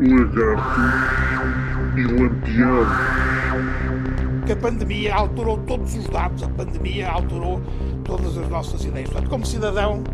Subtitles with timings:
[0.00, 0.80] Lagarto
[1.96, 2.86] e Lampião.
[4.46, 7.60] que a pandemia alterou todos os dados, a pandemia alterou
[8.04, 9.10] todas as nossas ideias.
[9.10, 10.04] Portanto, como cidadão,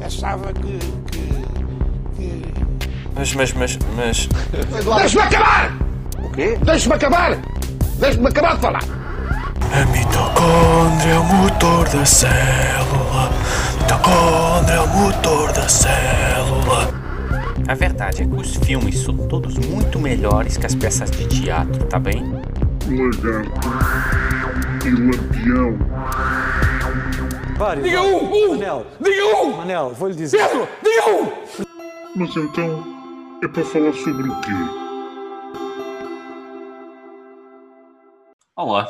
[0.00, 0.78] achava que.
[1.12, 1.44] que,
[2.16, 2.42] que...
[3.14, 4.28] Mas, mas, mas, mas.
[4.98, 5.72] Deixa-me acabar!
[6.18, 6.58] O quê?
[6.64, 7.38] Deixa-me acabar!
[7.98, 8.82] Deixa-me acabar de falar!
[9.70, 13.30] A mitocôndria é o motor da célula.
[13.82, 16.95] Mitocôndria é o motor da célula.
[17.68, 21.84] A verdade é que os filmes são todos muito melhores que as peças de teatro,
[21.86, 22.22] tá bem?
[22.86, 23.50] Lagarto
[24.86, 25.76] e Lampião.
[27.56, 27.84] Vários.
[27.84, 28.32] Diga um!
[28.32, 29.56] um Manel, Diga um!
[29.56, 30.46] Manel, vou-lhe dizer.
[30.46, 30.68] Pedro!
[30.84, 31.32] Diga um!
[32.14, 32.84] Mas então
[33.42, 34.52] é para falar sobre o quê?
[38.54, 38.88] Olá,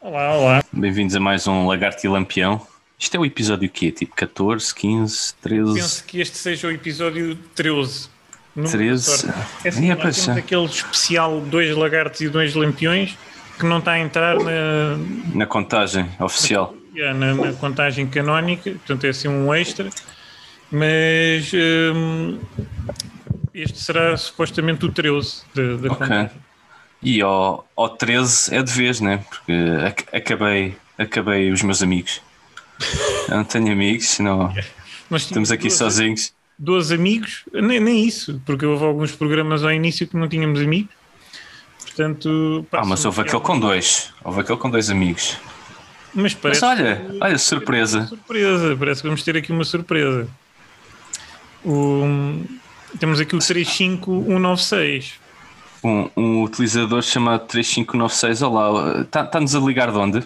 [0.00, 0.64] Olá, olá.
[0.72, 2.60] bem-vindos a mais um Lagarto e Lampião.
[2.98, 3.92] Isto é o episódio quê?
[3.92, 8.08] Tipo 14, 15, 13, Penso que este seja o episódio 13.
[8.54, 9.04] Número 13.
[9.04, 9.38] de sorte.
[9.64, 13.16] É assim, Ia nós temos aquele especial dois lagartos e dois lampiões
[13.58, 14.96] que não está a entrar na,
[15.34, 16.74] na contagem oficial.
[16.94, 19.90] na, na contagem canónica, portanto é assim um extra,
[20.70, 21.52] mas
[21.94, 22.38] hum,
[23.54, 25.98] este será supostamente o 13 da, da Ok.
[25.98, 26.30] contagem.
[27.02, 29.22] E ao, ao 13 é de vez, né?
[29.28, 29.52] Porque
[29.86, 32.22] ac- acabei, acabei os meus amigos.
[33.28, 34.52] Eu não tenho amigos, não.
[35.10, 36.32] Nós Estamos aqui 12 sozinhos.
[36.58, 40.90] 12 amigos, nem, nem isso, porque houve alguns programas ao início que não tínhamos amigos.
[41.84, 44.12] Portanto, Ah, mas houve aquele com dois.
[44.24, 45.36] Houve aquele com dois amigos.
[46.14, 48.06] Mas Mas parece olha, que- olha, surpresa.
[48.06, 50.26] surpresa, parece que vamos ter aqui uma surpresa.
[51.64, 52.42] O-
[52.98, 55.14] temos aqui o 35196.
[55.84, 58.42] Um, um utilizador chamado 3596.
[58.42, 60.22] Olá, está-nos a ligar de onde?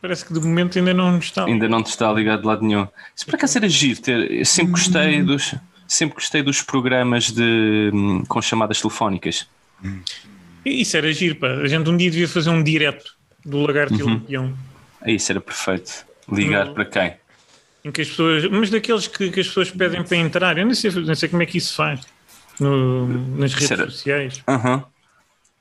[0.00, 1.44] Parece que de momento ainda não nos está.
[1.44, 2.86] Ainda não te está ligado de lado nenhum.
[3.14, 4.30] Se por acaso era giro ter.
[4.30, 5.54] Eu sempre gostei dos.
[5.86, 9.48] Sempre gostei dos programas de, hum, com chamadas telefónicas.
[10.64, 11.48] Isso era giro, pá.
[11.48, 14.54] A gente um dia devia fazer um direto do Lagarto e Lampião.
[15.02, 16.04] É isso, era perfeito.
[16.30, 16.74] Ligar Não.
[16.74, 17.14] para quem?
[17.84, 18.46] Em que as pessoas.
[18.50, 20.58] Mas daqueles que, que as pessoas pedem para entrar.
[20.58, 22.00] Eu nem sei, nem sei como é que isso faz.
[22.60, 23.08] No-
[23.38, 23.84] nas redes Será?
[23.86, 24.42] sociais.
[24.46, 24.84] Aham.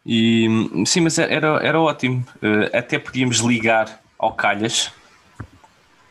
[0.06, 2.25] E hum, sim, mas era, era ótimo.
[2.41, 4.91] Eh, até podíamos ligar ao calhas.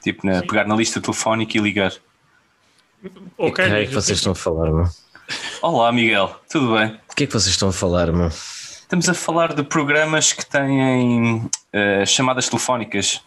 [0.03, 1.93] Tipo, na- pegar na lista telefónica e ligar.
[3.37, 4.89] O que é que vocês estão a falar, meu?
[5.61, 6.99] Olá, Miguel, tudo bem?
[7.11, 8.29] O que é que vocês estão a falar, meu?
[8.29, 13.21] Estamos a falar de programas que têm eh, chamadas telefónicas.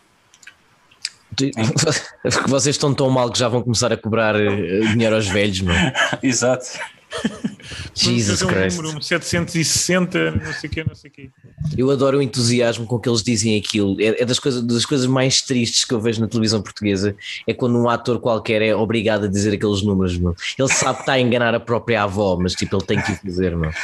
[1.30, 1.52] Porque
[2.48, 5.76] vocês estão tão mal que já vão começar a cobrar eh, dinheiro aos velhos, meu.
[6.24, 6.68] Exato.
[7.94, 8.78] Jesus um Christ.
[8.78, 11.30] número, um 760, não sei o quê, não sei o quê.
[11.78, 14.00] Eu adoro o entusiasmo com que eles dizem aquilo.
[14.00, 17.16] É, é das, coisas, das coisas mais tristes que eu vejo na televisão portuguesa.
[17.48, 20.36] É quando um ator qualquer é obrigado a dizer aqueles números, meu.
[20.58, 23.16] Ele sabe que está a enganar a própria avó, mas tipo, ele tem que o
[23.18, 23.72] fazer, meu.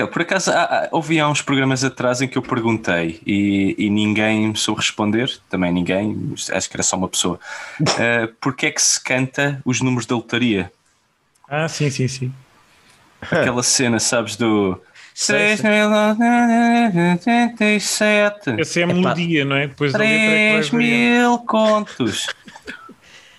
[0.00, 3.74] Eu, por acaso, há, há, ouvi há uns programas atrás em que eu perguntei e,
[3.76, 7.38] e ninguém me soube responder, também ninguém, acho que era só uma pessoa,
[7.82, 10.72] uh, porque é que se canta os números da lotaria?
[11.50, 12.32] Ah, sim, sim, sim.
[13.20, 14.80] Aquela cena, sabes, do
[15.14, 15.70] Sei, sei.
[15.70, 19.66] 3.087, Essa é a melodia, não é?
[19.66, 21.20] Depois a letra é 3 que vai variando.
[21.20, 22.26] mil contos.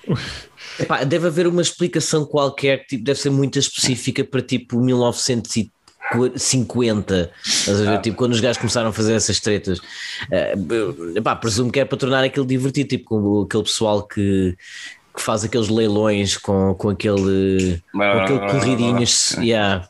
[0.79, 7.31] Epá, deve haver uma explicação qualquer que tipo, deve ser muito específica para tipo 1950.
[7.45, 8.01] Estás a ver?
[8.01, 9.79] Tipo, quando os gajos começaram a fazer essas tretas.
[10.31, 10.53] Eh,
[11.15, 14.55] epá, presumo que é para tornar aquilo divertido, tipo com aquele pessoal que,
[15.13, 19.87] que faz aqueles leilões com, com aquele, com aquele corridinhos, yeah,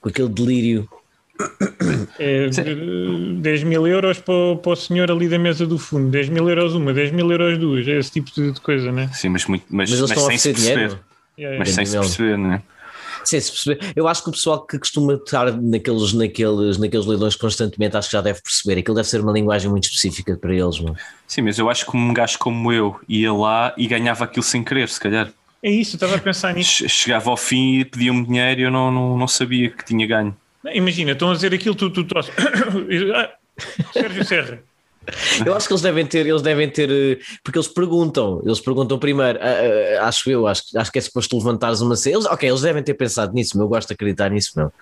[0.00, 0.88] com aquele delírio.
[2.18, 6.10] É, de- 10 mil euros para, o- para o senhor ali da mesa do fundo,
[6.10, 9.08] 10 mil euros uma, 10 mil euros duas, é esse tipo de, coisa, né?
[9.14, 10.88] Sim, mas, muito, mas, Mas eles mas estão a sem se oferecer perceber.
[10.88, 11.04] dinheiro.
[11.38, 12.62] Yeah, Mas sem se perceber, não é?
[13.24, 13.92] Sim, se perceber.
[13.94, 18.12] Eu acho que o pessoal que costuma estar naqueles, naqueles, naqueles leilões constantemente, acho que
[18.16, 18.80] já deve perceber.
[18.80, 20.78] Aquilo deve ser uma linguagem muito específica para eles.
[20.80, 20.96] Mano.
[21.26, 24.62] Sim, mas eu acho que um gajo como eu ia lá e ganhava aquilo sem
[24.64, 25.30] querer, se calhar.
[25.62, 26.70] É isso, eu estava a pensar nisso.
[26.78, 30.06] Che- Chegava ao fim e pedia-me dinheiro e eu não, não, não sabia que tinha
[30.06, 30.34] ganho.
[30.72, 32.04] Imagina, estão a dizer aquilo, tu, tu
[33.92, 34.62] Sérgio Serra.
[35.44, 38.98] Eu acho que eles devem ter, eles devem ter, eh, porque eles perguntam, eles perguntam
[38.98, 42.16] primeiro, ah, ah, acho eu, acho, acho que é suposto levantares uma cena.
[42.16, 44.72] Eles, ok, eles devem ter pensado nisso, meu, eu gosto de acreditar nisso, meu.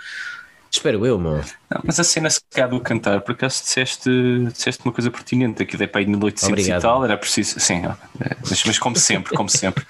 [0.70, 1.36] Espero eu, meu.
[1.70, 4.10] Não, mas a cena se calhar do cantar, por acaso disseste,
[4.52, 6.80] disseste uma coisa pertinente, aquilo é para ir 1800 Obrigado.
[6.80, 7.82] e tal, era preciso, sim,
[8.40, 9.84] mas, mas como sempre, como sempre.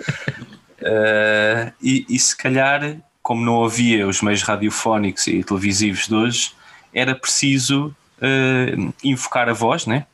[0.80, 6.52] Eh, e, e se calhar, como não havia os meios radiofónicos e televisivos de hoje,
[6.94, 10.06] era preciso eh, invocar a voz, né?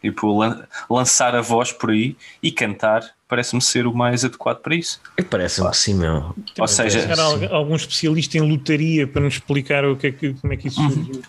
[0.00, 4.74] Tipo, lan- lançar a voz por aí e cantar parece-me ser o mais adequado para
[4.74, 5.00] isso.
[5.28, 6.34] Parece-me que sim, meu.
[6.58, 10.34] Ou seja, Chegar al- algum especialista em lotaria para nos explicar o que é que,
[10.34, 10.90] como é que isso Uhum.
[10.90, 11.22] surgiu.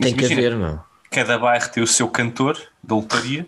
[0.00, 0.78] Tem que haver, meu.
[1.10, 3.46] cada bairro tem o seu cantor da lotaria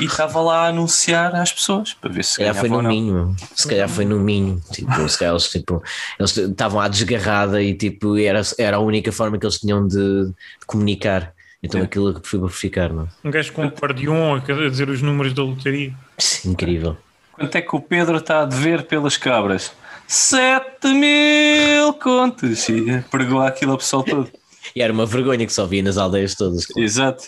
[0.00, 2.82] e estava lá a anunciar às pessoas para ver se Se calhar foi no.
[2.82, 4.60] Minho, se calhar foi no Minho.
[4.72, 5.80] Tipo, se calhar eles tipo,
[6.18, 9.96] eles estavam à desgarrada e tipo, era, era a única forma que eles tinham de,
[10.26, 10.34] de
[10.66, 11.32] comunicar.
[11.62, 11.84] Então É.
[11.84, 13.08] aquilo que foi para ficar, não?
[13.24, 15.92] Um gajo com um acordeon a a dizer os números da lotaria.
[16.18, 16.96] Sim, Incrível.
[17.32, 19.72] Quanto é que o Pedro está a dever pelas cabras?
[20.06, 22.68] 7 mil contos.
[22.68, 24.30] E pregou aquilo ao pessoal todo.
[24.74, 26.66] E era uma vergonha que só via nas aldeias todas.
[26.76, 27.24] Exato.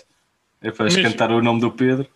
[0.62, 2.06] É para Mas- cantar o nome do Pedro.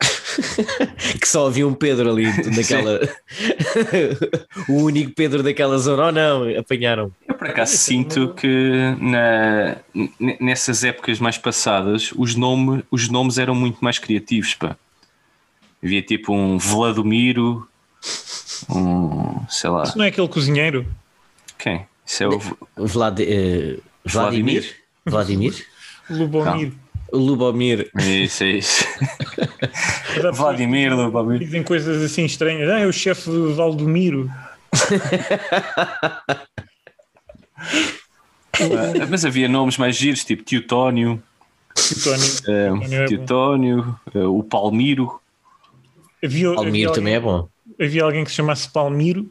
[1.20, 2.24] Que só havia um Pedro ali
[2.56, 2.98] naquela.
[4.68, 6.08] o único Pedro daquela zona.
[6.08, 7.12] Oh não, apanharam.
[7.34, 9.76] Eu por acaso sinto que na,
[10.40, 14.54] nessas épocas mais passadas os, nome, os nomes eram muito mais criativos.
[14.54, 14.76] Pá.
[15.82, 17.68] Havia tipo um Vladomiro,
[18.70, 19.44] um.
[19.48, 19.82] sei lá.
[19.82, 20.86] Isso não é aquele cozinheiro?
[21.58, 21.86] Quem?
[22.06, 22.40] Isso é o.
[22.76, 24.76] Vlad, eh, Vladimir?
[25.04, 25.66] Vladimir?
[26.08, 26.72] Lubomir.
[27.10, 27.90] O Lubomir.
[27.98, 28.84] Isso, é isso.
[30.34, 31.40] Vladimir, Lubomir.
[31.40, 32.70] Dizem coisas assim estranhas.
[32.70, 34.30] Ah, é o chefe Valdomiro.
[38.54, 41.22] Ah, Mas havia nomes mais giros, tipo Teutónio,
[41.74, 42.82] Teutónio.
[42.92, 45.20] eh, Teutónio é eh, o Palmiro.
[46.22, 47.48] Havia, Almir havia também é alguém, bom.
[47.80, 49.28] havia alguém que se chamasse Palmiro.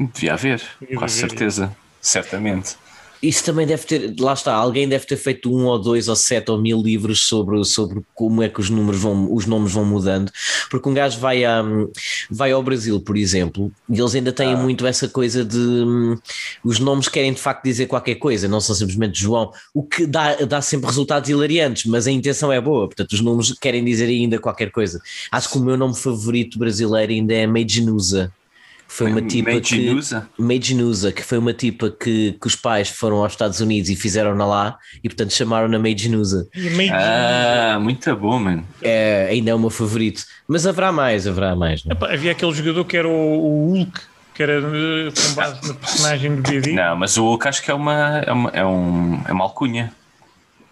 [0.00, 1.14] Devia haver, Devia com haver.
[1.14, 1.76] certeza.
[2.00, 2.76] Certamente.
[3.26, 6.48] Isso também deve ter, lá está, alguém deve ter feito um ou dois ou sete
[6.48, 10.30] ou mil livros sobre, sobre como é que os números vão, os nomes vão mudando,
[10.70, 11.60] porque um gajo vai, a,
[12.30, 16.16] vai ao Brasil, por exemplo, e eles ainda têm muito essa coisa de hum,
[16.64, 20.36] os nomes querem de facto dizer qualquer coisa, não são simplesmente João, o que dá,
[20.36, 24.38] dá sempre resultados hilariantes, mas a intenção é boa, portanto os nomes querem dizer ainda
[24.38, 25.00] qualquer coisa.
[25.32, 28.32] Acho que o meu nome favorito brasileiro ainda é Meijinusa.
[28.96, 30.28] Foi uma tipa que, Meijinusa?
[30.38, 34.46] Meijinusa, que foi uma tipa que, que os pais foram aos Estados Unidos e fizeram-na
[34.46, 36.48] lá e portanto chamaram-na Meijinusa.
[36.90, 38.66] Ah, muito bom, mano.
[38.80, 40.24] É, ainda é o meu favorito.
[40.48, 41.84] Mas haverá mais, haverá mais.
[41.84, 41.94] não é?
[41.94, 44.00] Epá, havia aquele jogador que era o, o Hulk,
[44.34, 46.72] que era eh, com base na personagem do BD.
[46.72, 49.92] Não, mas o Hulk acho que é uma, é uma, é um, é uma alcunha.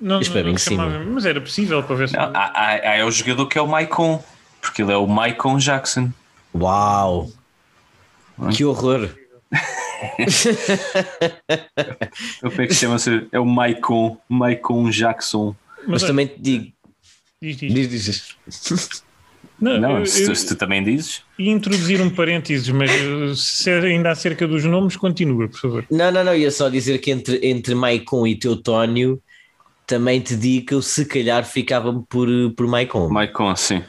[0.01, 2.17] Não, Isto mim, sim, chamava- mas era possível para ver se.
[2.17, 4.25] Não, há, há, há é o jogador que é o Maicon,
[4.63, 6.11] porque ele é o Maicon Jackson.
[6.55, 7.29] Uau!
[8.57, 9.11] Que horror!
[12.41, 12.97] Como é que se chama?
[13.33, 15.55] É o Maicon, Maicon Jackson.
[15.87, 16.73] Mas olha, também te digo.
[17.41, 17.73] diz, diz.
[17.73, 19.05] Diz, diz.
[19.61, 21.23] Não, Não, eu, se tu, eu se tu também dizes.
[21.39, 25.87] ia introduzir um parênteses, mas eh, se é ainda acerca dos nomes, continua, por favor.
[25.91, 29.23] Não, não, não, ia só dizer que entre, entre Maicon e Teutónio
[29.87, 33.09] também te digo que eu se calhar ficava por, por Maicon.
[33.09, 33.83] Maicon, sim.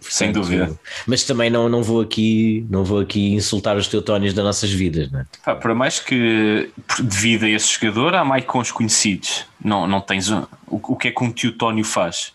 [0.00, 0.78] Sem dúvida.
[1.06, 5.10] Mas também não, não vou aqui não vou aqui insultar os Teutónios das nossas vidas,
[5.10, 5.26] não é?
[5.44, 9.44] Pá, para mais que devido a esse jogador, há Maicons conhecidos.
[9.62, 12.32] Não, não tens um- o, o que é que um Teutónio faz?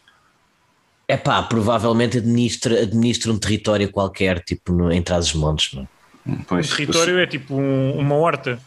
[1.08, 5.88] É pá, provavelmente administra, administra um território qualquer, tipo no, em Trás-os-Montes, não é?
[6.30, 8.60] O Pois, território é tipo um- uma horta.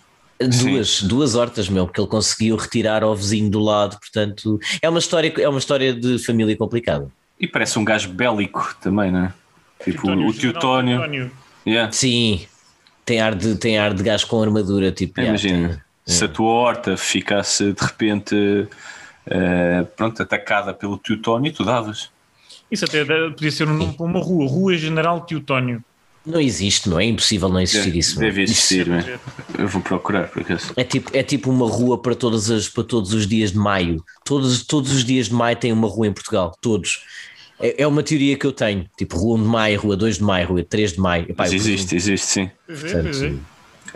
[0.59, 4.99] Duas, duas hortas, meu, porque ele conseguiu retirar ao vizinho do lado, portanto, é uma
[4.99, 7.11] história, é uma história de família complicada.
[7.41, 9.33] E parece um gajo bélico também, não é?
[9.83, 11.31] Tipo Teutónio, o Teutónio.
[11.67, 11.91] Yeah.
[11.93, 12.47] Sim,
[13.05, 15.69] tem ar de, tem ar de gajo com armadura, tipo, yeah, Imagina,
[16.05, 18.69] tem- se a tua horta ficasse de repente
[19.27, 22.11] eh, pronto, atacada pelo Teutónio, tu davas.
[22.71, 25.83] Isso até podia ser um nome para uma rua, Rua General Teutónio.
[26.25, 27.05] não existe, não é?
[27.05, 28.19] É impossível não existir isso.
[28.19, 28.29] meu.
[28.29, 29.19] Deve existir, não é?
[29.59, 30.73] Eu vou procurar, por acaso.
[30.77, 34.05] É tipo, é tipo uma rua para, todas as, para todos os dias de maio.
[34.25, 36.55] Todos, todos os dias de maio tem uma rua em Portugal.
[36.61, 37.03] Todos.
[37.61, 38.87] É, é uma teoria que eu tenho.
[38.97, 41.27] Tipo, rua 1 de maio, rua 2 de maio, rua 3 de maio.
[41.29, 42.51] Epá, eu existe, existe, sim.
[42.69, 42.77] É, é.
[42.77, 43.41] Portanto,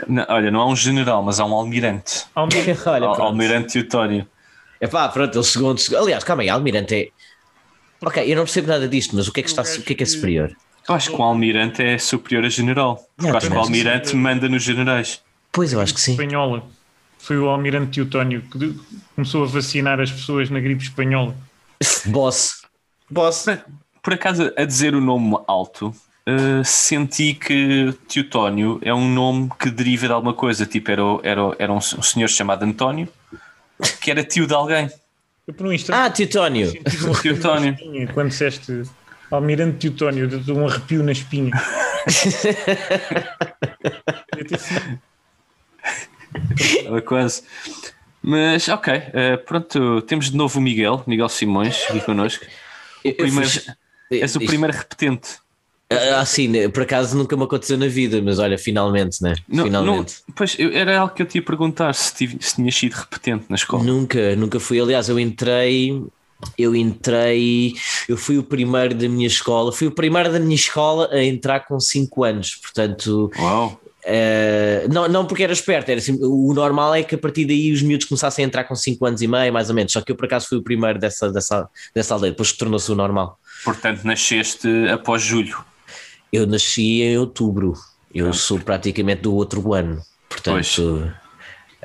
[0.09, 2.25] Não, olha, não há um general, mas há um almirante.
[2.35, 2.77] Almeida.
[2.87, 4.27] Olha, Al- almirante Teutónio.
[4.81, 6.03] Epá, pronto, ele chegou onde chegou.
[6.03, 7.09] Aliás, calma aí, Almirante é.
[8.03, 9.97] Ok, eu não percebo nada disto, mas o que é que, está, o que, é,
[9.97, 10.55] que é superior?
[10.87, 12.97] Eu acho que o almirante é superior a general.
[13.17, 15.23] Porque Yeah, acho que o almirante manda nos generais.
[15.51, 16.11] Pois, eu acho que sim.
[16.11, 16.63] Espanhola.
[17.19, 18.75] Foi o almirante Teutónio que
[19.15, 21.35] começou a vacinar as pessoas na gripe espanhola.
[22.07, 22.64] Boss.
[23.11, 23.47] Boss.
[24.03, 25.95] Por acaso, a dizer o nome alto,
[26.27, 30.67] eh, senti que Teutónio é um nome que deriva de alguma coisa.
[30.67, 33.09] Tipo, era, era, era um, um senhor chamado António,
[34.01, 34.91] que era tio de alguém.
[35.47, 36.73] Eu por um instante Ah, Teutónio.
[37.09, 37.77] um Teutónio.
[38.15, 38.83] quando disseste
[39.31, 41.51] almirante Teutónio, de um arrepio na espinha.
[44.31, 44.99] Podia ter sido.
[46.87, 47.43] Era quase.
[48.23, 52.47] Mas, ok, eh, pronto, temos de novo o Miguel, Miguel Simões, aqui connosco.
[53.13, 53.51] Primeiro-
[54.11, 55.29] és o primeiro repetente.
[55.91, 59.35] Ah, Assim, né, por acaso nunca me aconteceu na vida, mas olha, finalmente, né?
[59.47, 60.15] Não- finalmente.
[60.27, 63.45] não- pois, era algo que eu te ia perguntar se, tive, se tinha sido repetente
[63.49, 63.85] na escola.
[63.85, 64.81] Nunca, nunca fui.
[64.81, 66.03] Aliás, eu entrei,
[66.59, 67.75] eu entrei,
[68.09, 71.61] eu fui o primeiro da minha escola, fui o primeiro da minha escola a entrar
[71.67, 73.31] com 5 anos, portanto.
[73.39, 73.81] Uau!
[74.07, 77.73] Eh, não, não porque era esperto, era assim, o normal é que a partir daí
[77.73, 79.93] os miúdos começassem a entrar com 5 anos e meio, mais ou menos.
[79.93, 82.95] Só que eu por acaso fui o primeiro dessa, dessa, dessa aldeia, depois tornou-se o
[82.95, 83.39] normal.
[83.65, 85.65] Portanto, nasceste após julho.
[86.31, 87.75] Eu nasci em outubro,
[88.15, 90.57] eu sou praticamente do outro ano, portanto.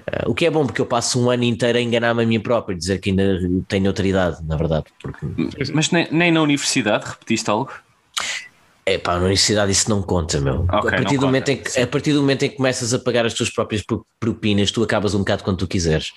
[0.08, 2.40] eh, o que é bom, porque eu passo um ano inteiro a enganar-me a mim
[2.40, 4.86] próprio, dizer que ainda tenho outra idade, na verdade.
[5.02, 5.26] Porque,
[5.74, 7.72] Mas nem, nem na universidade repetiste algo?
[8.86, 10.66] É pá, na universidade isso não conta, meu.
[10.68, 11.82] a, Ok, partir do momento conta, em que, sim.
[11.82, 14.82] a partir do momento em que começas a pagar as tuas próprias pro- propinas, tu
[14.84, 16.12] acabas um bocado quando tu quiseres.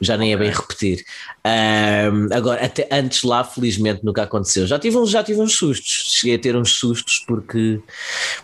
[0.00, 1.04] Já nem é bem repetir.
[1.44, 4.66] Ahm, agora, até antes lá, felizmente, nunca aconteceu.
[4.66, 6.12] Já tive, uns, já tive uns sustos.
[6.18, 7.80] Cheguei a ter uns sustos porque,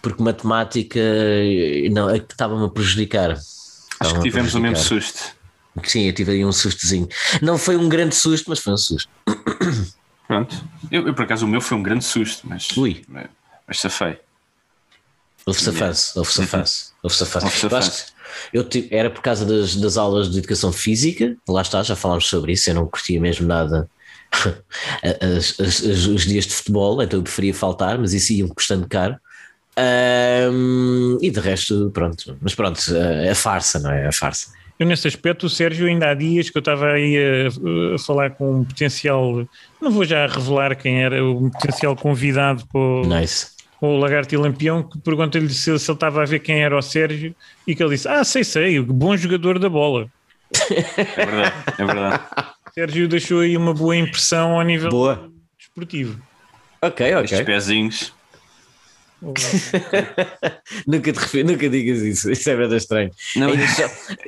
[0.01, 3.33] porque matemática eh, não, é estava-me a prejudicar.
[3.33, 5.35] Acho que a tivemos o mesmo susto.
[5.83, 7.09] Sim, eu tive aí um sustozinho.
[7.43, 9.09] Não foi um grande susto, mas foi um susto.
[10.27, 10.65] Pronto.
[10.91, 12.69] Eu, eu, por acaso, o meu foi um grande susto, mas.
[12.77, 13.05] Ui.
[13.67, 14.19] Mas, safei.
[15.47, 17.45] Houve safance, houve safance, houve safance.
[17.47, 18.05] Eu acho safance.
[18.51, 21.95] que eu tive- era por causa das, das aulas de educação física, lá está, já
[21.95, 23.89] falámos sobre isso, eu não curtia mesmo nada
[25.03, 28.89] as- as- as- os dias de futebol, então eu preferia faltar, mas isso ia-me custando
[28.89, 29.17] caro.
[29.77, 34.07] Ahm, e de resto, pronto, mas pronto, é a farsa, não é?
[34.07, 34.53] A farsa.
[34.79, 38.31] Eu, nesse aspecto, o Sérgio, ainda há dias que eu estava aí a, a falar
[38.31, 39.47] com um potencial,
[39.81, 43.54] não vou já revelar quem era, o potencial convidado para o, Nice.
[43.81, 46.83] O Lagarto e Lampião, que pergunta-lhe se, se ele estava a ver quem era o
[46.83, 47.35] Sérgio
[47.67, 50.09] e que ele disse: Ah, sei, sei, o bom jogador da bola.
[51.17, 52.25] É verdade, é verdade.
[52.69, 55.31] O Sérgio deixou aí uma boa impressão ao nível Boa.
[55.59, 56.21] desportivo.
[56.83, 57.45] Ok, Estes ok.
[57.47, 58.13] pezinhos.
[60.87, 63.11] nunca, te nunca digas isso, isso é verdade estranho.
[63.37, 63.49] Não.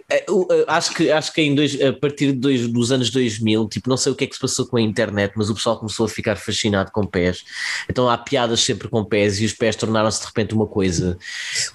[0.09, 3.11] Eh, o- eh, acho que, acho que em dois, a partir de dois, dos anos
[3.11, 5.55] 2000, tipo, não sei o que é que se passou com a internet, mas o
[5.55, 7.45] pessoal começou a ficar fascinado com pés.
[7.89, 11.19] Então há piadas sempre com pés e os pés tornaram-se de repente uma coisa.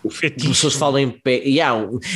[0.05, 0.13] As
[0.47, 1.41] pessoas falam em pé.
[1.43, 1.71] E há,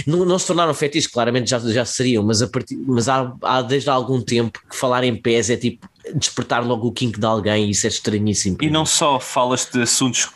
[0.08, 3.62] não, não se tornaram fetiches, claramente já, já seriam, mas, a partir, mas há, há
[3.62, 7.26] desde há algum tempo que falar em pés é tipo despertar logo o kink de
[7.26, 8.58] alguém isso é estranhíssimo.
[8.62, 10.30] E não só falas de assuntos.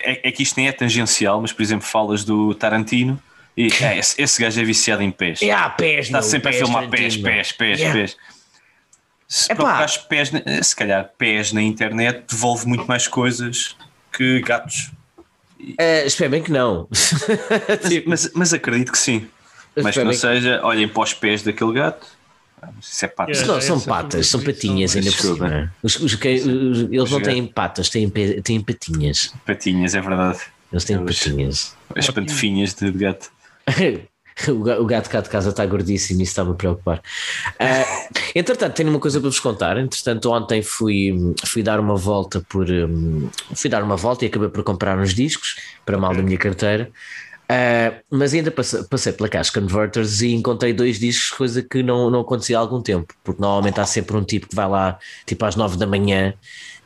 [0.00, 3.20] É, é que isto nem é tangencial, mas por exemplo, falas do Tarantino
[3.56, 5.42] e é, esse, esse gajo é viciado em pés.
[5.42, 7.98] É, há pés, Está meu, sempre a pés, filmar pés, pés, pés, Yeah.
[8.00, 8.16] pés.
[9.28, 13.76] Se procurares pés, na- se calhar pés na internet devolve muito mais coisas
[14.12, 14.90] que gatos.
[15.78, 16.88] Eh, espero bem que não.
[17.88, 19.28] Tipo, Mas, mas acredito que sim.
[19.76, 22.06] Mas que espero não bem que- seja, olhem para os pés daquele gato.
[22.80, 23.30] Isso é pato.
[23.30, 23.52] Yeah.
[23.52, 25.74] Não, são essa patas, são patinhas ainda por cima.
[25.82, 29.32] Os, os que- os- eles não têm patas, têm, têm patinhas.
[29.46, 30.38] Patinhas, é verdade.
[30.72, 31.76] Eles têm Eles- patinhas.
[31.96, 33.30] As pantofinhas de gato.
[34.48, 37.02] O ga- o gato cá de casa está gordíssimo e isso está-me a preocupar.
[37.58, 37.84] Ah,
[38.34, 39.76] entretanto, tenho uma coisa para vos contar.
[39.76, 41.12] Entretanto, ontem fui,
[41.44, 45.12] fui dar uma volta por hum, fui dar uma volta e acabei por comprar uns
[45.12, 46.90] discos para mal da minha carteira.
[47.52, 52.08] Ah, mas ainda passei, passei pela Cash Converters e encontrei dois discos, coisa que não,
[52.08, 55.44] não acontecia há algum tempo, porque normalmente há sempre um tipo que vai lá tipo
[55.44, 56.32] às nove da manhã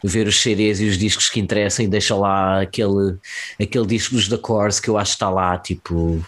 [0.02, 3.16] ver os CDs e os discos que interessam e deixa lá aquele,
[3.60, 6.22] aquele disco dos The Course que eu acho que está lá tipo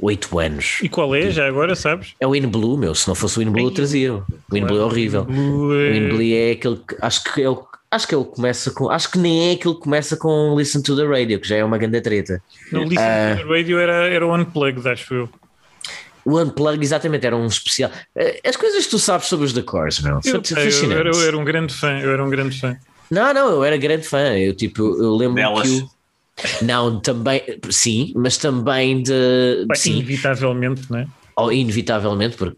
[0.00, 0.78] oito anos.
[0.82, 2.14] E qual é, já agora, sabes?
[2.20, 2.94] É o In Blue, meu.
[2.94, 4.14] Se não fosse o In Blue, eu trazia.
[4.14, 5.24] O In Blue é horrível.
[5.24, 7.56] Blue, O é- In Blue é aquele que acho que ele,
[7.90, 8.90] acho que ele começa com.
[8.90, 11.78] Acho que nem é que começa com Listen to the Radio, que já é uma
[11.78, 12.42] grande treta.
[12.72, 13.36] No Listen Ah.
[13.36, 15.28] to the Radio era, era o Unplugged, acho eu.
[16.24, 17.90] O Unplugged, exatamente, era um especial.
[18.14, 20.20] Eh, As coisas que tu sabes sobre os The Course, meu.
[20.24, 20.82] Eu, eu, fascinantes.
[20.90, 22.76] era, eu era um grande fã, eu era um grande fã.
[23.10, 24.36] Não, não, eu era grande fã.
[24.36, 25.62] Eu tipo, eu lembro Delas.
[25.62, 25.88] que o.
[26.62, 29.64] Não, também, sim, mas também de.
[29.66, 31.06] Pá, sim, Inevitavelmente, não é?
[31.36, 32.56] ou inevitavelmente, porque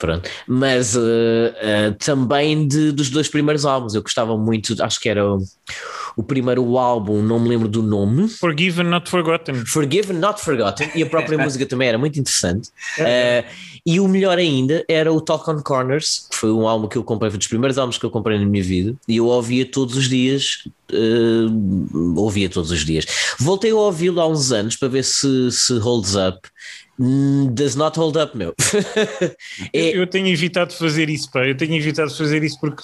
[0.00, 3.94] pronto, mas eh, eh, também de, dos dois primeiros álbuns.
[3.94, 5.38] Eu gostava muito, acho que era o,
[6.16, 8.26] o primeiro álbum, não me lembro do nome.
[8.26, 9.54] Forgiven, not forgotten.
[9.66, 12.70] Forgiven, Not Forgotten, e a própria música também era muito interessante.
[12.98, 13.44] Eh,
[13.84, 17.04] e o melhor ainda era o Talk on Corners, que foi um álbum que eu
[17.04, 19.96] comprei, foi dos primeiros álbuns que eu comprei na minha vida, e eu ouvia todos
[19.96, 20.64] os dias.
[22.16, 23.04] ouvia todos os dias.
[23.38, 26.48] Voltei a ouvi-lo há uns anos para ver se, se holds up.
[27.00, 28.54] Hum, Does not hold up, meu.
[29.72, 31.46] É- Eu tenho evitado fazer isso, pá.
[31.46, 32.82] Eu tenho evitado fazer isso porque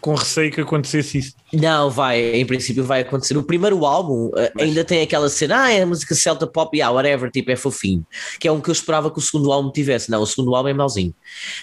[0.00, 1.34] com receio que acontecesse isso.
[1.52, 3.36] Não, vai, em princípio vai acontecer.
[3.36, 6.94] O primeiro álbum uh, ainda tem aquela cena, ah, é a música Celta Pop, yeah,
[6.94, 8.06] whatever, tipo, é fofinho.
[8.38, 10.10] Que é um que eu esperava que o segundo álbum tivesse.
[10.10, 11.14] Não, o segundo álbum é mauzinho.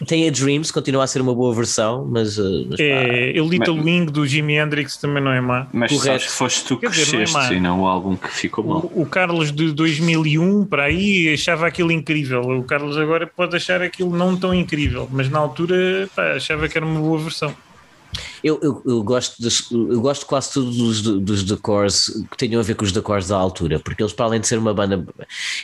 [0.08, 2.38] Tem a Dreams, continua a ser uma boa versão, mas.
[2.38, 5.68] Uh, mas pá, É, o Little Wing do Jimi Hendrix também não é má.
[5.72, 6.06] Mas Correto.
[6.06, 7.54] sabes que foste tu que Quer dizer, não é cresceste má.
[7.54, 8.92] e não o álbum que ficou mal.
[8.94, 12.42] O, o Carlos de 2001 para aí achava aquilo incrível.
[12.42, 16.78] O Carlos agora pode achar aquilo não tão incrível, mas na altura pá, achava que
[16.78, 17.56] era uma boa versão.
[18.44, 19.36] Eu, eu, eu gosto
[19.72, 23.38] eu gosto quase todos dos, dos decors que tenham a ver com os decors da
[23.38, 25.06] altura, porque eles, para além de ser uma banda,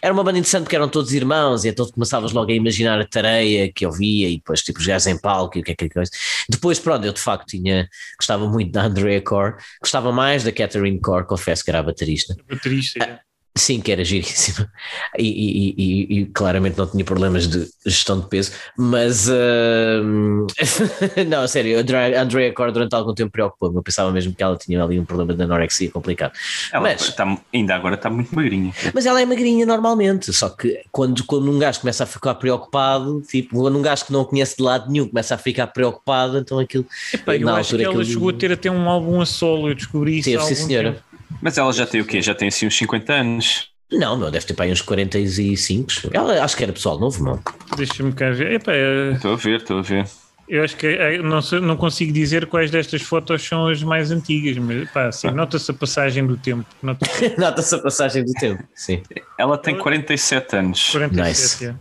[0.02, 3.00] era uma banda interessante porque eram todos irmãos, e então tu começavas logo a imaginar
[3.00, 5.72] a tareia que eu via e depois tipo os gajos em palco e o que
[5.72, 6.12] é que é coisa.
[6.50, 11.00] Depois, pronto, eu de facto tinha, gostava muito da Andrea Core, gostava mais da Catherine
[11.00, 12.36] Core, confesso que era a baterista.
[12.50, 13.04] Baterista.
[13.04, 13.31] é.
[13.54, 14.72] Sim, que era giríssima
[15.20, 20.48] e, e- e- e claramente não tinha problemas de gestão de peso, mas hum,
[21.28, 23.76] não, sério, a Andrea- a Andrea Core durante algum tempo preocupou-me.
[23.76, 26.32] Eu pensava mesmo que ela tinha ali um problema de anorexia complicado.
[26.72, 28.74] Ela Mas- está- ainda agora está muito magrinha.
[28.94, 33.22] Mas ela é magrinha normalmente, só que quando, quando um gajo começa a ficar preocupado,
[33.22, 36.58] tipo, quando um gajo que não conhece de lado nenhum começa a ficar preocupado, então
[36.58, 36.86] aquilo.
[37.14, 39.70] Epá, eu na acho que ela aquilo- chegou a ter até um álbum a solo,
[39.70, 40.30] eu descobri isso.
[40.30, 40.92] Teve, sim, senhora.
[40.94, 41.11] tempo.
[41.42, 42.22] Mas ela já tem o quê?
[42.22, 43.68] Já tem assim uns 50 anos.
[43.92, 45.92] Não, meu, deve ter para aí uns 45.
[46.14, 47.40] Ela acho que era pessoal novo, não?
[47.76, 48.54] Deixa-me cá ver.
[48.54, 50.08] Epá, é- Estou a ver, estou a ver.
[50.48, 54.10] eu acho que é- não, sei- não consigo dizer quais destas fotos são as mais
[54.12, 56.66] antigas, mas pá, assim, nota-se a passagem do tempo.
[56.82, 58.64] Nota-se Nota-se a passagem do tempo.
[58.74, 59.02] Sim.
[59.38, 60.90] Ela tem 47 anos.
[60.92, 61.30] 47.
[61.30, 61.66] Nice.
[61.66, 61.76] é.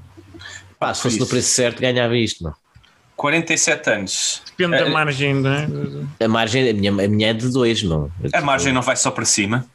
[0.78, 2.54] Pá, se fosse no preço certo, ganhava isto, não?
[3.20, 4.42] 47 anos.
[4.56, 5.68] Depende da A- margem, não é?
[6.24, 8.10] A margem, a minha, a minha é de 2, não.
[8.32, 9.66] A margem não vai só para cima.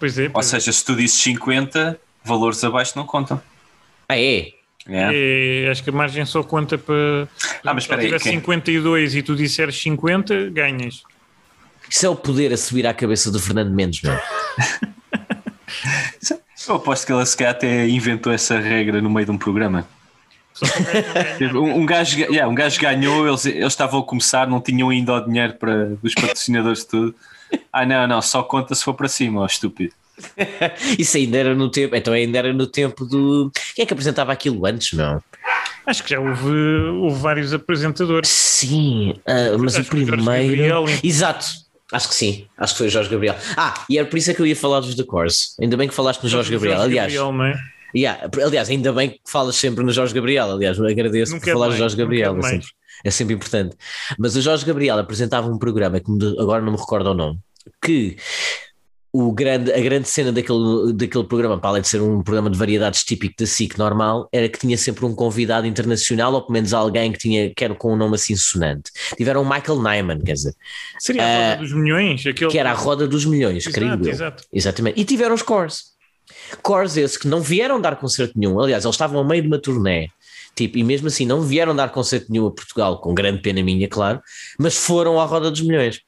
[0.00, 0.58] Pois é, Ou pois é.
[0.58, 3.40] seja, se tu disses 50, valores abaixo não contam.
[4.08, 4.48] Ah, é?
[4.88, 5.64] É.
[5.66, 7.28] É, acho que a margem só conta para.
[7.64, 11.02] Ah, mas se espera aí, tiver quem- 52 e tu disseres 50, ganhas.
[11.88, 14.18] Isso é o poder a subir à cabeça do Fernando Mendes, meu.
[16.68, 19.86] Eu aposto que ela se calhar até inventou essa regra no meio de um programa.
[21.54, 25.14] Um, um gajo, yeah, um gajo ganhou, eles, eles estavam a começar, não tinham ainda
[25.14, 27.14] o dinheiro para, dos patrocinadores de tudo.
[27.72, 29.92] Ah, não, não, só conta se for para cima, ó estúpido.
[30.98, 33.50] Isso ainda era no tempo, então ainda era no tempo do.
[33.74, 35.20] Quem é que apresentava aquilo antes, meu?
[35.86, 36.50] Acho que já houve,
[37.02, 38.28] houve vários apresentadores.
[38.30, 40.56] Sim, ah, mas Acho o que o Jorge primeiro.
[40.56, 41.46] Gabriel- Exato,
[41.92, 43.36] acho que sim, acho que foi o Jorge Gabriel.
[43.56, 45.48] Ah, e era por isso é que eu ia falar dos The Course.
[45.60, 46.80] Ainda bem que falaste no Jorge Gabriel.
[46.80, 47.54] Aliás, Gabriel, não é?
[47.94, 50.50] Yeah, aliás, ainda bem que falas sempre no Jorge Gabriel.
[50.52, 52.36] Aliás, agradeço Nunca por falar no Jorge Gabriel.
[52.38, 52.66] É sempre,
[53.04, 53.76] é sempre importante.
[54.18, 57.38] Mas o Jorge Gabriel apresentava um programa que agora não me recordo o nome,
[57.82, 58.16] que
[59.16, 62.58] o grande, a grande cena daquele, daquele programa, para além de ser um programa de
[62.58, 66.74] variedades típico da SIC normal, era que tinha sempre um convidado internacional, ou pelo menos
[66.74, 68.90] alguém que tinha, que era com um nome assim sonante.
[69.16, 70.52] Tiveram o Michael Nyman, quer dizer,
[70.98, 72.26] Seria a Ah, roda dos milhões.
[72.26, 72.50] Aquele...
[72.50, 74.10] que era a roda dos milhões, creio Exato, eu.
[74.12, 74.44] exato.
[74.52, 75.00] Exatamente.
[75.00, 75.93] E tiveram os Cores.
[76.62, 78.60] Cores esses que não vieram dar concerto nenhum.
[78.60, 80.08] Aliás, eles estavam a meio de uma turnê.
[80.54, 83.88] Tipo, e mesmo assim não vieram dar concerto nenhum a Portugal, com grande pena minha,
[83.88, 84.20] claro,
[84.56, 86.00] mas foram à Roda dos Milhões.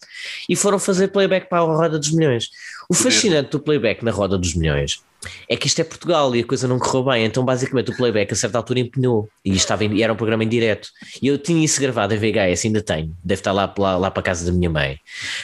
[0.48, 2.48] E foram fazer playback para a Roda dos Milhões.
[2.88, 5.00] O fascinante do playback na Roda dos Milhões
[5.48, 7.24] é que isto é Portugal e a coisa não correu bem.
[7.24, 10.44] Então, basicamente, o playback a certa altura empenhou e, estava em- e era um programa
[10.44, 10.88] em direto.
[11.22, 13.14] E eu tinha isso gravado em VHS, ainda tenho.
[13.24, 14.98] Deve estar lá, lá, lá para a casa da minha mãe.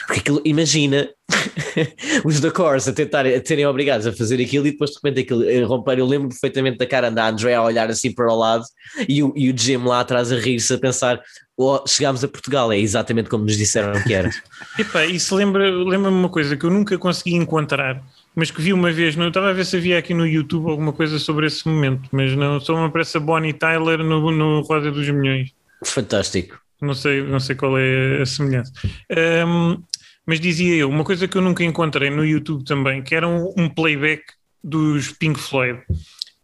[0.07, 1.09] Porque aquilo, imagina
[2.23, 5.21] os da Course a, tentar, a serem obrigados a fazer aquilo e depois de repente
[5.21, 5.99] aquilo eh, romper.
[5.99, 8.63] Eu lembro perfeitamente da cara da Andrea a olhar assim para o lado
[9.07, 11.21] e o, e o Jim lá atrás a rir-se, a pensar:
[11.57, 14.29] oh, chegámos a Portugal, é exatamente como nos disseram que era.
[14.77, 18.01] Epá, isso lembra- lembra-me uma coisa que eu nunca consegui encontrar,
[18.35, 19.15] mas que vi uma vez.
[19.15, 22.35] Eu estava a ver se havia aqui no YouTube alguma coisa sobre esse momento, mas
[22.35, 25.51] não, só me aparece a Bonnie Tyler no, no Roda dos Milhões.
[25.85, 26.59] Fantástico.
[26.81, 28.73] Não sei, não sei qual é a semelhança.
[29.09, 29.81] Ahm,
[30.25, 33.53] mas dizia eu, uma coisa que eu nunca encontrei no YouTube também, que era um,
[33.57, 34.23] um playback
[34.63, 35.81] dos Pink Floyd,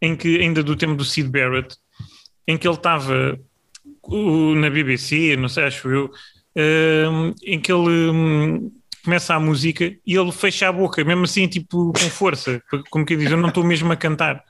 [0.01, 1.75] em que, ainda do tempo do Sid Barrett,
[2.47, 3.39] em que ele estava
[4.55, 6.11] na BBC, não sei, acho eu,
[6.55, 8.71] ahm, em que ele hum,
[9.03, 13.15] começa a música e ele fecha a boca, mesmo assim, tipo, com força, como que
[13.15, 14.43] diz, eu não estou mesmo a cantar.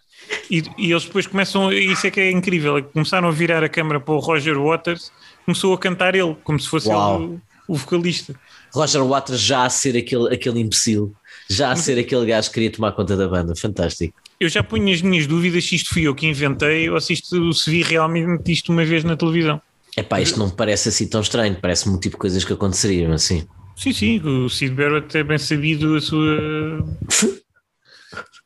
[0.49, 3.69] E, e eles depois começam, isso é que é incrível, é começaram a virar a
[3.69, 5.11] câmera para o Roger Waters,
[5.45, 8.35] começou a cantar ele, como se fosse ele o, vocalista.
[8.73, 11.13] Roger Waters já a ser aquele, aquele imbecil,
[11.49, 13.55] já a ser aquele gajo que queria tomar conta da banda.
[13.55, 14.13] Fantástico.
[14.39, 17.53] Eu já ponho as minhas dúvidas se isto fui eu que inventei ou se isto
[17.53, 19.61] se vi realmente isto uma vez na televisão.
[19.97, 23.11] Epá, isto não me parece assim tão estranho, parece-me um tipo de coisas que aconteceriam
[23.11, 23.45] assim.
[23.79, 26.83] Sim, sim, o Sid Barrett é bem sabido a sua.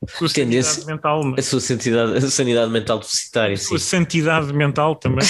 [0.07, 1.33] sua sanidade mental?
[1.35, 3.65] A sua sanidade, a sanidade mental deficitária, a sim.
[3.65, 5.27] sua santidade mental também.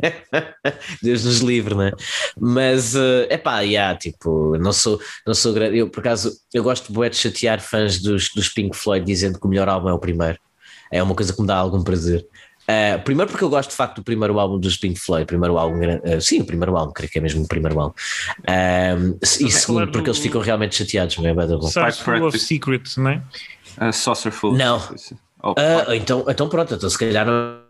[1.02, 1.92] Deus nos livre, né?
[2.40, 2.94] Mas
[3.28, 5.76] é pá, yeah, tipo, não sou, não sou grande.
[5.76, 9.44] Eu, por acaso, eu gosto bué de chatear fãs dos, dos Pink Floyd dizendo que
[9.44, 10.38] o melhor álbum é o primeiro.
[10.90, 12.26] É uma coisa que me dá algum prazer.
[12.66, 15.78] Uh, primeiro porque eu gosto de facto do primeiro álbum dos Pink Floyd, primeiro álbum,
[15.80, 17.94] uh, sim, o primeiro álbum, creio que é mesmo o primeiro álbum.
[18.40, 21.34] Um, e falar segundo, porque do- eles ficam realmente chateados, não é?
[22.18, 22.38] Full of.
[22.38, 23.22] Secrets, não é?
[23.76, 24.54] A Saucerful.
[24.54, 24.80] Não.
[25.42, 27.63] Oh, Ah, então, então pronto, então se calhar não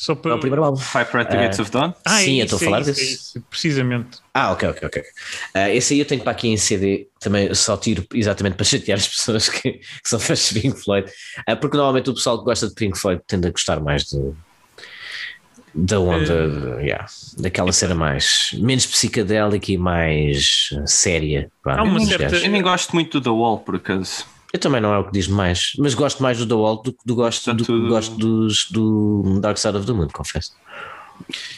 [0.00, 0.30] Só para.
[0.30, 0.78] é o primeiro álbum.
[0.80, 1.92] Five at the Gates of Dawn.
[2.06, 3.02] Ah, é Sim, eu isso, estou a falar é isso, desse.
[3.02, 4.18] é isso, precisamente.
[4.32, 5.02] Ah, ok, ok, ok.
[5.54, 8.96] Ah, esse aí eu tenho para aqui em CD, também só tiro exatamente para chatear
[8.96, 11.10] as pessoas que, que são fãs de Pink Floyd,
[11.44, 14.18] Ah, porque normalmente o pessoal que gosta de Pink Floyd tende a gostar mais de,
[15.74, 17.06] da onda, de- yeah,
[17.36, 21.50] daquela cena mais menos psicadélica e mais ah, séria.
[21.62, 22.44] pá, Há uma dos certa- gajos.
[22.44, 24.24] Eu nem gosto muito do The Wall, por acaso.
[24.52, 26.92] Eu também não é o que diz mais, mas gosto mais do The Wall do
[26.92, 30.52] que do gosto, do, gosto dos, do Dark Side of the Moon, confesso.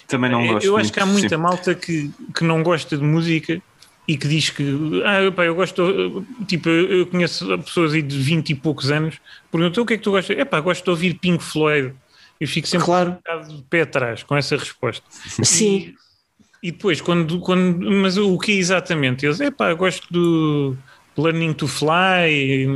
[0.09, 1.37] Também não gosto eu acho muito, que há muita sim.
[1.37, 3.63] malta que, que não gosta de música
[4.09, 8.51] e que diz que ah, pá, eu gosto, tipo, eu conheço pessoas aí de 20
[8.51, 9.19] e poucos anos,
[9.53, 10.37] perguntam o que é que tu gostas?
[10.37, 11.95] É pá, gosto de ouvir Pink Floyd.
[12.41, 13.11] Eu fico sempre Claro.
[13.11, 15.05] um bocado de pé atrás com essa resposta.
[15.45, 15.95] Sim,
[16.63, 17.89] E, e depois, quando, quando.
[17.89, 19.25] Mas o que é exatamente?
[19.25, 20.77] Eles, é pá, eu gosto do
[21.21, 22.67] Learning to Fly.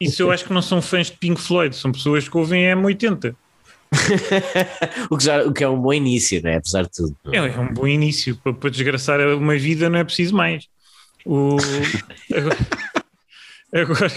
[0.00, 3.34] Isso eu acho que não são fãs de Pink Floyd, são pessoas que ouvem M80.
[5.10, 6.56] o, que já, o que é um bom início, né?
[6.56, 7.16] apesar de tudo.
[7.32, 8.36] É, é um bom início.
[8.36, 10.66] Para, para desgraçar uma vida não é preciso mais.
[11.24, 11.56] O,
[12.34, 12.56] agora,
[13.74, 14.12] agora,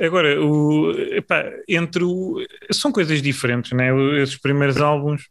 [0.00, 3.90] agora, o, epá, entre o, são coisas diferentes, né?
[4.20, 5.28] Esses primeiros álbuns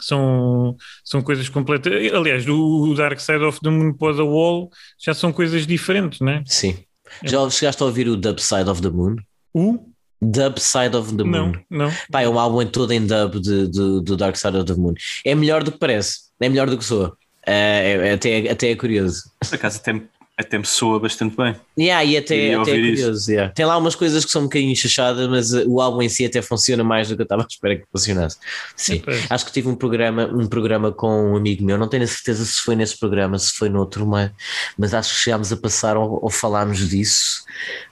[0.00, 1.92] são, são coisas completas.
[2.12, 6.42] Aliás, o Dark Side of the Moon para The Wall já são coisas diferentes, né?
[6.46, 6.76] Sim.
[7.24, 9.16] Já chegaste a ouvir o Dub Side of the Moon?
[9.52, 9.78] O?
[10.22, 11.52] Dub Side of the Moon.
[11.70, 11.90] Não, não.
[12.10, 14.94] Pá, é um álbum todo em dub de, de- do Dark Side of the Moon.
[15.24, 17.16] É melhor do que parece, é melhor do que soa.
[17.46, 19.22] É, é- até, até é curioso.
[19.40, 20.06] Por acaso até, me-
[20.40, 21.54] até me soa bastante bem.
[21.78, 23.30] Yeah, e até, Queria até é curioso.
[23.30, 23.52] yeah.
[23.54, 26.24] Tem lá umas coisas que são um bocadinho chachadas, mas uh, o álbum em si
[26.24, 28.38] até funciona mais do que eu estava à espera que funcionasse.
[28.76, 29.26] Sim, Pois.
[29.30, 32.44] acho que tive um programa, um programa com um amigo meu, não tenho a certeza
[32.44, 34.30] se foi nesse programa, se foi noutro, mas,
[34.76, 37.44] mas acho que chegámos a passar ou, ou falámos disso.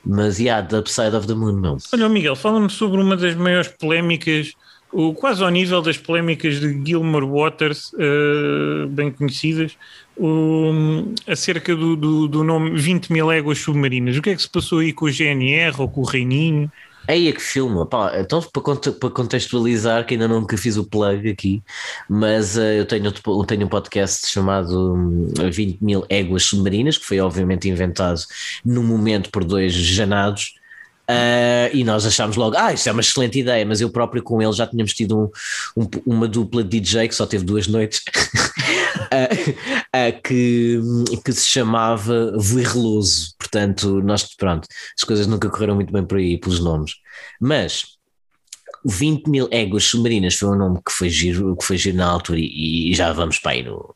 [0.04, 1.76] Mas, yeah, The Upside of the Moon, meu.
[1.92, 4.52] Olha, Miguel, fala-me sobre uma das maiores polémicas,
[4.92, 9.76] o, quase ao nível das polémicas de Gilmore Waters, eh, bem conhecidas,
[11.26, 14.16] acerca do, do, do nome 20 mil éguas submarinas.
[14.16, 16.70] O que é que se passou aí com o GNR ou com o Reininho?
[17.08, 21.30] Aí é que filma, pá, então para, para contextualizar, que ainda nunca fiz o plug
[21.30, 21.62] aqui,
[22.06, 27.06] mas eh, eu, tenho, eu tenho um podcast chamado hum, 20 mil éguas submarinas, que
[27.06, 28.20] foi obviamente inventado
[28.62, 30.57] no momento por dois janados,
[31.08, 34.40] ah, e nós achámos logo, ah, isto é uma excelente ideia, mas eu próprio com
[34.42, 35.18] ele já tínhamos tido
[35.76, 38.02] um- um- uma dupla de DJ que só teve duas noites,
[39.10, 39.28] ah,
[39.92, 40.78] ah, que,
[41.24, 43.34] que se chamava Virreloso.
[43.38, 46.92] Portanto, nós, pronto, as coisas nunca correram muito bem por aí, pelos nomes.
[47.40, 47.84] Mas
[48.84, 52.38] 20 mil éguas submarinas foi um nome que foi giro, que foi giro na altura
[52.38, 53.94] e, e já vamos para aí no.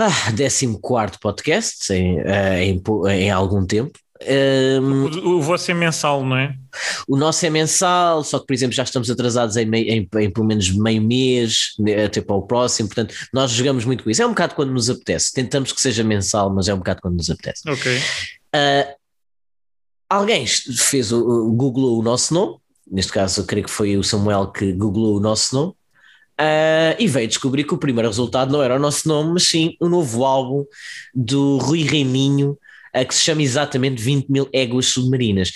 [0.00, 0.78] Ah, 14
[1.20, 2.18] podcast em,
[2.60, 3.98] em, em algum tempo.
[4.20, 6.54] Um, O, o vosso é mensal, não é?
[7.06, 10.44] o nosso é mensal, só que, por exemplo, já estamos atrasados em, em- em pelo
[10.46, 12.88] menos meio mês, né, até para o próximo.
[12.88, 14.20] Portanto, nós jogamos muito com isso.
[14.22, 15.32] É um bocado quando nos apetece.
[15.32, 17.62] Tentamos que seja mensal, mas é um bocado quando nos apetece.
[17.70, 18.00] Ok.
[18.52, 18.94] Ah,
[20.08, 22.56] alguém fez o, googlou o nosso nome,
[22.90, 25.72] neste caso, eu creio que foi o Samuel que googlou o nosso nome.
[26.38, 29.76] ah, e veio descobrir que o primeiro resultado não era o nosso nome, mas sim
[29.80, 30.64] o novo álbum
[31.14, 32.56] do Rui Reininho,
[32.92, 35.52] ah, que se chama exatamente 20 mil éguas submarinas.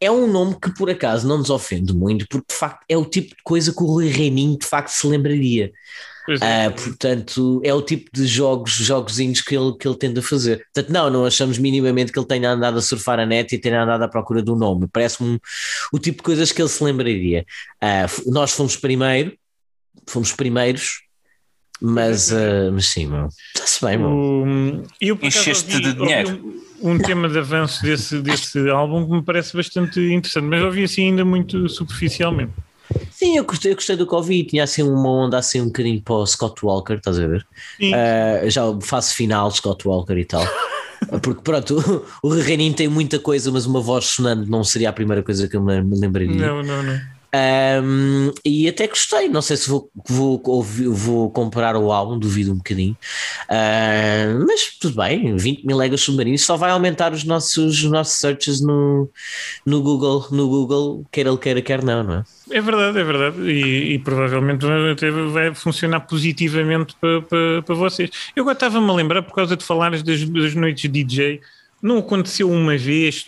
[0.00, 3.04] É um nome que por acaso não nos ofende muito, porque de facto é o
[3.04, 5.72] tipo de coisa que o Rui Reininho de facto se lembraria.
[6.40, 6.66] É.
[6.66, 10.64] Ah, portanto, é o tipo de jogos, jogozinhos que ele, que ele tende a fazer.
[10.72, 13.82] Portanto, não, não achamos minimamente que ele tenha andado a surfar a net e tenha
[13.82, 14.88] andado à procura do nome.
[14.90, 15.38] Parece-me
[15.92, 17.44] o tipo de coisas que ele se lembraria.
[18.04, 19.36] F- nós fomos primeiro,
[20.06, 21.02] fomos primeiros,
[21.80, 23.28] mas, ah, mas sim, meu.
[23.54, 24.10] Está-se bem, meu.
[24.10, 26.40] O- eu, por acaso, Encheste de dinheiro.
[26.82, 30.84] Um, um tema de avanço desse, desse álbum que me parece bastante interessante, mas ouvi
[30.84, 32.52] assim ainda muito superficialmente.
[33.10, 34.44] Sim, eu gostei, eu gostei do que ouvi.
[34.44, 37.46] Tinha assim uma onda assim um bocadinho para o Scott Walker, estás a ver?
[37.80, 40.46] Uh, já faço final Scott Walker e tal.
[41.22, 44.92] Porque pronto, o, o Reininho tem muita coisa, mas uma voz sonante não seria a
[44.92, 46.34] primeira coisa que eu me me lembraria.
[46.34, 47.00] Não, não, não.
[47.34, 52.56] Um, e até gostei, não sei se vou, vou, vou comprar o álbum, duvido um
[52.56, 52.96] bocadinho.
[53.50, 58.18] Uh, mas tudo bem, 20 mil legas submarinos só vai aumentar os nossos, os nossos
[58.18, 59.10] searches no,
[59.66, 62.24] no Google, no Google, quer ele queira, quer não, não é?
[62.50, 63.40] É verdade, é verdade.
[63.50, 68.10] E, e provavelmente até vai funcionar positivamente para, para, para vocês.
[68.36, 71.40] Eu agora estava-me a lembrar, por causa de falares das, das noites de DJ,
[71.84, 73.26] não aconteceu uma vez.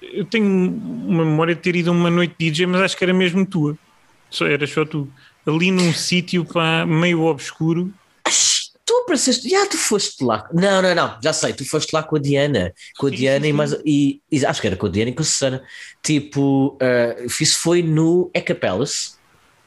[0.00, 3.04] Eu tenho uma memória de ter ido a uma noite de DJ, mas acho que
[3.04, 3.76] era mesmo tua.
[4.30, 5.06] Só, era só tu.
[5.46, 6.46] Ali num sítio
[6.88, 7.92] meio obscuro.
[8.86, 10.48] Tu apareceste, já tu foste lá.
[10.52, 13.44] Não, não, não, já sei, tu foste lá com a Diana, com a Sim, Diana
[13.44, 13.72] sim, e mais.
[13.84, 15.62] E, e acho que era com a Diana e com a Susana.
[16.02, 19.19] Tipo, uh, isso foi no Eca Palace.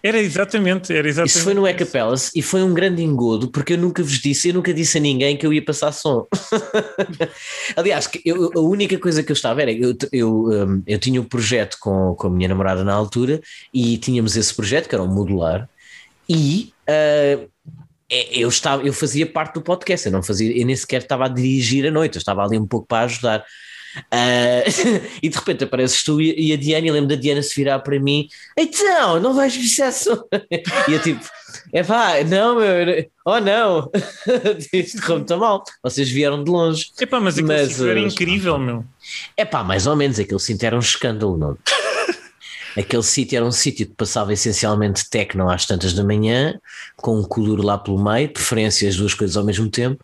[0.06, 1.34] Era exatamente, era exatamente.
[1.34, 4.50] Isso foi no Eca Palace e foi um grande engodo porque eu nunca vos disse,
[4.50, 6.28] eu nunca disse a ninguém que eu ia passar som.
[7.78, 11.22] Aliás, que eu- a única coisa que eu estava era eu, eu, um, eu tinha
[11.22, 13.39] um projeto com, com a minha namorada na altura
[13.74, 15.70] e tínhamos esse projeto que era um modular
[16.28, 17.50] e uh,
[18.10, 21.30] eu, estava, eu fazia parte do podcast, eu não fazia, eu nem sequer estava a
[21.30, 23.46] dirigir a noite, eu estava ali um pouco para ajudar.
[24.12, 24.63] Ah,
[25.21, 27.79] e de repente apareces tu e, e a Diana, e lembro da Diana se virar
[27.79, 28.27] para mim,
[28.58, 30.23] então, não vais viciar som.
[30.88, 31.23] E eu tipo,
[31.71, 33.91] é pá, não, meu, oh não,
[34.73, 36.91] isto correu mal, vocês vieram de longe.
[36.99, 38.86] Epá, mas aquele Mas, era uh, incrível, meu.
[39.38, 41.58] É pá, mais ou menos, aquele sítio era um escândalo, não?
[42.77, 46.59] Aquele sítio era um sítio que passava essencialmente techno às tantas da manhã,
[46.97, 50.03] com um color lá pelo meio, preferência as duas coisas ao mesmo tempo,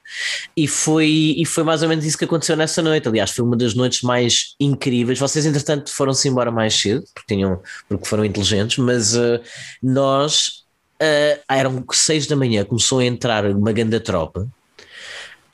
[0.55, 3.08] e foi, e foi mais ou menos isso que aconteceu nessa noite.
[3.08, 5.19] Aliás, foi uma das noites mais incríveis.
[5.19, 9.39] Vocês, entretanto, foram-se embora mais cedo, porque, tinham, porque foram inteligentes, mas uh,
[9.82, 10.63] nós,
[11.01, 14.47] uh, eram seis da manhã, começou a entrar uma grande tropa.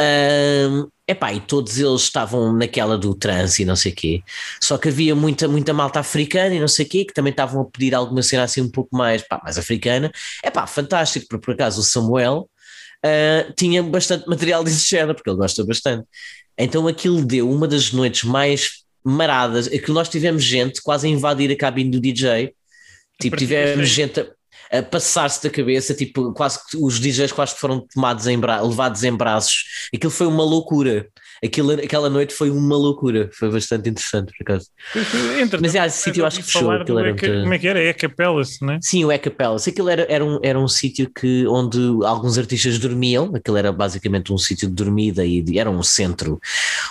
[0.02, 4.24] Um, epá, e todos eles estavam naquela do trance e não sei o quê.
[4.62, 7.62] Só que havia muita, muita malta africana e não sei o quê, que também estavam
[7.62, 10.12] a pedir alguma cena assim um pouco mais, pá, mais africana.
[10.44, 12.50] Epá, fantástico, porque por acaso o Samuel
[13.06, 16.08] ah, tinha bastante material desse género, porque ele gosta bastante.
[16.58, 21.10] Então aquilo deu uma das noites mais maradas, é que nós tivemos gente quase a
[21.10, 22.54] invadir a cabine do DJ.
[23.22, 24.28] Tipo, tivemos gente a,
[24.80, 28.62] a passar-se da cabeça, tipo, quase que os DJs quase que foram tomados em bra
[28.62, 29.64] levados em braços.
[29.94, 31.08] Aquilo foi uma loucura.
[31.44, 33.30] Aquilo, aquela noite foi uma loucura.
[33.34, 34.68] Foi bastante interessante, por acaso.
[35.62, 37.84] Mas, é, esse sítio eu acho que fechou, aquilo era muito- Como é que era?
[37.84, 38.80] Eca Palace, não é?
[38.82, 39.70] Sim, o Eca Palace.
[39.70, 43.32] Aquilo era, era um, era um sítio que, onde alguns artistas dormiam.
[43.36, 46.40] Aquilo era basicamente um sítio de dormida e de- era um centro,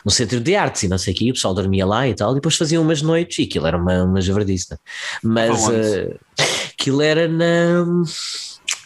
[0.06, 1.30] um centro de artes e não sei o quê.
[1.30, 2.32] O pessoal dormia lá e tal.
[2.32, 4.70] E depois faziam umas noites e aquilo era uma, uma javardice.
[4.70, 4.76] né?
[5.22, 5.50] Mas
[6.78, 7.84] aquilo era na,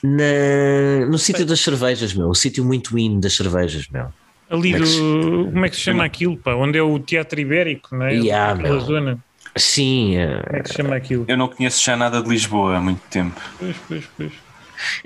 [0.03, 2.29] na- no sítio das cervejas, meu.
[2.29, 4.09] O sítio muito in das cervejas, meu.
[4.51, 5.45] Ali Como é que do.
[5.53, 6.55] Como é que se chama aquilo, pá?
[6.55, 8.15] Onde é o Teatro Ibérico, não é?
[8.15, 8.81] Yeah, Aquela meu.
[8.81, 9.19] zona.
[9.57, 11.25] Sim, eh, Como é que se chama aquilo?
[11.29, 13.41] Eu não conheço já nada de Lisboa há muito tempo.
[13.59, 14.33] Pois, pois, pois.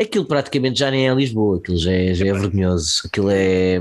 [0.01, 1.59] Aquilo praticamente já nem é Lisboa.
[1.59, 3.03] Aquilo já é, já é vergonhoso.
[3.07, 3.79] Aquilo é.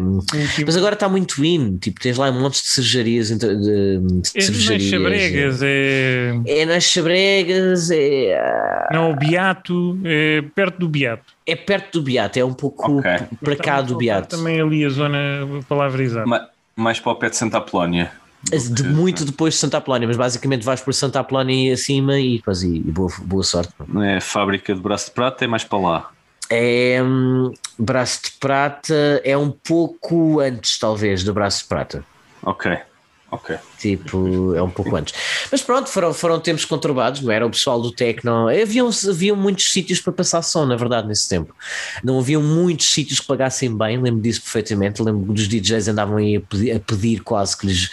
[0.65, 4.49] Mas agora está muito in, tipo, tens lá montes de cervejarias, entre- de, de É,
[4.49, 4.79] não é.
[4.79, 6.33] Chabregas, é.
[6.47, 11.33] É nas Chabregas, é, ah, Não, o Beato, é perto do Beato.
[11.45, 13.11] é perto do Beato, é um pouco Ok.
[13.11, 14.37] p- para cá do Beato.
[14.37, 15.17] Também ali a zona,
[15.59, 16.25] a palavra exata.
[16.25, 18.11] Ma- Mais para o pé de Santa Apolónia.
[18.43, 22.37] De- muito depois de Santa Apolónia, mas basicamente vais por Santa Apolónia e acima e,
[22.37, 23.71] depois, e, e boa, boa sorte.
[24.03, 26.11] É fábrica de braço de prata, é mais para lá.
[26.49, 32.03] É hum, Braço de Prata, é um pouco antes, talvez, do Braço de Prata.
[32.43, 32.77] Ok,
[33.31, 33.55] ok.
[33.79, 35.13] Tipo, é um pouco antes.
[35.51, 37.45] Mas pronto, foram, foram tempos conturbados, não era?
[37.45, 38.47] O pessoal do Tecno.
[38.49, 41.55] Haviam, haviam muitos sítios para passar som, na verdade, nesse tempo.
[42.03, 45.01] Não haviam muitos sítios que pagassem bem, lembro disso perfeitamente.
[45.01, 47.89] Lembro que os DJs andavam aí a pedir, a pedir quase que lhes.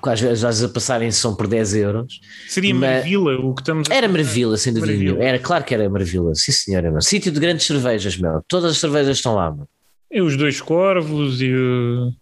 [0.00, 2.20] quase às vezes a passarem som por 10 euros.
[2.48, 5.22] Seria Mas- Maravilha o que estamos a Era maravilha, sem dúvida nenhuma.
[5.24, 6.90] Era claro que era maravilha, sim senhora.
[6.90, 7.00] Meu.
[7.00, 8.42] Sítio de grandes cervejas, meu.
[8.46, 9.66] Todas as cervejas estão lá, meu.
[10.12, 12.12] É os dois corvos e o.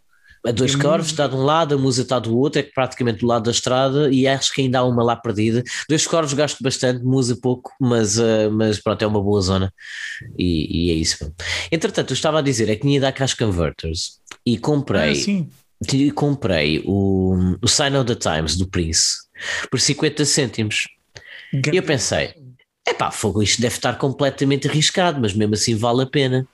[0.44, 3.20] A dois a corvos está de um lado, a musa está do outro, é praticamente
[3.20, 5.62] do lado da estrada, e acho que ainda há uma lá perdida.
[5.88, 9.72] Dois corvos gasto bastante, musa pouco, mas, ah, mas pronto, é uma boa zona
[10.38, 11.32] e, e é isso.
[11.70, 16.82] Entretanto, eu estava a dizer, é que tinha à Cash Converters e comprei, Ah, comprei
[16.84, 19.16] o, o Sign of the Times do Prince
[19.70, 20.88] por 50 cêntimos.
[21.72, 22.34] E eu pensei,
[22.88, 26.46] epá, fogo, isto deve estar completamente arriscado, mas mesmo assim vale a pena.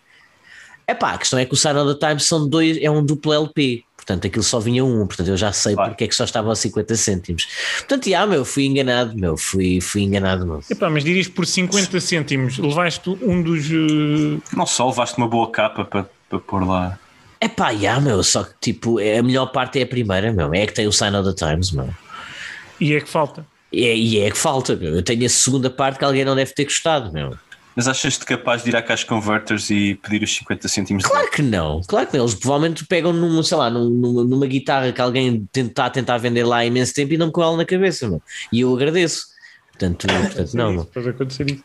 [0.88, 3.32] Epá, a questão é que o Sign of the Times são dois, é um duplo
[3.34, 5.90] LP, portanto aquilo só vinha um, portanto eu já sei Claro.
[5.90, 7.46] porque é que só estava a 50 cêntimos.
[7.80, 10.62] Portanto, já, meu, fui enganado, meu, fui, fui enganado, meu.
[10.70, 13.66] Epá, mas dirias por 50 cêntimos, levaste um dos.
[13.70, 16.98] eh, Não só levaste uma boa capa para, para pôr lá.
[17.40, 20.66] Epá, já, meu, só que tipo, é- a melhor parte é a primeira, meu, é
[20.66, 21.88] que tem o Sign of the Times, meu.
[22.80, 23.46] e é que falta.
[23.70, 24.94] E é, e é que falta, meu.
[24.94, 27.36] Eu tenho a segunda parte que alguém não deve ter gostado, meu.
[27.78, 31.30] Mas achas-te capaz de ir à Cash Converters e pedir os 50 cêntimos de Claro
[31.30, 32.24] que não, claro que não.
[32.24, 36.18] Eles provavelmente pegam num, sei lá, num- numa, numa guitarra que alguém está a tentar
[36.18, 38.20] vender lá há imenso tempo e não com ela na cabeça, meu.
[38.52, 39.26] E eu agradeço.
[39.70, 40.84] Portanto, portanto não, meu.
[40.86, 41.62] Pode acontecer isso.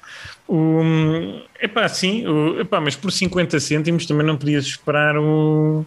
[0.48, 5.84] Um, epá, sim, o, epá, mas por 50 cêntimos também não podias esperar o,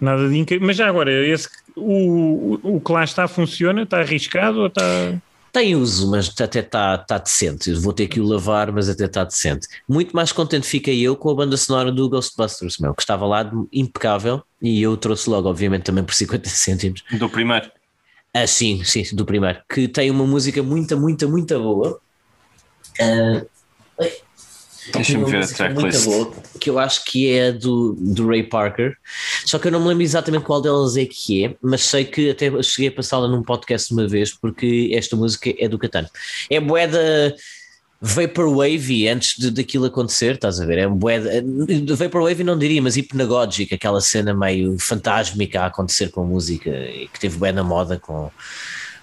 [0.00, 0.64] nada de incrível.
[0.68, 3.82] Mas já agora, esse, o, o, o que lá está funciona?
[3.82, 4.82] Está arriscado ou está.
[5.54, 7.72] Tem uso, mas até está tá decente.
[7.74, 9.68] Vou ter que o lavar, mas até está decente.
[9.88, 13.48] Muito mais contente fiquei eu com a banda sonora do Ghostbusters, meu, que estava lá
[13.72, 17.04] impecável e eu trouxe logo, obviamente, também por 50 cêntimos.
[17.12, 17.70] do primeiro.
[18.34, 19.62] Ah, sim, sim, do primeiro.
[19.72, 22.00] Que tem uma música muito, muito, muito boa.
[23.00, 23.42] Ah,
[24.92, 26.04] Deixa-me uma ver a muito tracklist.
[26.04, 28.96] boa, que eu acho que é do, do Ray Parker.
[29.44, 32.30] Só que eu não me lembro exatamente qual delas é que é, mas sei que
[32.30, 36.08] até cheguei a passá-la num podcast uma vez, porque esta música é do Catano.
[36.50, 37.34] É boeda
[38.00, 40.78] Vaporwave antes de, daquilo acontecer, estás a ver?
[40.78, 41.30] É boeda.
[41.96, 47.08] Vaporwave não diria, mas hipnagógica, aquela cena meio fantásmica a acontecer com a música e
[47.08, 48.30] que teve bué na moda com.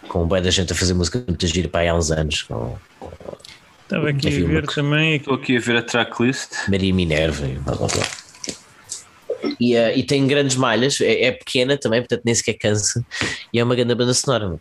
[0.08, 2.76] Com bué da gente a fazer música muito gira para aí há uns anos, com
[3.92, 5.16] Estava aqui Havia a uma ver que- também.
[5.18, 6.52] Estou aqui a ver a tracklist.
[6.70, 8.08] Maria Minerva e blá blá blá.
[9.60, 13.04] E, eh, e tem grandes malhas, é, é pequena também, portanto nem sequer cansa,
[13.52, 14.60] e é uma grande banda sonora.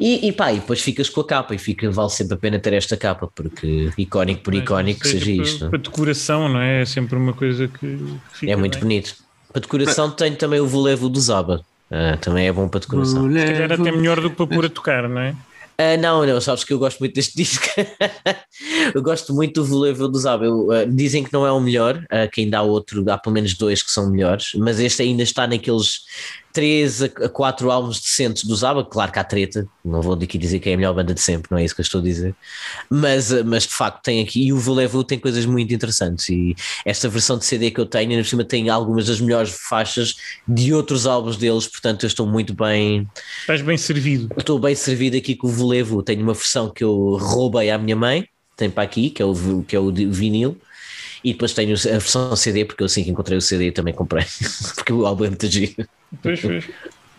[0.00, 2.58] E, e pá, e depois ficas com a capa, e fica, vale sempre a pena
[2.58, 5.70] ter esta capa, porque icónico por icónico que seja para, isto.
[5.70, 6.82] Para decoração, não é?
[6.82, 7.98] É sempre uma coisa que,
[8.46, 8.80] É muito bem.
[8.80, 9.14] bonito.
[9.52, 13.30] Para decoração tenho também o volevo do Zaba, Ah, também é bom para decoração.
[13.30, 15.34] Se calhar até melhor do que para pôr a tocar, não é?
[15.76, 17.64] Ah, não, não, sabes que eu gosto muito deste disco.
[18.94, 20.44] eu gosto muito do volevo do Zaba.
[20.44, 23.34] Eu, ah, dizem que não é o melhor, ah, que ainda há outro, há pelo
[23.34, 26.00] menos dois que são melhores, mas este ainda está naqueles
[26.54, 28.84] 3 a 4 álbuns decentes do Zaba.
[28.84, 31.48] Claro que há treta, não vou aqui dizer que é a melhor banda de sempre,
[31.50, 32.32] não é isso que eu estou a dizer.
[32.88, 36.28] Mas, ah, mas de facto tem aqui, e o volevo tem coisas muito interessantes.
[36.28, 36.54] E
[36.86, 40.14] esta versão de CD que eu tenho, ainda por cima, tem algumas das melhores faixas
[40.46, 43.06] de outros álbuns deles, portanto eu estou muito bem.
[43.40, 44.32] Estás bem servido.
[44.38, 46.04] Estou bem servido aqui com o Volevo.
[46.04, 49.64] Tenho uma versão que eu roubei à minha mãe, tem para aqui, que é o,
[49.66, 50.56] que é o vinil.
[51.24, 54.24] E depois tenho a versão CD, porque eu assim que encontrei o CD também comprei,
[54.76, 55.74] porque o álbum é muito giro.
[56.22, 56.70] Pois, pois.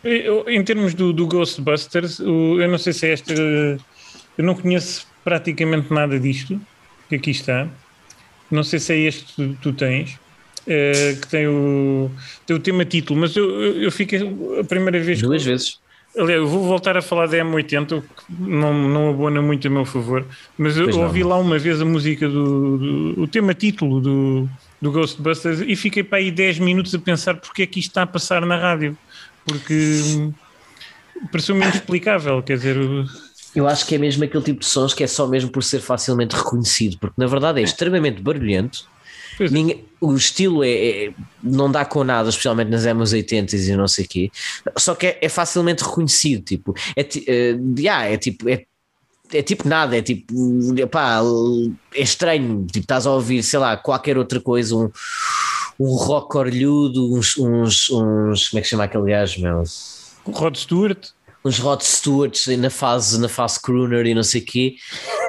[0.03, 3.33] Eu- Em termos do, do Ghostbusters, o- eu não sei se é esta.
[3.33, 6.59] Eu não conheço praticamente nada disto
[7.09, 7.67] que aqui está.
[8.51, 10.19] Não sei se é este que tu, tu tens,
[10.67, 12.11] eh, que tem o,
[12.45, 14.19] tem o tema título, mas eu, eu, eu fiquei
[14.59, 15.21] a primeira vez.
[15.21, 15.79] Duas que- vezes.
[16.17, 19.69] Aliás, eu vou voltar a falar da M80, o que não, não abona muito a
[19.69, 20.25] meu favor,
[20.57, 21.03] mas eu Pois não.
[21.03, 24.49] ouvi lá uma vez a música do, do- o tema título do,
[24.81, 28.03] do Ghostbusters e fiquei para aí 10 minutos a pensar porque é que isto está
[28.03, 28.97] a passar na rádio,
[29.43, 29.73] porque
[30.05, 30.33] hum,
[31.31, 33.05] pareceu-me inexplicável, quer dizer, o-
[33.55, 35.79] Eu acho que é mesmo aquele tipo de sons que é só mesmo por ser
[35.79, 38.79] facilmente reconhecido, porque na verdade é extremamente barulhento.
[39.39, 39.49] É.
[39.49, 40.69] Ninguém- o estilo é,
[41.07, 44.31] é- não dá com nada, especialmente nas MS80s e não sei o quê.
[44.77, 47.05] Só que é, é facilmente reconhecido, tipo, é,
[47.77, 48.65] yeah, é tipo, é,
[49.33, 50.33] é tipo nada, é tipo,
[50.77, 51.21] epá,
[51.93, 54.89] é estranho, tipo, estás a ouvir, sei lá, qualquer outra coisa, um,
[55.79, 59.63] um rock orlhudo, uns, uns, uns, como é que se chama aquele gajo, meu?
[60.27, 61.09] Rod Stewart,
[61.45, 64.75] uns Rod Stewarts na fase, na fase crooner e não sei o quê,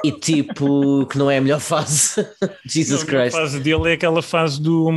[0.03, 2.25] e tipo, que não é a melhor fase.
[2.65, 3.37] Jesus a melhor Christ.
[3.37, 4.89] fase dele é aquela fase do,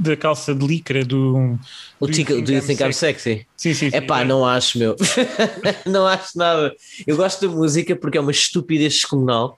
[0.00, 1.56] da calça de licra do.
[2.00, 3.46] O tickle, do you think I'm sexy?
[3.56, 3.96] Sim, sim, sim.
[3.96, 4.96] É pá, não acho, meu.
[5.86, 6.74] não acho nada.
[7.06, 9.56] Eu gosto da música porque é uma estupidez descomunal.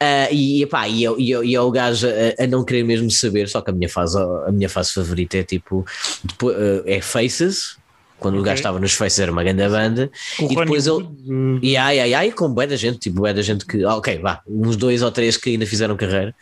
[0.00, 2.84] Ah, e, epá, e, eu, e, eu, e é o gajo a, a não querer
[2.84, 5.84] mesmo saber, só que a minha fase, a minha fase favorita é tipo
[6.22, 7.76] depois, ah, é Faces,
[8.18, 8.46] quando o Ok.
[8.46, 11.76] gajo estava nos Faces era uma grande banda, Com o e depois ele, Wood, E
[11.76, 14.40] ai, ai, ai, com bué da gente, tipo, bué da gente que, ah, ok, vá,
[14.46, 16.34] uns dois ou três que ainda fizeram carreira.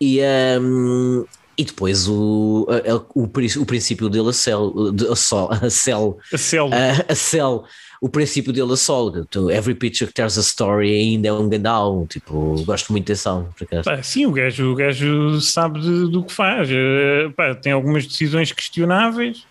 [0.00, 0.20] E,
[0.60, 1.24] hum,
[1.56, 2.66] e depois o,
[3.14, 6.86] o, prin- o princípio dele, a cell, de- a sol, a cell, a célula.
[7.08, 7.64] a, a cell,
[8.00, 11.66] o princípio dele, a sol, então, every picture tells a story ainda é um grande
[11.68, 13.84] álbum, tipo, gosto muito desse álbum, por acaso.
[13.84, 16.68] Pá, sim, o gajo, o gajo sabe de- do que faz.
[16.70, 19.48] Eh, pá, tem algumas decisões questionáveis,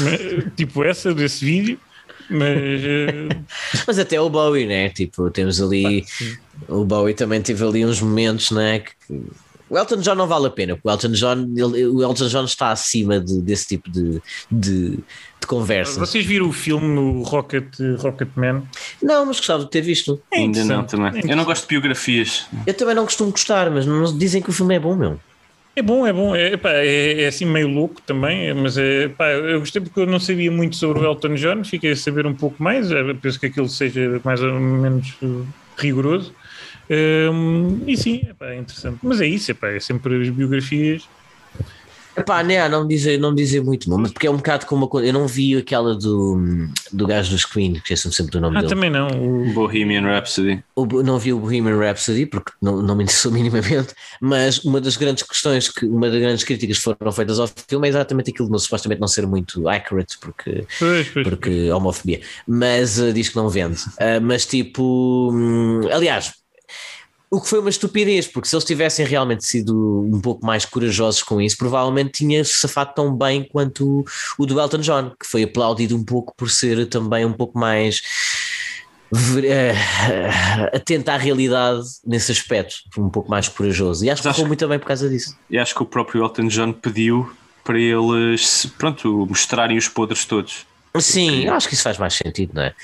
[0.00, 1.78] mas- tipo essa desse vídeo,
[2.30, 3.28] mas eh,
[3.86, 4.88] Mas até o Bowie, né?
[4.90, 6.04] Tipo, temos ali.
[6.68, 8.80] O Bowie também teve ali uns momentos, né?
[8.80, 8.92] Que,
[9.68, 12.44] o Elton John não vale a pena, porque o Elton John, ele- o Elton John
[12.44, 14.90] está acima de- desse tipo de, de,
[15.40, 15.98] de conversa.
[15.98, 17.66] vocês viram o filme o Rocket,
[17.98, 18.62] Rocket Man?
[19.02, 20.20] Não, mas gostava de ter visto.
[20.30, 21.20] É Ainda não, também.
[21.28, 22.46] É Eu não gosto de biografias.
[22.64, 25.18] Eu também não costumo gostar, mas não, dizem que o filme é bom, meu.
[25.78, 29.08] É bom, é bom, é, pá, é, é assim meio louco também, é, mas é,
[29.08, 32.26] pá, eu gostei porque eu não sabia muito sobre o Elton John, fiquei a saber
[32.26, 35.46] um pouco mais, é, penso que aquilo seja mais ou menos uh,
[35.76, 36.34] rigoroso.
[36.88, 39.00] Um, e sim, epá, é interessante.
[39.02, 41.06] Mas é isso, epá, é sempre as biografias.
[42.16, 45.06] Epá, né, não dizer, não dizer muito, mas porque é um bocado como uma coisa.
[45.08, 48.60] Eu não vi aquela do, do gajo dos Queen, que esqueço-me sempre do nome Ah,
[48.60, 48.72] dele.
[48.74, 49.06] também não.
[49.08, 50.62] o- Bohemian Rhapsody.
[50.74, 54.96] O- não vi o Bohemian Rhapsody porque não, não me interessou minimamente, mas uma das
[54.96, 58.46] grandes questões, que, uma das grandes críticas que foram feitas ao filme é exatamente aquilo
[58.48, 63.28] de não, supostamente não ser muito accurate, porque, Pois, pois, porque homofobia, mas uh, diz
[63.28, 63.76] que não vende.
[64.00, 66.32] Uh, mas tipo, hum, aliás,
[67.30, 71.22] o que foi uma estupidez, porque se eles tivessem realmente sido um pouco mais corajosos
[71.22, 74.04] com isso, provavelmente tinha safado tão bem quanto o,
[74.38, 78.00] o do Elton John, que foi aplaudido um pouco por ser também um pouco mais
[79.10, 79.74] ver- eh,
[80.72, 84.04] atento à realidade nesse aspecto, um pouco mais corajoso.
[84.04, 85.36] E acho que que- muito bem por causa disso.
[85.50, 87.30] E acho que o próprio Elton John pediu
[87.64, 90.64] para eles, pronto, mostrarem os podres todos.
[91.00, 92.74] Sim, eu acho que isso faz mais sentido, não é?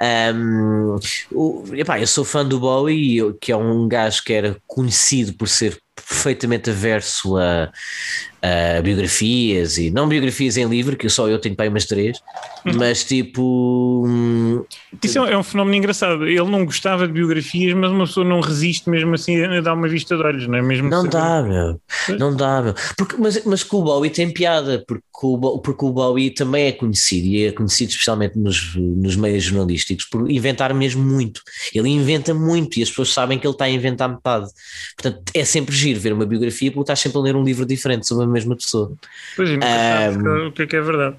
[0.00, 0.98] Ahm,
[1.32, 5.48] o, epá, eu sou fã do Bowie, que é um gajo que era conhecido por
[5.48, 7.70] ser perfeitamente averso a,
[8.40, 12.20] a biografias e não biografias em livro, que só eu tenho para aí umas três,
[12.64, 14.04] mas tipo.
[14.06, 14.64] hum,
[15.02, 16.26] Isso é um, é um fenómeno engraçado.
[16.26, 19.88] Ele não gostava de biografias, mas uma pessoa não resiste mesmo assim a dar uma
[19.88, 20.62] vista de olhos, não é?
[20.62, 21.80] Mesmo Não dá, meu.
[22.18, 22.74] Não dá, meu.
[22.96, 26.72] Porque, mas, mas com o Bowie tem piada, porque o, porque o Bowie também é
[26.72, 31.42] conhecido, e é conhecido especialmente nos, nos meios jornalísticos, por inventar mesmo muito.
[31.74, 34.48] Ele inventa muito e as pessoas sabem que ele está a inventar metade.
[34.96, 38.06] Portanto, é sempre giro ver uma biografia porque estás sempre a ler um livro diferente
[38.06, 38.92] sobre a mesma pessoa.
[39.36, 40.48] Pois é, Ahm.
[40.48, 41.16] o que é que é verdade.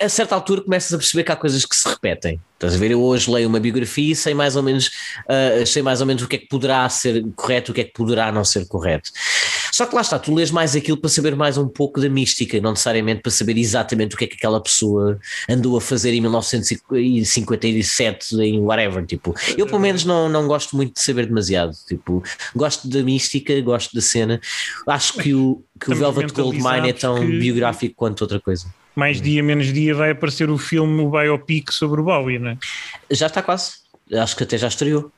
[0.00, 2.40] A certa altura começas a perceber que há coisas que se repetem.
[2.54, 2.90] Estás a ver?
[2.90, 4.90] Eu hoje leio uma biografia e sei mais ou menos,
[5.28, 7.84] ah, sei mais ou menos o que é que poderá ser correto, o que é
[7.84, 9.10] que poderá não ser correto.
[9.72, 12.60] Só que lá está, tu lês mais aquilo para saber mais um pouco da mística,
[12.60, 16.20] não necessariamente para saber exatamente o que é que aquela pessoa andou a fazer em
[16.20, 19.06] 1957, em whatever.
[19.06, 21.72] Tipo, eu pelo menos não, não gosto muito de saber demasiado.
[21.88, 22.22] Tipo,
[22.54, 24.40] gosto da mística, gosto da cena.
[24.86, 28.66] Acho que o, que o Velvet Goldmine é tão que- biográfico quanto outra coisa.
[29.00, 32.58] Mais dia, menos dia vai aparecer o filme, o biopic sobre o Bowie, não é?
[33.10, 33.76] Já está quase.
[34.12, 35.10] Acho que até já estreou.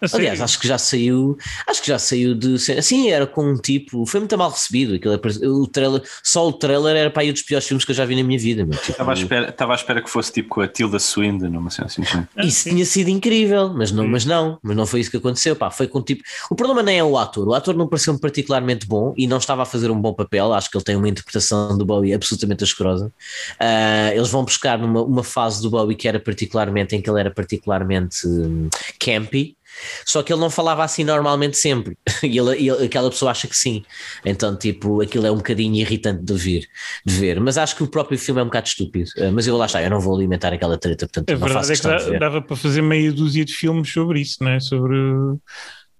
[0.12, 1.36] Aliás, acho que já saiu.
[1.66, 2.58] Acho que já saiu de.
[2.58, 4.06] cena- Sim, era com um tipo.
[4.06, 4.94] Foi muito mal recebido.
[4.94, 5.14] Aquilo,
[5.62, 8.04] o trailer, só o trailer era para aí um dos piores filmes que eu já
[8.04, 8.64] vi na minha vida.
[8.64, 8.78] meu.
[8.78, 11.70] Tipo, Estava à espera, estava à espera que fosse tipo com a Tilda Swinton, uma
[11.70, 12.02] cena assim.
[12.02, 12.26] assim.
[12.36, 12.70] Ah, Isso sim.
[12.70, 15.56] tinha sido incrível, mas não, mas não, mas não foi isso que aconteceu.
[15.56, 16.22] Pá, foi com tipo.
[16.50, 17.48] O problema nem é o ator.
[17.48, 20.52] O ator não pareceu-me particularmente bom e não estava a fazer um bom papel.
[20.52, 23.12] Acho que ele tem uma interpretação do Bowie absolutamente asquerosa.
[23.58, 27.18] Ah, eles vão buscar numa uma fase do Bowie que era particularmente em que ele
[27.20, 28.68] era particularmente hum,
[28.98, 29.56] campy.
[30.04, 31.96] Só que ele não falava assim normalmente sempre.
[32.22, 33.82] E, ele, ele- aquela pessoa acha que sim.
[34.24, 36.66] Então, tipo, aquilo é um bocadinho irritante de ver,
[37.06, 37.40] de ver.
[37.40, 39.10] Mas acho que o próprio filme é um bocado estúpido.
[39.18, 41.72] Ah, Mas eu lá está, eu não vou alimentar aquela treta, portanto, A não faço
[41.72, 44.60] verdade é que dava para fazer meia dúzia de filmes sobre isso, não é?
[44.60, 45.40] Sobre uh,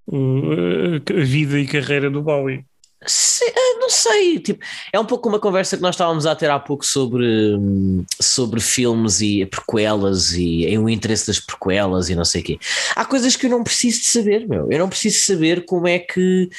[0.09, 2.64] a vida e carreira do Bowie.
[3.01, 6.59] Eh, não sei, tipo, é um pouco uma conversa que nós estávamos a ter há
[6.59, 7.57] pouco sobre,
[8.21, 12.59] sobre filmes e prequelas e em o interesse das prequelas e não sei o quê.
[12.97, 14.71] Há coisas que eu não preciso de saber, meu.
[14.71, 16.51] Eu não preciso saber como é que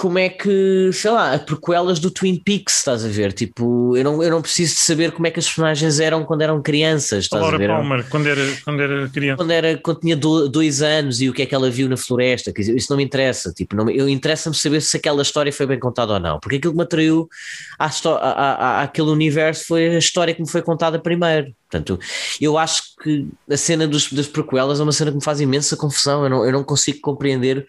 [0.00, 3.32] como é que, sei lá, as prequelas do Twin Peaks, estás a ver?
[3.32, 6.42] Tipo, eu não, eu não preciso de saber como é que as personagens eram quando
[6.42, 7.66] eram crianças, A estás a Laura ver?
[7.68, 9.36] Palmer, quando era, quando era criança.
[9.38, 11.96] quando, era, quando tinha do- dois anos e o que é que ela viu na
[11.96, 15.52] floresta, quer dizer, isso não me interessa, tipo, não, eu interessa-me saber se aquela história
[15.52, 17.28] foi bem contada ou não, porque aquilo que me atraiu
[17.76, 21.52] à- à- à- àquele universo foi a história que me foi contada primeiro.
[21.68, 21.98] Portanto,
[22.40, 25.76] eu acho que a cena dos, das prequelas é uma cena que me faz imensa
[25.76, 27.66] confusão, eu não, eu não consigo compreender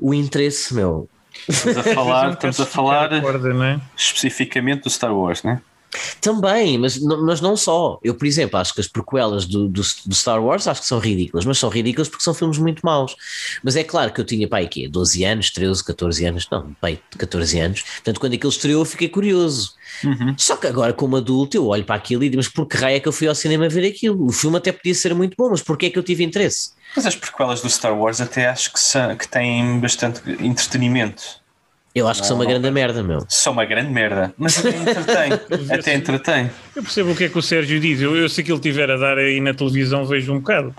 [0.00, 1.06] o interesse, meu.
[1.48, 3.80] Estamos a falar, é estamos a falar corda, não é?
[3.96, 5.60] especificamente do Star Wars, né?
[6.20, 7.98] Também, mas, não- mas não só.
[8.02, 10.98] Eu, por exemplo, acho que as prequelas do, do, do Star Wars acho que são
[10.98, 13.14] ridículas, mas são ridículas porque são filmes muito maus.
[13.62, 17.00] Mas é claro que eu tinha, pá, aqui, 12 anos, 13, 14 anos, não, pai,
[17.16, 17.82] 14 anos.
[17.82, 19.72] Portanto, quando aquilo estreou, eu fiquei curioso.
[20.36, 22.96] Só que agora, como adulto, eu olho para aquilo e digo, mas por que raio
[22.96, 24.26] é que eu fui ao cinema ver aquilo?
[24.26, 26.70] O filme até podia ser muito bom, mas porquê é que eu tive interesse?
[26.94, 31.22] Mas as prequelas do Star Wars até acho que, são, que têm bastante entretenimento.
[31.96, 33.24] Eu acho que são uma grande merda, meu.
[33.26, 35.32] São uma grande merda, mas até entretém.
[35.78, 36.50] até entretém.
[36.74, 38.02] Eu percebo o que é que o Sérgio diz.
[38.02, 40.74] Eu, eu se aquilo tiver a dar aí na televisão, vejo um bocado.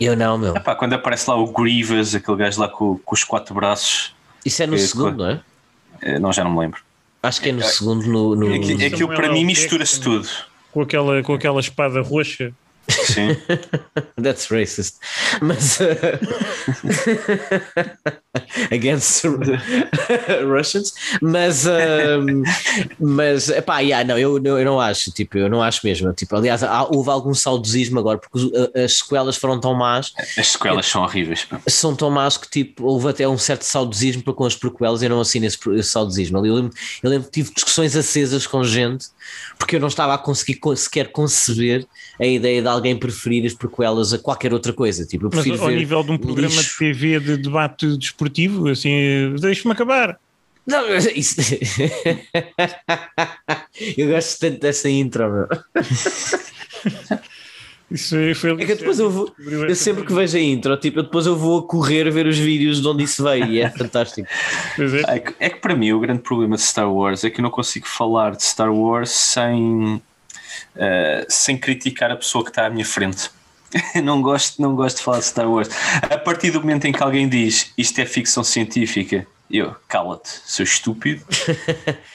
[0.00, 0.56] Eu não, meu.
[0.56, 4.14] Epá, quando aparece lá o Grievous, aquele gajo lá com, com os quatro braços,
[4.46, 5.40] Isso é no É, segundo, não é?
[6.00, 6.80] eh, não já não me lembro.
[7.22, 8.34] Acho que é no segundo, no.
[8.34, 10.26] no- Aqui- Aquilo Samuel para mim mistura-se tudo.
[10.72, 12.50] Com aquela, com aquela espada roxa.
[12.88, 13.36] Sim.
[14.22, 14.96] That's racist.
[15.40, 15.78] Mas.
[15.80, 16.18] uh,
[18.70, 19.24] against
[20.46, 20.92] Russians.
[21.20, 21.66] Mas.
[21.66, 22.42] um,
[22.98, 23.48] mas.
[23.48, 25.10] Epá, yeah, não, eu, eu, não acho.
[25.10, 26.12] Tipo, eu não acho mesmo.
[26.12, 30.12] Tipo, aliás, há- houve algum saudosismo agora, porque a- as sequelas foram tão más.
[30.38, 31.44] As sequelas são horríveis.
[31.44, 31.60] pá.
[31.68, 35.02] São tão más que tipo, houve até um certo saudosismo para com as prequelas.
[35.02, 36.44] Eu não assino esse, esse saudosismo.
[36.44, 36.72] Eu lembro,
[37.02, 39.06] eu lembro que tive discussões acesas com gente
[39.58, 41.86] porque eu não estava a conseguir co- sequer conceber
[42.20, 45.04] a ideia de alguém preferir as prequelas a qualquer outra coisa.
[45.06, 46.72] Tipo, eu Mas prefiro ao ver nível de um programa lixo.
[46.72, 50.18] de TV de debate desportivo, assim, deixa-me acabar.
[50.66, 51.36] Não, mas isso...
[53.96, 55.48] eu gosto tanto dessa intro, meu.
[57.92, 59.32] Isso foi É que depois eu vou.
[59.38, 62.38] Eu sempre que vejo a intro, tipo, eu depois eu vou a correr ver os
[62.38, 64.26] vídeos de onde isso veio e é fantástico.
[65.08, 65.16] É.
[65.16, 67.42] É que, é que para mim o grande problema de Star Wars é que eu
[67.42, 70.00] não consigo falar de Star Wars sem,
[70.76, 73.30] eh, sem criticar a pessoa que está à minha frente.
[74.02, 75.68] não, gosto, não gosto de falar de Star Wars.
[76.02, 80.64] A partir do momento em que alguém diz isto é ficção científica, eu, cala-te, seu
[80.64, 81.24] estúpido.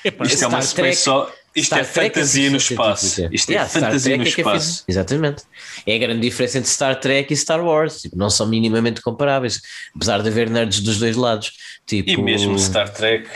[0.03, 1.31] Epá, Isto é uma Star Trek- só.
[1.59, 3.27] Isto Star é Trek fantasia no ficção espaço.
[3.31, 4.67] Isto é Yeah, Star fantasia Trek no é que é espaço.
[4.67, 5.43] ficção- Exatamente.
[5.85, 8.01] É a grande diferença entre Star Trek e Star Wars.
[8.01, 9.61] Tipo, não são minimamente comparáveis,
[9.95, 11.51] apesar de haver nerds dos dois lados.
[11.85, 13.27] Tipo, E mesmo Star Trek,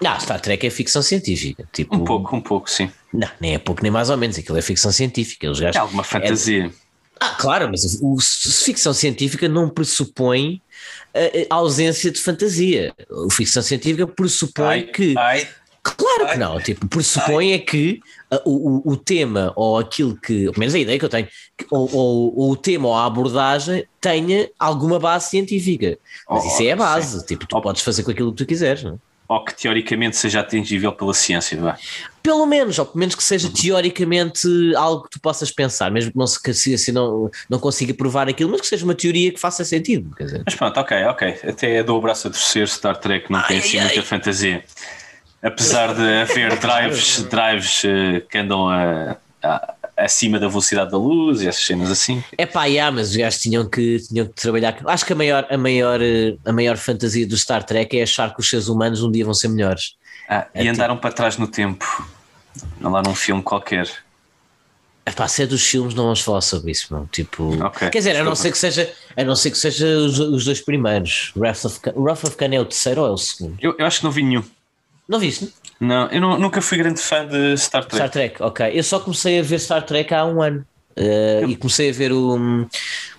[0.00, 1.68] Não, Star Trek é ficção científica.
[1.72, 2.90] Tipo, um pouco, um pouco, sim.
[3.12, 4.38] Não, nem é pouco nem mais ou menos.
[4.38, 5.50] Aquilo é ficção científica.
[5.50, 6.70] Os gajos, É alguma fantasia.
[7.18, 10.60] Ah, claro, mas o, ficção científica não pressupõe
[11.14, 12.92] a, a ausência de fantasia.
[13.10, 15.14] O ficção científica pressupõe Ai, que.
[15.16, 15.48] ai,
[15.96, 18.00] Claro que não, tipo, pressupõe é que
[18.32, 21.28] uh, o, o, o tema ou aquilo que, pelo menos a ideia que eu tenho,
[21.56, 25.96] que- ou, ou- ou o tema ou a abordagem tenha alguma base científica.
[26.28, 26.78] Mas Oh, isso é a sim.
[26.78, 28.96] base, tipo, tu podes fazer com aquilo que tu quiseres, não é?
[29.28, 31.76] ou que teoricamente seja atingível pela ciência, vá.
[32.22, 36.16] Pelo menos, ou pelo menos que seja teoricamente algo que tu possas pensar, mesmo que
[36.18, 39.32] não se que a ciência não, não consiga provar aquilo, mas que seja uma teoria
[39.32, 40.10] que faça sentido.
[40.44, 41.40] Mas pronto, ok, ok.
[41.42, 44.06] Até dou o braço a torcer, Star Trek não tem Ai, assim ai, muita ai.
[44.06, 44.64] fantasia.
[45.46, 51.40] Apesar de haver drives, drives eh, que andam a- a- acima da velocidade da luz
[51.42, 52.22] e essas cenas assim.
[52.36, 54.76] É pá, yeah, mas os gajos tinham que, tinham que trabalhar.
[54.86, 58.34] Acho que a maior, a, maior, eh, a maior fantasia do Star Trek é achar
[58.34, 59.94] que os seres humanos um dia vão ser melhores.
[60.28, 61.84] Ah, É e andaram para trás no tempo.
[62.80, 63.88] Lá num filme qualquer.
[65.08, 67.06] Epá, se é dos filmes, não vamos falar sobre isso, não.
[67.06, 70.18] Tipo, Ok, quer dizer, a não ser que seja, a não ser que seja os,
[70.18, 71.32] os dois primeiros.
[71.36, 73.56] Wrath of, Wrath of Khan é o terceiro ou é o segundo?
[73.60, 74.42] Eu, eu acho que não vi nenhum.
[75.08, 75.52] Não viste?
[75.78, 77.96] Não, eu não- nunca fui grande fã de Star Trek.
[77.96, 78.70] Star Trek, ok.
[78.72, 80.64] Eu só comecei a ver Star Trek há um ano.
[80.96, 82.66] Eh, e comecei a ver o.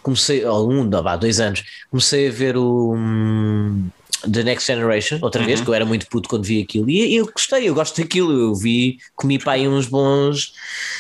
[0.01, 0.43] Comecei.
[0.45, 1.63] Ou um, não, vá, dois anos.
[1.91, 2.93] Comecei a ver o.
[2.95, 3.87] hum,
[4.29, 6.89] The Next Generation, outra vez, que eu era muito puto quando vi aquilo.
[6.89, 8.31] E eu gostei, eu gosto daquilo.
[8.33, 10.53] Eu vi, comi para aí uns bons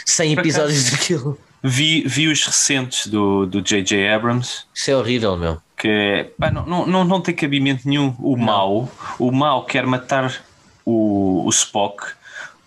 [0.05, 1.37] 100 Por episódios daquilo.
[1.63, 4.07] Vi, vi os recentes do do J.J.
[4.09, 4.65] Abrams.
[4.73, 5.57] Isso é horrível, meu.
[5.75, 8.15] que pá, não, não, não, não tem cabimento nenhum.
[8.19, 10.45] O mau, o mau quer matar
[10.89, 12.03] o, o Spock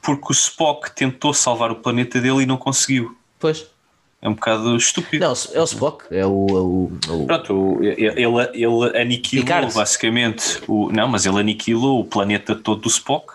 [0.02, 3.16] porque o Spock tentou salvar o planeta dele e não conseguiu.
[3.38, 3.66] Pois.
[4.22, 5.24] É um bocado estúpido.
[5.24, 6.46] Não, é o Spock, é o.
[6.48, 6.92] é o-
[7.22, 8.04] o- Pronto, o- ele,
[8.54, 9.72] ele aniquilou Ricardo.
[9.72, 10.90] basicamente o.
[10.92, 13.32] Não, mas ele aniquilou o planeta todo do Spock,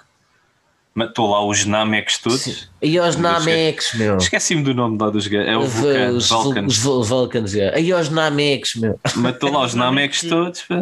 [0.93, 2.69] matou lá os Namecs todos.
[2.81, 4.17] E os Namex, meu.
[4.17, 5.49] Esqueci-me do nome lá dos gajos.
[5.49, 6.65] É o Vulcan, Os, Vul- Vulcan.
[6.67, 7.79] os Vul- Vulcans, yeah.
[7.79, 8.99] E os Namex, meu.
[9.15, 10.61] Matou lá os Namecs todos.
[10.63, 10.75] pá.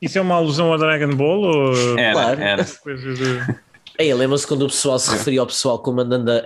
[0.00, 2.40] Isso é uma alusão a Dragon Ball ou Era, Claro.
[2.40, 2.64] era.
[3.14, 3.58] de.
[4.00, 6.40] Aí, lembra-se quando o pessoal se referia ao pessoal como andando a,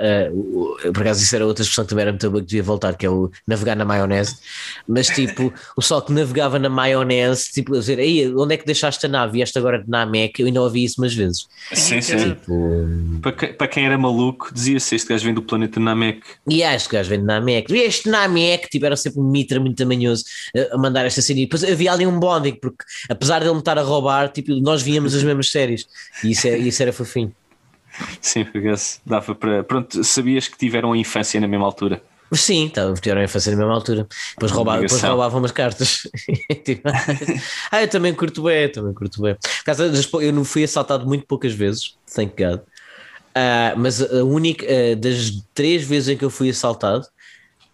[0.91, 3.05] Por acaso, isso era outra expressão que também era muito boa que devia voltar, que
[3.05, 4.37] é o navegar na maionese.
[4.89, 8.65] Mas, tipo, o pessoal que navegava na maionese, tipo, a dizer, aí, onde é que
[8.65, 9.33] deixaste a nave?
[9.35, 10.41] Vieste agora de Namek?
[10.41, 11.47] Eu ainda ouvi isso umas vezes.
[11.75, 12.17] Sim, sim.
[12.17, 12.89] Tipo,
[13.21, 16.23] Para, que- para quem era maluco, dizia-se este gajo vem do planeta Namek.
[16.49, 17.71] e ah, este gajo vem de Namek.
[17.71, 20.25] E este Namek, tipo, era sempre um mitra muito tamanhoso
[20.57, 21.41] a, a mandar esta cena.
[21.41, 24.53] E depois havia ali um bonding, porque apesar de ele me estar a roubar, tipo,
[24.63, 25.87] nós víamos as mesmas séries.
[26.25, 27.31] E isso, é, isso era fofinho.
[28.21, 29.63] Sim, por acaso, dava para.
[29.65, 32.03] Pronto, sabias que tiveram a infância na mesma altura.
[32.35, 34.07] Sim, estavam tiveram a fazer na mesma altura.
[34.33, 36.03] Depois, rouba, depois roubavam umas cartas.
[36.65, 36.89] Tipo,
[37.71, 39.35] ah, eu também curto bem, também curto bem.
[39.35, 42.61] Por causa das pou- eu não fui assaltado muito poucas vezes, thank God.
[43.35, 47.07] Ah, mas a única, ah, das três vezes em que eu fui assaltado,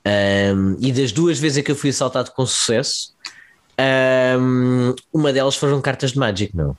[0.05, 3.13] ahm, e das duas vezes em que eu fui assaltado com sucesso,
[3.79, 6.77] ahm, uma delas foram cartas de Magic, não.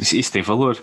[0.00, 0.82] Isso tem valor.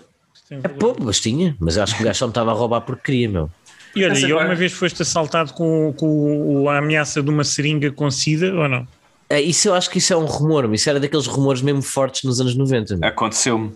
[0.50, 3.02] É pô, mas tinha, mas acho que o gajo só me estava a roubar porque
[3.02, 3.50] queria, meu.
[3.94, 8.10] E olha, e alguma vez foste assaltado com, com a ameaça de uma seringa com
[8.10, 8.86] sida ou não?
[9.30, 12.22] Ah, isso eu acho que isso é um rumor, isso era daqueles rumores mesmo fortes
[12.22, 12.96] nos anos 90.
[12.96, 13.08] meu.
[13.08, 13.72] Aconteceu-me.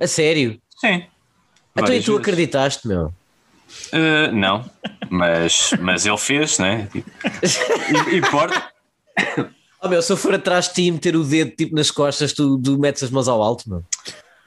[0.00, 0.60] A sério?
[0.80, 1.04] Sim.
[1.76, 2.20] Então e tu vezes.
[2.20, 3.12] acreditaste, meu?
[3.92, 4.64] Uh, não,
[5.10, 6.88] mas, mas ele fez, né?
[6.90, 7.10] Tipo,
[8.10, 8.70] e, importa.
[9.78, 12.32] Oh, meu, se eu for atrás de ti e meter o dedo tipo nas costas,
[12.32, 13.84] tu, tu metes as mãos ao alto, meu.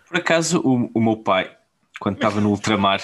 [0.08, 1.50] Por acaso, o, o meu pai,
[2.00, 3.02] quando estava no ultramar.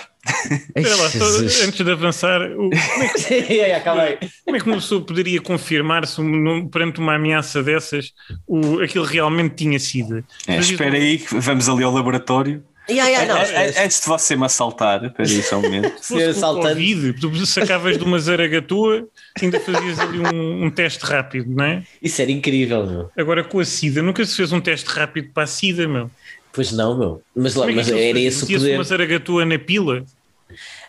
[0.75, 1.25] Espera lá, só,
[1.65, 6.21] antes de avançar, o, como, é que, como é que uma pessoa poderia confirmar se
[6.21, 8.13] um, perante uma ameaça dessas
[8.47, 10.23] o, aquilo realmente tinha sido?
[10.47, 12.63] É, espera aí, vamos ali ao laboratório.
[12.87, 15.91] Yeah, yeah, não, é, Antes de você me assaltar, espera aí só um momento.
[15.99, 19.07] Se fosse Covid, tu sacavas de uma zaragatua
[19.41, 21.83] ainda fazias ali um, um, teste rápido, não é?
[21.99, 23.11] Isso era incrível, meu.
[23.17, 26.11] Agora com a SIDA, nunca se fez um teste rápido para a SIDA, meu.
[26.55, 27.21] Pois não, meu.
[27.35, 28.75] Mas, lá, é mas era esse o poder.
[28.75, 30.05] uma zaragatua na pila?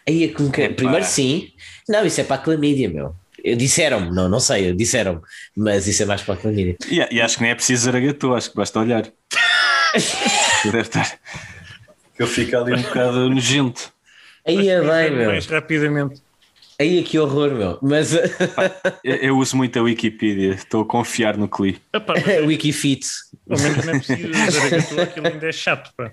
[0.08, 0.62] Aí é como que...
[0.62, 1.50] É, Primeiro sim.
[1.88, 3.14] Não, isso é para a clamídia, meu.
[3.56, 5.20] Disseram-me, não, não sei, disseram-me,
[5.56, 6.76] mas isso é mais para a clamídia.
[6.90, 9.04] E, e acho que nem é preciso zaragatua, acho que basta olhar.
[10.64, 11.18] Deve estar
[12.16, 13.92] que eu fico ali um bocado nojento.
[14.46, 15.30] Aí é bem, meu.
[15.30, 16.22] Mais rapidamente.
[16.78, 17.78] Aí é que horror, meu.
[17.80, 18.12] Mas
[19.02, 21.80] eu, eu, uso muito a Wikipedia, estou a confiar no clipe.
[22.26, 23.06] É Wikifit.
[23.48, 26.12] Ao menos não é preciso dizer aquilo ainda é chato, pá.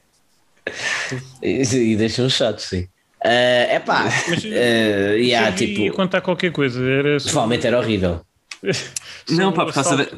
[1.42, 2.84] E, e deixam chato, sim.
[3.24, 6.82] Uh, é pá, uh, yeah, tipo, contar qualquer coisa.
[6.84, 7.30] Era só...
[7.30, 8.22] Provavelmente era horrível.
[9.30, 10.10] não, pá, por causa de,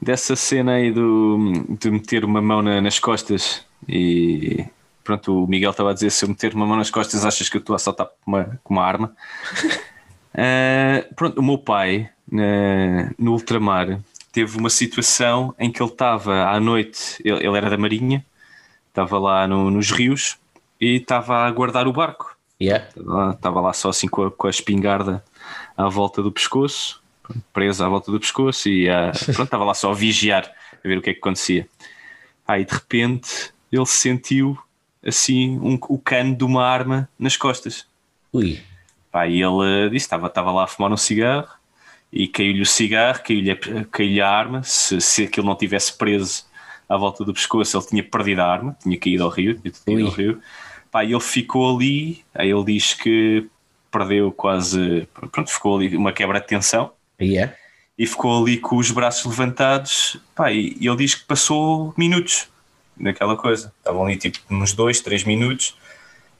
[0.00, 4.64] dessa cena aí do, de meter uma mão na, nas costas e
[5.08, 7.56] pronto, o Miguel estava a dizer: se eu meter uma mão nas costas, achas que
[7.56, 9.16] eu estou a saltar com uma, com uma arma?
[10.34, 14.00] uh, pronto, o meu pai, uh, no ultramar,
[14.30, 18.22] teve uma situação em que ele estava à noite, ele, ele era da Marinha,
[18.88, 20.36] estava lá no, nos rios
[20.78, 22.36] e estava a guardar o barco.
[22.60, 22.86] Yeah.
[23.32, 25.24] Estava lá só assim com a, com a espingarda
[25.74, 27.02] à volta do pescoço,
[27.50, 28.88] presa à volta do pescoço, e
[29.32, 30.52] pronto, estava lá só a vigiar,
[30.84, 31.66] a ver o que é que acontecia.
[32.46, 34.58] Aí de repente ele sentiu
[35.04, 37.86] assim um, o cano de uma arma nas costas.
[38.32, 38.60] Ui.
[39.10, 41.48] Pá, e ele disse: estava, estava lá a fumar um cigarro
[42.12, 43.56] e caiu-lhe o cigarro, caiu-lhe a,
[43.90, 44.62] caiu a arma.
[44.62, 46.44] Se, se aquilo não tivesse preso
[46.88, 49.58] à volta do pescoço, ele tinha perdido a arma, tinha caído ao rio.
[49.58, 50.42] Tinha caído ao rio.
[50.90, 52.24] Pá, e ele ficou ali.
[52.34, 53.46] Aí ele diz que
[53.90, 55.06] perdeu quase.
[55.32, 56.92] Pronto, ficou ali uma quebra de tensão.
[57.20, 57.52] Yeah.
[57.98, 60.18] E ficou ali com os braços levantados.
[60.34, 62.48] Pá, e ele diz que passou minutos
[62.98, 63.72] naquela coisa.
[63.78, 65.76] Estavam ali tipo uns dois, três minutos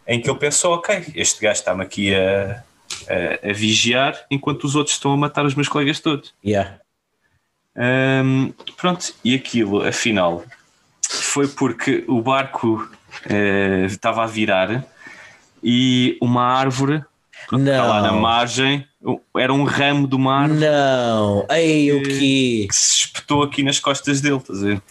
[0.06, 2.64] em que ele pensou: ok, este gajo está-me aqui a,
[3.08, 6.34] a, a, vigiar enquanto os outros estão a matar os meus colegas todos.
[6.44, 6.78] Yeah.
[7.76, 10.44] Um, pronto, e aquilo, afinal,
[11.08, 12.90] foi porque o barco
[13.26, 14.84] uh, estava a virar
[15.62, 17.04] e uma árvore
[17.46, 18.84] pronto, está lá na margem
[19.36, 20.60] era um ramo de uma árvore.
[20.60, 22.66] Não, ei, o quê?
[22.68, 24.82] Que se espetou aqui nas costas dele, estás a ver?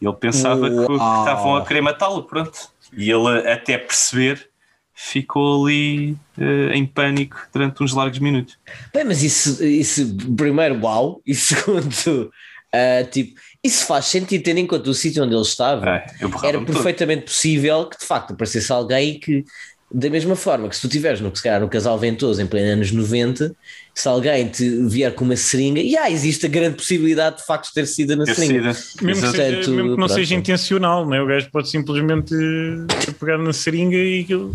[0.00, 2.70] Ele pensava que, que, estavam a querer matá-lo, pronto.
[2.96, 4.48] E ele, até perceber,
[4.94, 8.58] ficou ali uh, em pânico durante uns largos minutos.
[8.92, 12.30] Bem, mas isso, isso primeiro, uau, e segundo,
[12.74, 15.88] uh, tipo, isso faz sentido, tendo em conta o sítio onde ele estava.
[15.88, 16.06] É,
[16.44, 17.28] era perfeitamente todo.
[17.28, 19.44] possível que de facto aparecesse alguém que
[19.92, 22.74] da mesma forma que se tu estiveres no, se calhar, no casal ventoso em pleno
[22.74, 23.54] anos 90,
[23.94, 27.72] se alguém te vier com uma seringa, e ah, existe a grande possibilidade de facto
[27.74, 28.72] ter sido na ter seringa.
[28.72, 29.04] Sido.
[29.04, 30.14] Mesmo, que, seja, mesmo que não pronto.
[30.14, 31.20] seja intencional, né?
[31.20, 32.34] o gajo pode simplesmente
[33.18, 34.54] pegar na seringa e aquilo.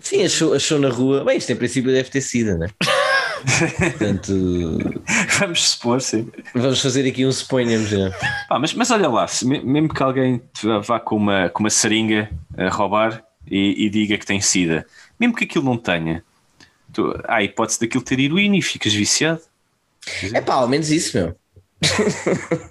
[0.00, 1.24] Sim, achou, achou na rua.
[1.24, 2.68] Bem, isto em princípio deve ter sido, né?
[3.80, 4.78] Portanto,
[5.40, 6.30] vamos supor, sim.
[6.54, 8.10] Vamos fazer aqui um suponhamos já.
[8.50, 10.42] Ah, mas, mas olha lá, se, mesmo que alguém
[10.86, 14.86] vá com uma, com uma seringa a roubar, e, e diga que tem sida,
[15.18, 16.24] mesmo que aquilo não tenha,
[16.92, 19.40] tu, há a hipótese daquilo ter heroína e ficas viciado.
[20.32, 21.36] É pá, ao menos isso, meu.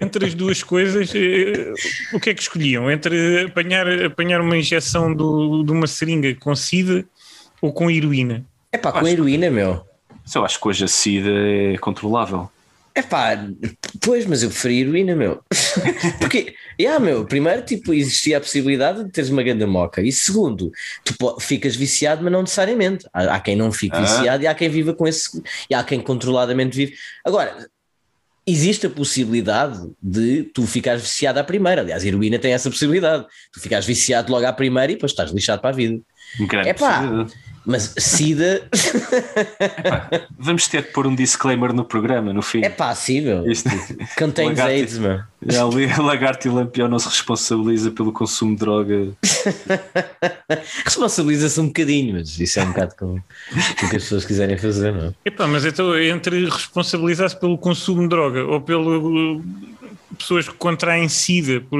[0.02, 1.74] Entre as duas coisas, eh,
[2.14, 2.90] o que é que escolhiam?
[2.90, 7.06] Entre apanhar, apanhar uma injeção do, de uma seringa com sida
[7.62, 8.46] ou com heroína?
[8.72, 9.86] É pá, com heroína, meu.
[10.34, 12.50] Eu acho que hoje a sida é controlável.
[12.96, 13.32] É pá,
[14.02, 15.44] pois, mas eu preferi heroína, meu.
[16.20, 20.02] Porque, yeah, meu, primeiro, tipo, existia a possibilidade de teres uma grande moca.
[20.02, 20.72] E segundo,
[21.04, 23.08] tu ficas viciado, mas não necessariamente.
[23.12, 24.02] Há, há quem não fique ah.
[24.02, 25.42] viciado e há quem viva com esse.
[25.68, 26.94] E há quem controladamente vive.
[27.26, 27.68] Agora,
[28.46, 31.82] existe a possibilidade de tu ficares viciado à primeira.
[31.82, 33.26] Aliás, a heroína tem essa possibilidade.
[33.52, 36.00] Tu ficas viciado logo à primeira e depois estás lixado para a vida.
[36.66, 37.26] É pá,
[37.66, 38.68] mas SIDA.
[39.60, 42.64] Epá, vamos ter que pôr um disclaimer no programa, no fim.
[42.64, 43.50] É passível.
[43.50, 43.70] Isto...
[44.18, 45.00] Contains AIDS.
[45.00, 49.10] É, lagarto e Lampião não se responsabiliza pelo consumo de droga.
[50.86, 54.94] Responsabiliza-se um bocadinho, mas isso é um bocado como o que as pessoas quiserem fazer,
[54.94, 55.14] não é?
[55.26, 59.42] Epá, mas então entre responsabilizar-se pelo consumo de droga ou pelo
[60.18, 61.80] pessoas que contraem SIDA por,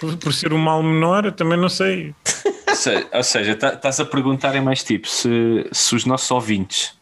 [0.00, 2.14] por, por ser um mal menor, também não sei.
[2.74, 6.30] Ou seja, ou seja, tá- estás a perguntar é mais tipo se, se os nossos
[6.30, 6.92] ouvintes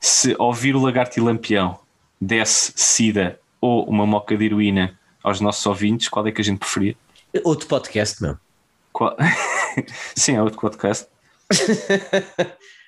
[0.00, 1.78] se ouvir o lagarto e lampião
[2.20, 6.58] desse sida ou uma moca de heroína aos nossos ouvintes, qual é que a gente
[6.58, 6.94] preferia?
[7.42, 8.36] Outro podcast, meu.
[8.92, 9.16] Qual-
[10.14, 11.06] Sim, é outro podcast.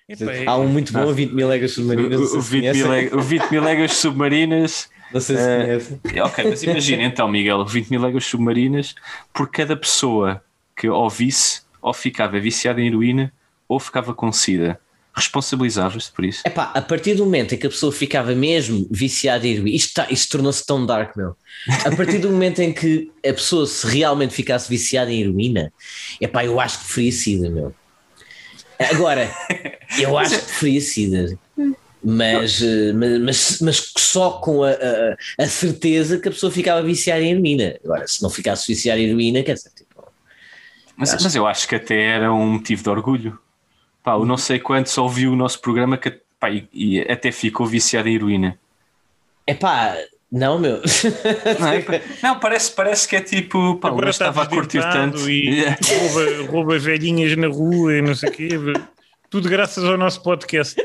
[0.09, 2.21] É- Há um muito bom, 20 mil léguas submarinas.
[2.21, 4.89] não O, o, se 20 mil, o 20 mil léguas submarinas.
[5.13, 6.01] Não sei se Eh, conhecem.
[6.23, 8.95] Ok, mas imagina então, Miguel, 20 mil léguas submarinas
[9.33, 10.43] por cada pessoa
[10.77, 13.32] que ouvisse ou ficava viciada em heroína
[13.68, 14.80] ou ficava com sida.
[15.14, 16.43] Responsabilizavas-te por isso?
[16.45, 19.95] Epá, a partir do momento em que a pessoa ficava mesmo viciada em heroína, isto,
[19.95, 21.37] tá- isto tornou-se tão dark, meu.
[21.84, 25.72] A partir do momento em que a pessoa se realmente ficasse viciada em heroína,
[26.20, 27.72] epá, eu acho que preferia sida, meu.
[28.91, 29.30] Agora,
[29.99, 31.39] eu acho que preferia sida.
[32.03, 36.82] Mas, eh, mas, mas, mas só com a, a, a certeza que a pessoa ficava
[36.82, 37.78] viciada em heroína.
[37.84, 39.70] Agora, se não ficasse viciada em heroína, quer dizer,
[40.97, 43.38] Mas, mas eu acho que até era um motivo de orgulho.
[44.03, 47.66] Pá, eu não sei quantos ouviu o nosso programa que, pá, e, e até ficou
[47.66, 48.59] viciado em heroína.
[49.47, 49.94] epá,
[50.30, 50.80] não, meu.
[51.61, 52.03] Não, é?
[52.22, 55.28] Não, parece, parece que é tipo, pá, o Agora estava a curtir tanto.
[55.30, 58.49] e rouba, rouba velhinhas na rua e não sei o quê.
[59.30, 60.76] Tudo graças ao nosso podcast.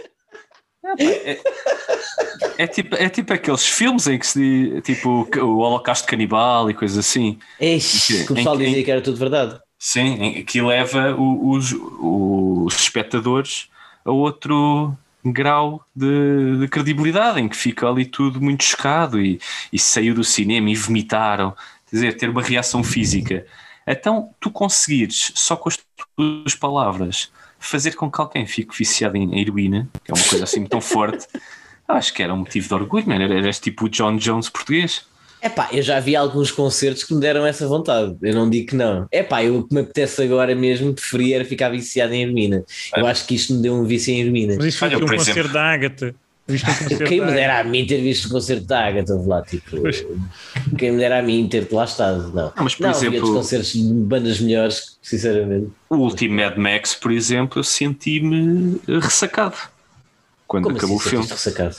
[2.58, 6.74] É tipo, é tipo aqueles filmes em que se diz, tipo, o Holocausto Canibal e
[6.74, 7.40] coisas assim.
[7.60, 9.60] Eixe, que o pessoal Em- em- dizia que era tudo verdade.
[9.84, 13.68] Sim, que leva os, os espectadores
[14.06, 19.40] a outro grau de, de credibilidade, em que fica ali tudo muito chocado e,
[19.74, 21.50] e saiu do cinema e vomitaram,
[21.90, 23.44] quer dizer, ter uma reação física.
[23.88, 25.80] Então, tu conseguires, só com as
[26.16, 30.64] tuas palavras, fazer com que alguém fique viciado em heroína, que é uma coisa assim
[30.68, 31.26] tão forte,
[31.88, 33.24] acho que era um motivo de orgulho, mano.
[33.24, 35.10] Era- Eras tipo o John Jones português.
[35.44, 38.16] Epá, eu já vi alguns concertos que me deram essa vontade.
[38.22, 39.08] Eu não digo que não.
[39.12, 42.64] Epá, eu o que me apetece agora mesmo preferia era ficar viciado em heroína.
[42.96, 44.56] Eu acho que isto me deu um vício em heroína.
[44.58, 45.54] Mas isso foi Olha, um por concerto exemplo.
[45.54, 46.16] da Ágata.
[46.48, 49.42] Viste um concerto Quem me dera a mim ter visto o concerto da Agatha lá,
[49.42, 49.82] tipo.
[49.82, 50.06] Pois.
[50.78, 52.46] Quem me dera a mim ter lá estado, não.
[52.56, 55.70] Não, mas, por não, havia exemplo- concertos de bandas melhores, sinceramente.
[55.90, 59.56] O último Mad Max, por exemplo, eu senti-me ressacado
[60.48, 61.28] quando Como acabou assim, o filme.
[61.28, 61.76] ressacado?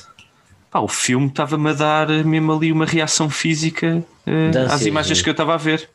[0.72, 5.28] Pá, o filme estava-me a dar mesmo ali uma reação física De às imagens que
[5.28, 5.88] eu estava a ver.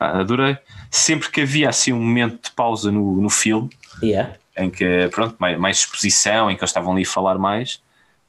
[0.00, 0.58] Ah, adorei.
[0.90, 3.70] Sempre que havia assim um momento de pausa no, no filme,
[4.02, 4.34] Yeah.
[4.56, 7.80] em que, pronto, mais, mais exposição, em que eles estavam ali a falar mais,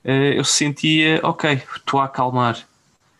[0.05, 2.57] eh, eu sentia, ok, estou a acalmar.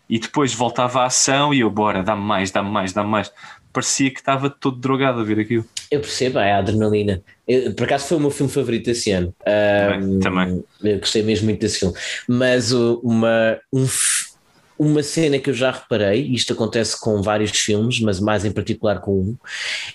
[0.08, 3.30] E depois voltava a ação e eu, bora, dá-me mais, dá-me mais, dá-me mais.
[3.72, 5.64] Parecia que estava todo drogado a ver aquilo.
[5.90, 7.22] Eu percebo, é a adrenalina.
[7.46, 9.34] Eu, por acaso foi o meu filme favorito esse ano.
[9.46, 11.94] Ahm, Também, Eu gostei mesmo muito desse filme.
[12.28, 13.86] Mas uh, uma, um
[14.78, 18.52] uma cena que eu já reparei, e isto acontece com vários filmes, mas mais em
[18.52, 19.36] particular com um,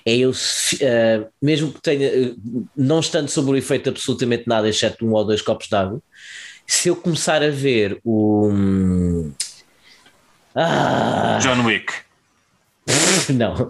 [0.05, 5.05] é eu, ah, mesmo que tenha, uh, não estando sob o efeito absolutamente nada, exceto
[5.05, 6.01] um ou dois copos de água,
[6.67, 9.32] se eu começar a ver o.
[10.53, 11.93] Ah, John Wick.
[13.34, 13.53] não.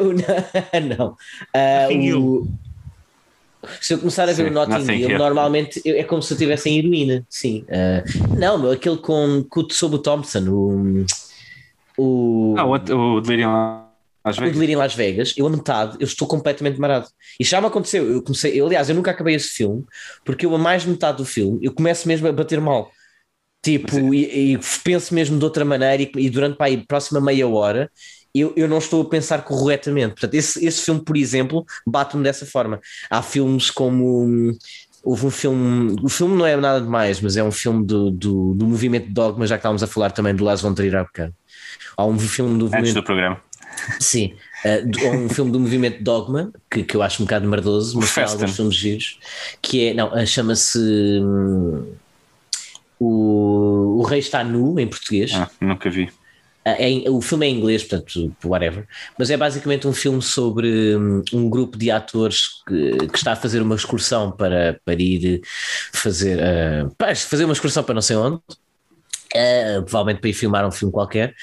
[0.00, 0.12] O-
[0.98, 1.16] não.
[1.90, 2.18] Hill.
[2.20, 2.48] o-
[3.80, 5.18] se eu começar a ver Sim, o Notting Hill, Hill.
[5.18, 7.64] normalmente eu- é como se eu estivesse em heroína, sim.
[7.70, 8.02] Ah,
[8.36, 11.04] não, meu, aquele com, com o Sobo Thompson, o,
[11.96, 12.72] o, Ah, o,
[13.16, 13.82] o Delirium
[14.24, 14.54] Las o Vegas.
[14.54, 17.06] Delírio em Las Vegas, eu a metade, eu estou completamente marado.
[17.38, 19.84] E já me aconteceu, eu comecei, eu, aliás, eu nunca acabei esse filme,
[20.24, 22.90] porque eu a mais de metade do filme, eu começo mesmo a bater mal.
[23.64, 26.86] Tipo, é- e, e penso mesmo de outra maneira, e, e durante pá, aí, a
[26.86, 27.90] próxima meia hora
[28.34, 30.12] eu, eu não estou a pensar corretamente.
[30.12, 32.80] Portanto, esse, esse filme, por exemplo, bate-me dessa forma.
[33.10, 34.24] Há filmes como.
[34.24, 34.56] hum,
[35.04, 38.54] Houve um filme, o filme não é nada demais, mas é um filme do, do,
[38.54, 41.34] do movimento Dogma, já que estávamos a falar também do Lars von Trier há bocado.
[41.96, 43.40] Há um filme do Antes movimento do programa.
[43.98, 48.14] Sim, uh, um filme do movimento Dogma, que, que eu acho um bocado merdoso, mas
[48.14, 48.40] tem Festen.
[48.42, 49.18] alguns filmes giros,
[49.60, 51.84] que é, não, uh, chama-se hum,
[53.00, 55.32] o, o Rei Está Nu, em português.
[55.34, 56.12] Ah, nunca vi.
[56.64, 58.86] É em- o filme é em inglês, portanto, whatever,
[59.18, 63.36] mas é basicamente um filme sobre hum, um grupo de atores que, que está a
[63.36, 65.40] fazer uma excursão para, para ir
[65.92, 70.66] fazer, uh, para fazer uma excursão para não sei onde, uh, provavelmente para ir filmar
[70.66, 71.34] um filme qualquer.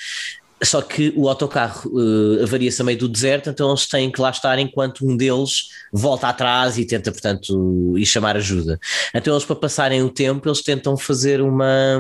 [0.62, 4.30] Só que o autocarro uh, avaria-se a meio do deserto, então eles têm que lá
[4.30, 8.78] estar enquanto um deles volta atrás e tenta, portanto, ir chamar ajuda.
[9.14, 12.00] Então eles, para passarem o tempo, eles tentam fazer uma.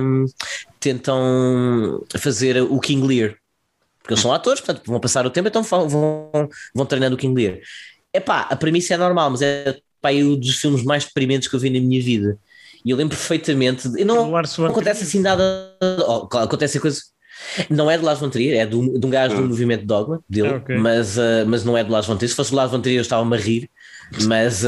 [0.79, 3.35] tentam fazer o King Lear.
[4.01, 7.39] Porque eles são atores, portanto, vão passar o tempo, então vão, vão, treinando o King
[7.39, 7.59] Lear.
[8.13, 11.59] Epá, a premissa é normal, mas é pá, um dos filmes mais deprimentes que eu
[11.59, 12.37] vi na minha vida.
[12.83, 13.87] E eu lembro perfeitamente.
[13.87, 15.43] de- não, não acontece assim nada.
[16.07, 17.03] Oh, claro, acontecem coisas.
[17.69, 20.21] Não é do Lars von Trier, é de um, de um gajo do movimento Dogma,
[20.29, 20.77] dele, Ah, ok.
[20.77, 22.29] mas, uh, mas não é do Lars von Trier.
[22.29, 23.69] Se fosse do Lars von Trier eu estava-me a rir,
[24.23, 24.67] mas, uh,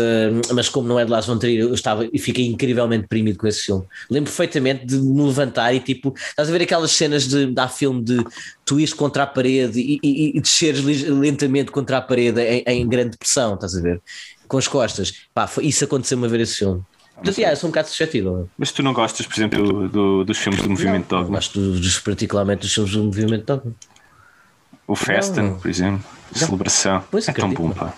[0.54, 3.48] mas como não é do Lars von Trier eu estava e fiquei incrivelmente deprimido com
[3.48, 3.84] esse filme.
[4.10, 8.04] Lembro perfeitamente de me levantar e tipo, estás a ver aquelas cenas de dar filme
[8.04, 8.24] de
[8.66, 12.88] tu ires contra a parede e, e, e desceres lentamente contra a parede em, em
[12.88, 14.02] grande pressão, estás a ver?
[14.48, 15.14] Com as costas.
[15.34, 16.82] Pá, foi- isso aconteceu-me a ver esse filme.
[17.24, 18.50] Portanto, yeah, sou um bocado suscetível.
[18.58, 21.38] Mas tu não gostas, por exemplo, do- do- dos filmes do movimento Dogma?
[21.38, 23.74] Gosto dos, particularmente dos filmes do movimento Dogma.
[24.88, 25.60] O Festen, Não.
[25.60, 26.04] por exemplo.
[26.34, 27.04] Celebração.
[27.12, 27.94] Pois, é tão bom, pá.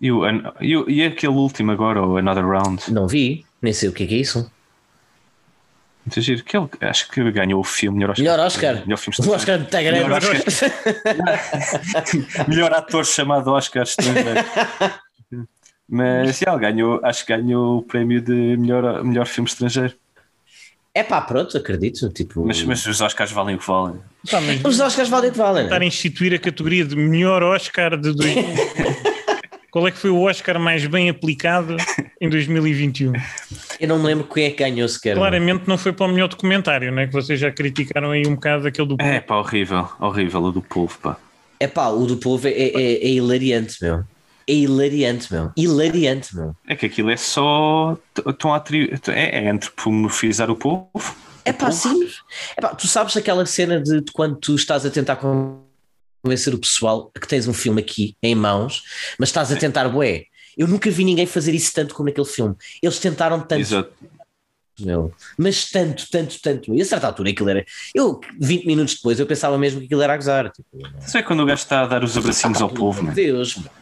[0.00, 0.22] e, o,
[0.60, 2.92] e, o- e aquele último agora, o Another Round?
[2.92, 4.50] Não vi, nem sei o que é, que é isso.
[6.04, 6.42] Muito giro.
[6.42, 8.24] Que ele, acho que ganhou o filme melhor Oscar.
[8.24, 8.74] Melhor Oscar.
[8.84, 10.02] Melhor filme O Oscar grande.
[10.02, 10.42] Melhor, Oscar.
[12.48, 14.40] melhor ator chamado Oscar estrangeiro.
[15.94, 19.92] Mas já, ele ganhou, acho que ganhou o prémio de melhor, melhor filme estrangeiro.
[20.94, 22.08] É pá, pronto, acredito.
[22.08, 24.00] Tipo, Mas, mas os Oscars valem o que valem.
[24.30, 25.64] Pá, mas os Oscars valem o que valem.
[25.64, 25.86] tentar Né?
[25.86, 28.44] instituir a categoria de melhor Oscar de 2000.
[29.70, 31.76] Qual é que foi o Oscar mais bem aplicado
[32.20, 33.12] em 2021?
[33.80, 35.16] Eu não me lembro quem é que ganhou sequer.
[35.16, 35.20] mano.
[35.22, 37.06] Claramente não foi para o melhor documentário, não é?
[37.06, 38.96] Que vocês já criticaram aí um bocado aquele do.
[38.98, 41.16] É pá, horrível, horrível o do povo, pá.
[41.58, 42.72] É pá, o do povo é, é,
[43.02, 44.04] é hilariante, meu.
[44.46, 45.52] É hilariante, meu.
[45.56, 46.56] Hilariante, meu.
[46.66, 47.96] É que aquilo é só.
[48.26, 48.92] Estão a atri...
[49.08, 50.88] é, é antropomorfizar o povo.
[51.44, 52.08] É pá, sim.
[52.56, 56.58] É pá, tu sabes aquela cena de, de quando tu estás a tentar convencer o
[56.58, 58.82] pessoal que tens um filme aqui em mãos,
[59.18, 60.24] mas estás a tentar, bué.
[60.56, 62.54] Eu nunca vi ninguém fazer isso tanto como naquele filme.
[62.82, 63.60] Eles tentaram tanto.
[63.60, 63.92] Exato.
[64.80, 65.12] meu.
[65.36, 66.74] Mas tanto, tanto, tanto.
[66.74, 67.64] E a certa altura aquilo era.
[67.94, 70.50] Eu, 20 minutos depois, eu pensava mesmo que aquilo era a gozar.
[70.50, 70.68] Tipo,
[71.04, 73.14] Isso é quando o gajo está a dar os abracinhos ao povo, meu mano.
[73.14, 73.81] Deus, meu.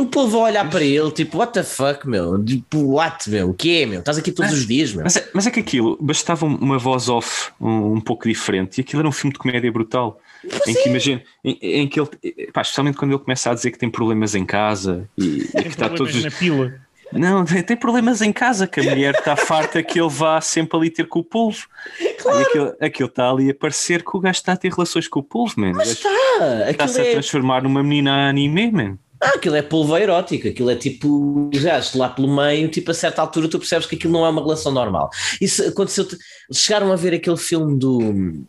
[0.00, 2.42] O povo vai olhar para ele, tipo, what the fuck, meu?
[2.42, 3.50] Tipo, what, meu?
[3.50, 4.00] O que é, meu?
[4.00, 5.04] Estás aqui todos os dias, meu.
[5.04, 8.80] Mas é, mas é que aquilo bastava uma voz off um, um pouco diferente e
[8.80, 10.18] aquilo era um filme de comédia brutal.
[10.66, 12.08] em que imagina, em, em que ele,
[12.52, 15.68] pá, especialmente quando ele começa a dizer que tem problemas em casa e, e que
[15.68, 16.24] está todos.
[16.24, 16.72] na pila.
[17.12, 20.90] Não, tem, problemas em casa, que a mulher está farta que ele vá sempre ali
[20.90, 21.66] ter com o polvo.
[22.00, 25.18] E aquilo, aquilo está ali a parecer que o gajo está a ter relações com
[25.18, 25.72] o polvo, man.
[25.72, 26.70] Gajo Está!
[26.70, 28.98] Está-se a é, transformar numa menina anime, man.
[29.20, 33.20] Ah, aquilo é polvo erótico, aquilo é tipo, já lá pelo meio, tipo, a certa
[33.20, 35.10] altura tu percebes que aquilo não é uma relação normal.
[35.40, 36.06] Isso aconteceu.
[36.52, 37.98] Chegaram a ver aquele filme do.
[37.98, 38.46] Como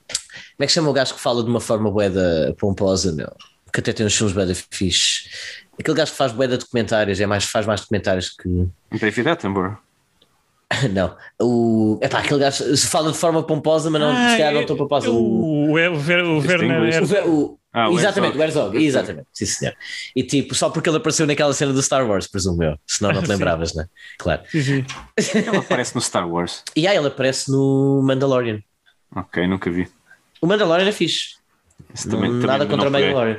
[0.60, 3.32] é que chama o gajo que fala de uma forma boeda pomposa, meu?
[3.74, 5.30] Que até tem uns filmes boeda fixe.
[5.80, 8.68] Aquele gajo que faz boeda documentários, é mais, faz mais documentários que.
[8.98, 9.78] David Attenborough.
[10.94, 11.98] Não, o.
[12.02, 14.78] É pá, aquele gajo se fala de forma pomposa, mas não, se calhar não tão
[14.78, 15.10] pomposa.
[15.10, 18.76] O, o, o, o, Ver- o Werner o- Ah, o exatamente, o Herzog.
[18.84, 19.74] Exatamente, sim senhor.
[20.16, 23.22] E tipo, só porque ele apareceu naquela cena do Star Wars, presumo eu, senão não
[23.24, 23.86] te lembravas, né?
[24.20, 24.42] Claro.
[24.54, 26.64] Ele aparece no Star Wars.
[26.76, 28.60] E aí ele aparece no Mandalorian.
[29.16, 29.88] Ok, nunca vi.
[30.42, 31.36] O Mandalorian é fixe.
[31.94, 32.92] Esse Não- também, também nada contra o.
[32.92, 33.38] Mandalorian.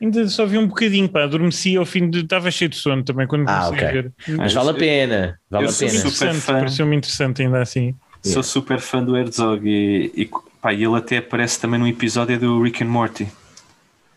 [0.00, 2.20] Ainda só vi um bocadinho, pá, adormeci ao fim de.
[2.20, 4.02] Estava cheio de sono também quando Ah, comecei a ok.
[4.02, 4.12] ver.
[4.36, 5.98] Mas vale a pena, vale eu a sou pena.
[6.00, 7.94] Interessante, pareceu-me interessante ainda assim.
[8.22, 10.30] Sou super fã do Herzog e, e,
[10.60, 13.28] pá, e ele até aparece também num episódio do Rick and Morty.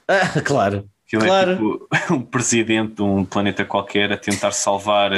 [0.08, 0.89] Ah, claro.
[1.08, 1.51] Que ele Claro.
[1.51, 5.12] é tipo um presidente de um planeta qualquer a tentar salvar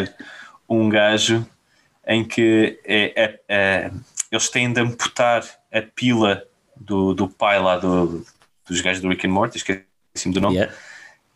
[0.68, 1.46] um gajo
[2.06, 3.92] em que é, é- é-
[4.32, 6.44] eles têm de amputar a pila
[6.76, 8.26] do, do pai lá do,
[8.68, 10.74] dos gajos do Rick and Morty, esqueci-me do nome, Yeah.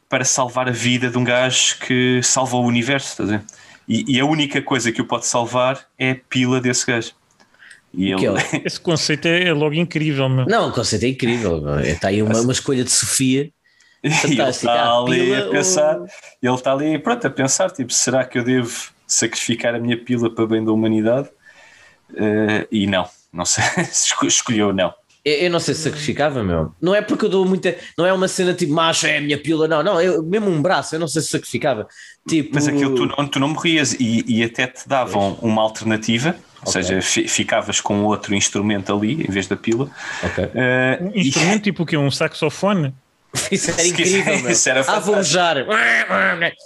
[0.10, 3.46] para salvar a vida de um gajo que salva o universo, estás a ver?
[3.88, 7.12] E, e a única coisa que o pode salvar é a pila desse gajo.
[7.94, 8.62] E ele, é?
[8.66, 10.46] Esse conceito é, é logo incrível, meu.
[10.46, 11.80] Não, o conceito é incrível.
[11.82, 13.50] Está aí uma, uma escolha de Sofia.
[14.04, 14.48] E ele Fantástica.
[14.72, 16.08] está Ah, ali pila a pensar, ou-
[16.42, 18.72] ele está ali pronto a pensar, tipo, será que eu devo
[19.06, 21.30] sacrificar a minha pila para bem da humanidade?
[22.16, 24.92] Eh, e não, não sei, Esco- escolheu não.
[25.24, 26.74] Eu, eu não sei se sacrificava, meu.
[26.82, 27.76] Não é porque eu dou muita.
[27.96, 29.84] Não é uma cena tipo macho, é a minha pila, não.
[29.84, 31.88] Não, eu, mesmo um braço, eu não sei se sacrificava.
[32.28, 32.50] Tipo.
[32.56, 36.70] Mas aquilo tu não, tu não morrias e, e até te davam uma alternativa, ou
[36.70, 36.72] Ok.
[36.84, 39.90] seja, fi- ficavas com outro instrumento ali em vez da pila.
[40.24, 40.50] Ok.
[40.54, 41.98] Eh, Um e- instrumento tipo o quê?
[41.98, 42.94] Um saxofone?
[43.52, 44.84] Isso era incrível, isso era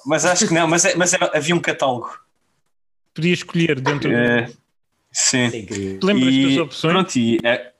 [0.05, 2.09] mas acho que não, mas, é- mas era- havia um catálogo.
[3.13, 4.09] Podia escolher dentro.
[4.09, 4.49] do- Eh,
[5.11, 5.45] sim.
[5.45, 6.91] Isso é lembras E, das opções?
[6.93, 7.71] Pronto, e, eh,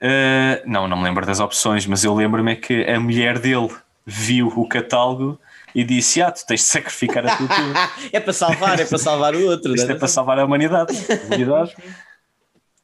[0.00, 3.70] eh, não, não me lembro das opções, mas eu lembro-me é que a mulher dele
[4.06, 5.40] viu o catálogo
[5.74, 7.48] e disse: Ah, tu tens de sacrificar a tua.
[8.12, 9.74] É para salvar, é para salvar o outro.
[9.74, 9.94] Isto né?
[9.94, 10.92] é para salvar a humanidade.
[11.26, 11.76] Humanidade.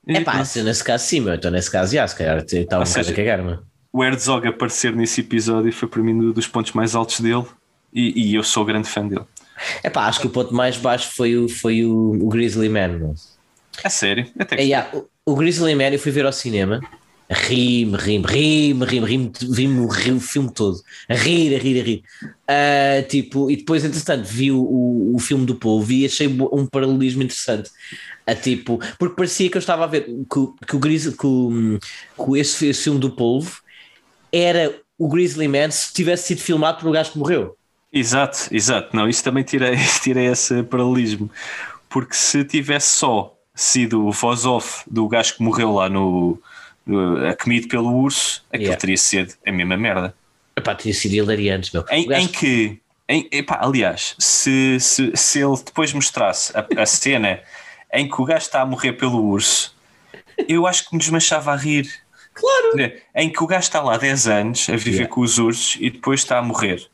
[0.06, 1.34] É pá, se nesse caso sim, meu.
[1.34, 3.58] Então nesse caso já, se calhar estava um bocado a cagar, meu.
[3.92, 7.46] o Herzog aparecer nesse episódio foi para mim um dos pontos mais altos dele
[7.92, 9.24] e, e eu sou grande fã dele.
[9.82, 12.88] É pá, acho que o ponto mais baixo foi o, foi o, o Grizzly Man,
[12.88, 13.14] meu.
[13.82, 14.26] É sério?
[14.38, 16.80] Até que É, yeah, o, o Grizzly Man eu fui ver ao cinema
[17.30, 20.78] Ri-me, ri-me, ri-me, ri-me, ri-me, vi-me o filme todo.
[21.08, 22.02] A rir, a rir, a rir.
[22.46, 26.66] Ah, tipo, e depois, entretanto, vi o, o, o filme do povo e achei um
[26.66, 27.70] paralelismo interessante.
[28.26, 31.78] A tipo, porque parecia que eu estava a ver que, que o Grizzly, que, o-
[31.78, 33.60] que esse, esse filme do polvo
[34.32, 37.56] era o Grizzly Man se tivesse sido filmado um gajo que morreu.
[37.92, 38.94] Exato, exato.
[38.94, 39.70] Não, isso também tira,
[40.02, 41.30] tira esse paralelismo.
[41.88, 46.38] Porque se tivesse só sido o voz off do gajo que morreu lá no,
[47.30, 48.80] a comido pelo urso, aquilo Yeah.
[48.80, 50.14] teria sido a mesma merda.
[50.56, 51.84] Epá, teria sido hilariante, meu.
[51.90, 56.86] Em, gajo- em que, em, epá, aliás, se, se, se ele depois mostrasse a, a
[56.86, 57.40] cena
[57.92, 59.74] em que o gajo está a morrer pelo urso,
[60.48, 61.88] eu acho que me desmanchava a rir.
[62.34, 62.92] Claro!
[63.14, 65.08] Em que o gajo está lá 10 anos a viver Yeah.
[65.14, 66.86] com os ursos e depois está a morrer.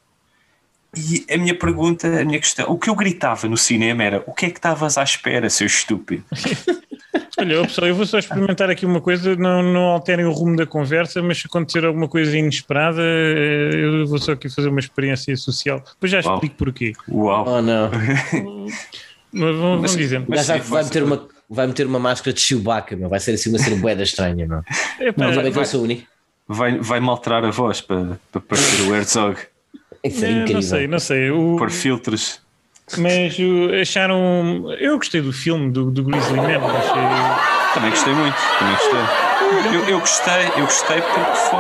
[0.97, 4.35] E a minha pergunta, a minha questão, o que eu gritava no cinema era: o
[4.35, 6.25] que é que estavas à espera, seu estúpido?
[7.39, 10.65] Olha, pessoal, eu vou só experimentar aqui uma coisa, não, não alterem o rumo da
[10.67, 15.37] conversa, mas se acontecer alguma coisa inesperada, eh, eu vou só aqui fazer uma experiência
[15.37, 15.83] social.
[15.95, 16.35] Depois já Uau.
[16.35, 16.93] explico porquê.
[17.09, 17.45] Uau!
[17.49, 17.91] Oh não.
[19.33, 19.95] Mas vão, Mas-.
[19.95, 23.09] O gajo vai, vai meter uma, vai meter uma máscara de Chewbacca, meu.
[23.09, 24.59] vai ser assim uma cena boeda estranha, meu.
[25.01, 26.03] Epá, Mas olha que vai- eu sou único.
[26.49, 29.37] Vai, vai-me alterar a voz para, para parecer o Herzog,
[30.03, 30.55] Isso é eh, incrível.
[30.55, 31.31] não sei, não sei.
[31.31, 32.41] O- pôr filtros.
[32.99, 34.65] Mas uh, acharam.
[34.79, 36.59] Eu gostei do filme do, do Grizzly Man.
[36.59, 39.75] Achei, Também gostei muito, também gostei.
[39.75, 41.59] Eu, eu gostei, eu gostei porque foi.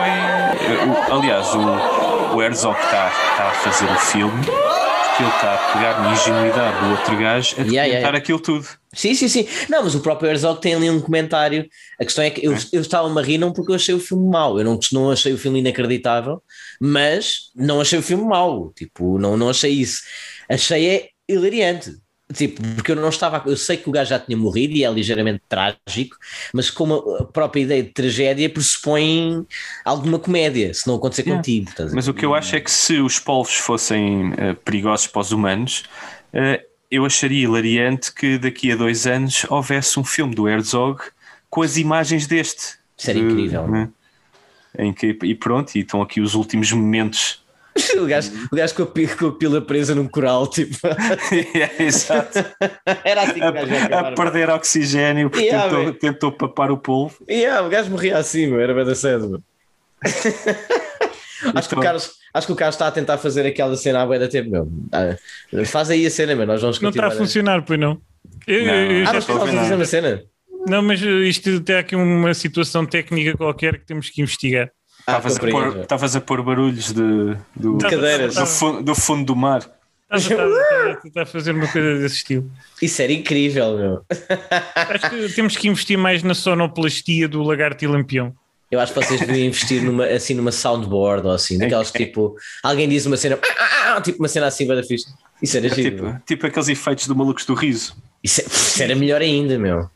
[0.88, 5.54] o- aliás, o, o Herzog que está, está a fazer o filme, porque ele está
[5.54, 8.66] a pegar na ingenuidade do outro gajo a Yeah, yeah, aquilo tudo.
[8.92, 9.46] Sim, sim, sim.
[9.68, 11.68] Não, mas o próprio Herzog tem ali um comentário.
[12.00, 14.28] A questão é que eu, eu estava-me a rir não porque eu achei o filme
[14.28, 14.58] mau.
[14.58, 16.42] Eu não, não achei o filme inacreditável,
[16.80, 18.72] mas não achei o filme mau.
[18.74, 20.02] Tipo, não, não achei isso.
[20.48, 21.96] Achei é hilariante.
[22.32, 23.42] Tipo, porque eu não estava.
[23.44, 26.16] Eu sei que o gajo já tinha morrido e é ligeiramente trágico,
[26.54, 29.44] mas como a própria ideia de tragédia pressupõe
[29.84, 31.38] alguma comédia, se não acontecer Yeah.
[31.40, 31.68] contigo.
[31.70, 31.96] estás a ver?
[31.96, 35.32] Mas o que eu acho é que se os polvos fossem eh, perigosos para os
[35.32, 35.82] humanos,
[36.32, 41.00] eh, eu acharia hilariante que daqui a dois anos houvesse um filme do Herzog
[41.48, 42.78] com as imagens deste.
[42.96, 43.66] Isso era De- incrível.
[43.66, 43.88] né?
[44.78, 47.42] Em que, e pronto, e estão aqui os últimos momentos.
[48.00, 50.76] o, gajo, o gajo com a, com a pila presa num coral, tipo.
[51.78, 52.38] É, Exato.
[53.04, 56.76] Era assim que o gajo ia a, perder oxigênio porque Yeah, tentou, tentou papar o
[56.78, 57.16] polvo.
[57.28, 59.42] Yeah, o gajo morria assim, meu, era bem da cedo.
[60.02, 64.02] acho, que o Então- Carlos, acho que o Carlos está a tentar fazer aquela cena
[64.02, 64.68] à boia da tempo, meu.
[64.92, 65.16] Ah,
[65.66, 66.46] faz aí a cena, meu.
[66.46, 68.00] Nós vamos não está a funcionar, pois não.
[68.46, 68.74] Eu- Não.
[68.74, 69.76] eu Ah, já mas a estás a fazer nada.
[69.76, 70.22] uma cena?
[70.66, 74.70] Não, mas isto tem aqui uma situação técnica qualquer que temos que investigar.
[75.06, 75.72] Ah, Estavas a, compreendo.
[75.86, 78.34] pôr- a pôr barulhos de, do, Tá- cadeiras.
[78.34, 79.60] do, fundo, do fundo do mar.
[80.12, 82.50] Estás a- a- a fazer uma coisa desse estilo.
[82.82, 84.04] Isso era incrível, meu.
[84.74, 88.34] Acho que temos que investir mais na sonoplastia do lagarto e lampião.
[88.70, 92.36] Eu acho que vocês deviam investir numa, assim, numa soundboard ou assim, daquelas que tipo,
[92.62, 95.06] alguém diz uma cena, ah, ah, tipo uma cena assim, bada fixe.
[95.42, 96.02] Isso era giro.
[96.04, 96.12] meu.
[96.12, 97.96] Tipo, tipo aqueles efeitos do Malucos do Riso.
[98.22, 99.90] Isso, é- isso era melhor ainda, meu.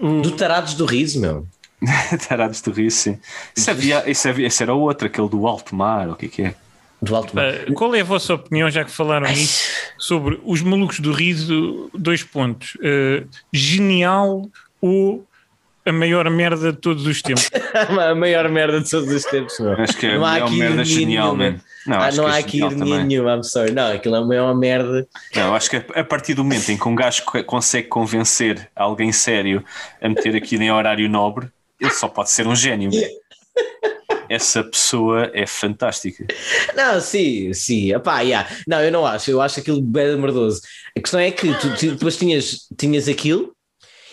[0.00, 1.46] Do Tarados do Riso, meu.
[2.28, 3.18] Tarados do Riso, sim.
[3.56, 6.28] Isso, havia, isso, havia, isso era o outro, aquele do alto mar, o que é
[6.28, 6.54] que é?
[7.02, 7.46] Do Alto Mar.
[7.66, 11.90] Uh, qual é a vossa opinião, já que falaram nisso, sobre os malucos do riso?
[11.94, 12.74] Dois pontos.
[12.74, 14.46] Uh, genial
[14.82, 15.24] ou
[15.86, 17.48] a maior merda de todos os tempos?
[17.98, 19.72] a maior merda de todos os tempos, meu.
[19.72, 21.56] Acho que é Não a maior aqui merda genial, nenhuma.
[21.58, 21.60] man.
[21.86, 23.72] Não, ah, não é há aqui genial ironia nenhuma, I'm sorry.
[23.72, 25.08] Não, aquilo é a maior merda.
[25.34, 29.10] Não, acho que a partir do momento em que um gajo co- consegue convencer alguém
[29.10, 29.64] sério
[30.02, 31.48] a meter aquilo em horário nobre,
[31.80, 32.90] ele só pode ser um gênio.
[34.28, 36.24] Essa pessoa é fantástica.
[36.76, 37.92] Não, sim, sim.
[37.92, 38.48] Epá, yeah.
[38.66, 39.30] Não, eu não acho.
[39.30, 40.60] Eu acho aquilo bem merdoso.
[40.96, 43.52] A questão é que tu, tu depois tinhas, tinhas aquilo.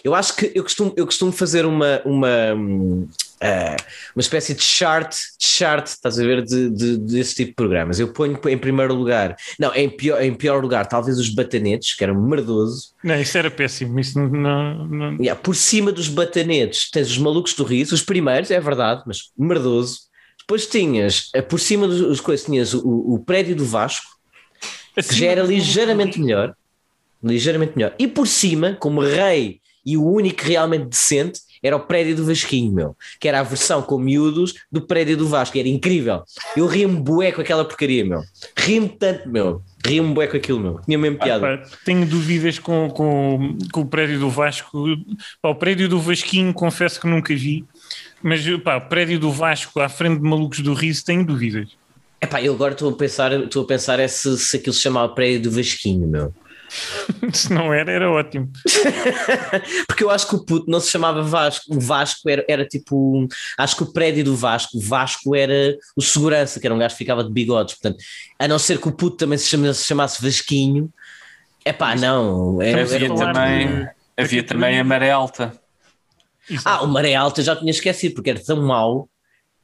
[0.04, 2.56] Eu acho que eu costumo, eu costumo fazer uma, uma,
[3.42, 3.76] ah,
[4.16, 8.00] uma espécie de chart, chart, estás a ver, de, de- desse tipo de programas.
[8.00, 12.04] Eu ponho em primeiro lugar, não, em pior, em pior lugar, talvez os batanetes, que
[12.04, 12.90] era merdoso.
[13.04, 14.00] Não, isso era péssimo.
[14.00, 18.50] Isso não, não- Yeah, por cima dos batanetes tens os malucos do riso, os primeiros,
[18.52, 20.02] é verdade, mas merdoso.
[20.40, 22.80] Depois tinhas, eh, por cima dos coisas, tinhas o,
[23.16, 24.08] o prédio do Vasco,
[24.96, 26.56] que já era ligeiramente melhor.
[27.24, 27.94] Ligeiramente melhor.
[28.00, 32.72] E por cima, como rei e o único realmente decente, era o prédio do Vasquinho,
[32.72, 32.96] meu.
[33.20, 35.58] Que era a versão com miúdos do prédio do Vasco.
[35.58, 36.24] Era incrível.
[36.56, 38.22] Eu ria-me bué com aquela porcaria, meu.
[38.56, 39.62] Ria-me tanto, meu.
[39.86, 40.80] Ria-me bué com aquilo, meu.
[40.82, 41.58] Tinha mesmo Ah, piada.
[41.58, 44.84] pá, tenho dúvidas com, com, com o prédio do Vasco.
[45.42, 47.64] Pá, o prédio do Vasquinho, confesso que nunca vi.
[48.22, 51.70] Mas pá, o prédio do Vasco à frente de Malucos do Riso, tenho dúvidas.
[52.20, 55.14] Epá, eu agora estou a pensar, estou a pensar é se, se aquilo se chamava
[55.14, 56.34] prédio do Vasquinho, meu.
[57.34, 58.52] Se não era, era ótimo.
[59.88, 63.28] Porque eu acho que o puto não se chamava Vasco, o Vasco era, era tipo.
[63.58, 66.94] Acho que o prédio do Vasco, o Vasco era o segurança, que era um gajo
[66.96, 67.76] que ficava de bigodes.
[67.76, 68.04] Portanto,
[68.38, 70.92] a não ser que o puto também se chamasse, se chamasse Vasquinho,
[71.64, 72.62] é pá, não.
[72.62, 72.96] Era, Estamos a
[73.26, 75.54] era- Também, de- havia também a maré alta.
[76.64, 79.10] Ah, o Maré Alta já tinha esquecido, porque era tão mau.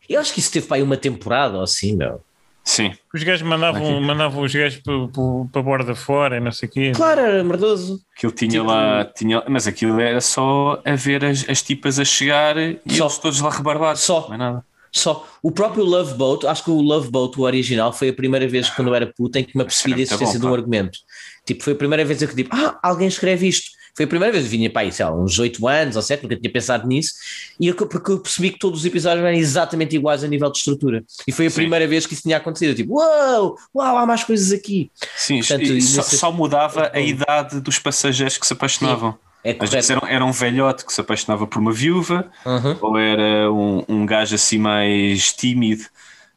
[0.09, 2.21] Eu acho que isso teve para aí uma temporada ou assim, meu.
[2.63, 2.93] Sim.
[3.13, 6.91] Os gajos mandavam, mandavam os gajos para, a borda fora e não sei o quê.
[6.95, 7.99] Claro, era merdoso.
[8.15, 12.05] Aquilo tinha Tipo- lá, tinha, mas aquilo era só a ver as, as tipas a
[12.05, 13.03] chegar e Só.
[13.05, 14.01] eles todos lá rebarbados.
[14.01, 14.27] Só.
[14.29, 14.65] Não é nada.
[14.95, 18.47] Só o próprio Love Boat, acho que o Love Boat, o original, foi a primeira
[18.47, 20.55] vez quando eu era puta em que me apercebi da existência bom, de um pá.
[20.57, 20.99] argumento.
[21.45, 23.71] Tipo, foi a primeira vez que eu digo, ah, alguém escreve isto.
[23.95, 26.23] Foi a primeira vez, eu vinha para aí, sei lá, uns 8 anos ou 7,
[26.23, 27.13] nunca tinha pensado nisso,
[27.59, 30.57] e eu, porque eu percebi que todos os episódios eram exatamente iguais a nível de
[30.57, 31.03] estrutura.
[31.27, 31.55] E foi a Sim.
[31.57, 32.69] primeira vez que isso tinha acontecido.
[32.69, 34.89] Eu, tipo, uau, uau, há mais coisas aqui.
[35.15, 39.15] Sim, Portanto, só, nesse- só mudava a idade dos passageiros que se apaixonavam.
[39.43, 42.77] É Às vezes era, era um velhote que se apaixonava por uma viúva, Uhum.
[42.81, 45.83] ou era um, um gajo assim mais tímido,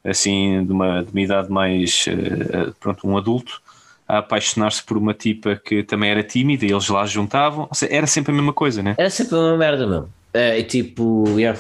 [0.05, 3.63] assim de uma, de uma idade mais, eh, pronto, um adulto,
[4.09, 7.67] a apaixonar-se por uma tipa que também era tímida e eles lá juntavam.
[7.69, 8.95] Ou seja, era sempre a mesma coisa, né?
[8.97, 10.09] Era sempre uma merda, meu.
[10.33, 11.59] É, e tipo, yeah.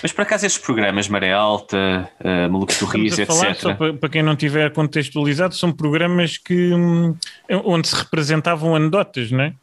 [0.00, 3.76] Mas por acaso estes programas, Maré Alta, uh, Malucos do a falar, só etc.
[3.76, 7.16] para, para quem não tiver contextualizado, são programas que, hum,
[7.64, 9.54] onde se representavam anedotas, não é?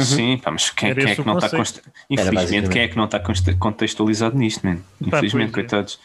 [0.00, 1.56] Sim, pá, mas quem, quem é que não está.
[2.10, 3.20] Infelizmente, quem é que não está
[3.58, 4.78] contextualizado nisto, man?
[5.00, 5.68] Infelizmente, pois é.
[5.68, 6.00] coitados.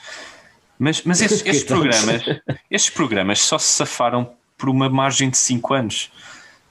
[0.80, 2.24] Mas, mas estes, estes programas,
[2.72, 4.32] estes programas só se safaram
[4.64, 6.10] por uma margem de 5 anos.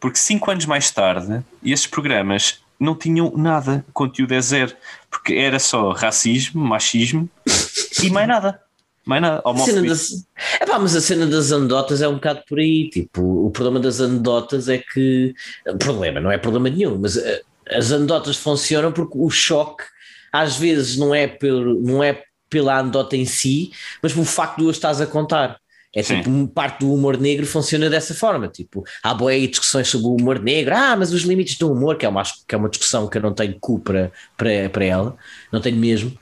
[0.00, 4.74] Porque 5 anos mais tarde, estes programas não tinham nada, conteúdo é zero.
[5.10, 7.28] Porque era só racismo, machismo
[8.02, 8.58] e mais nada.
[9.04, 9.42] Mais nada.
[9.44, 9.90] Homofobia.
[9.90, 10.26] das...
[10.58, 12.88] Epá, mas a cena das anedotas é um bocado por aí.
[12.88, 15.34] Tipo, o problema das anedotas é que.
[15.78, 19.84] Problema, não é problema nenhum, mas eh, as anedotas funcionam porque o choque
[20.32, 23.70] às vezes não é, pelo, não é pela anedota em si,
[24.02, 25.60] mas pelo facto de o estás a contar.
[25.94, 26.22] É Sim.
[26.22, 28.48] tipo, parte do humor negro funciona dessa forma.
[28.48, 32.06] Tipo, há boas discussões sobre o humor negro, ah, mas os limites do humor, que
[32.06, 35.16] é uma, que é uma discussão que eu não tenho cu para, para, para ela,
[35.52, 36.16] não tenho mesmo.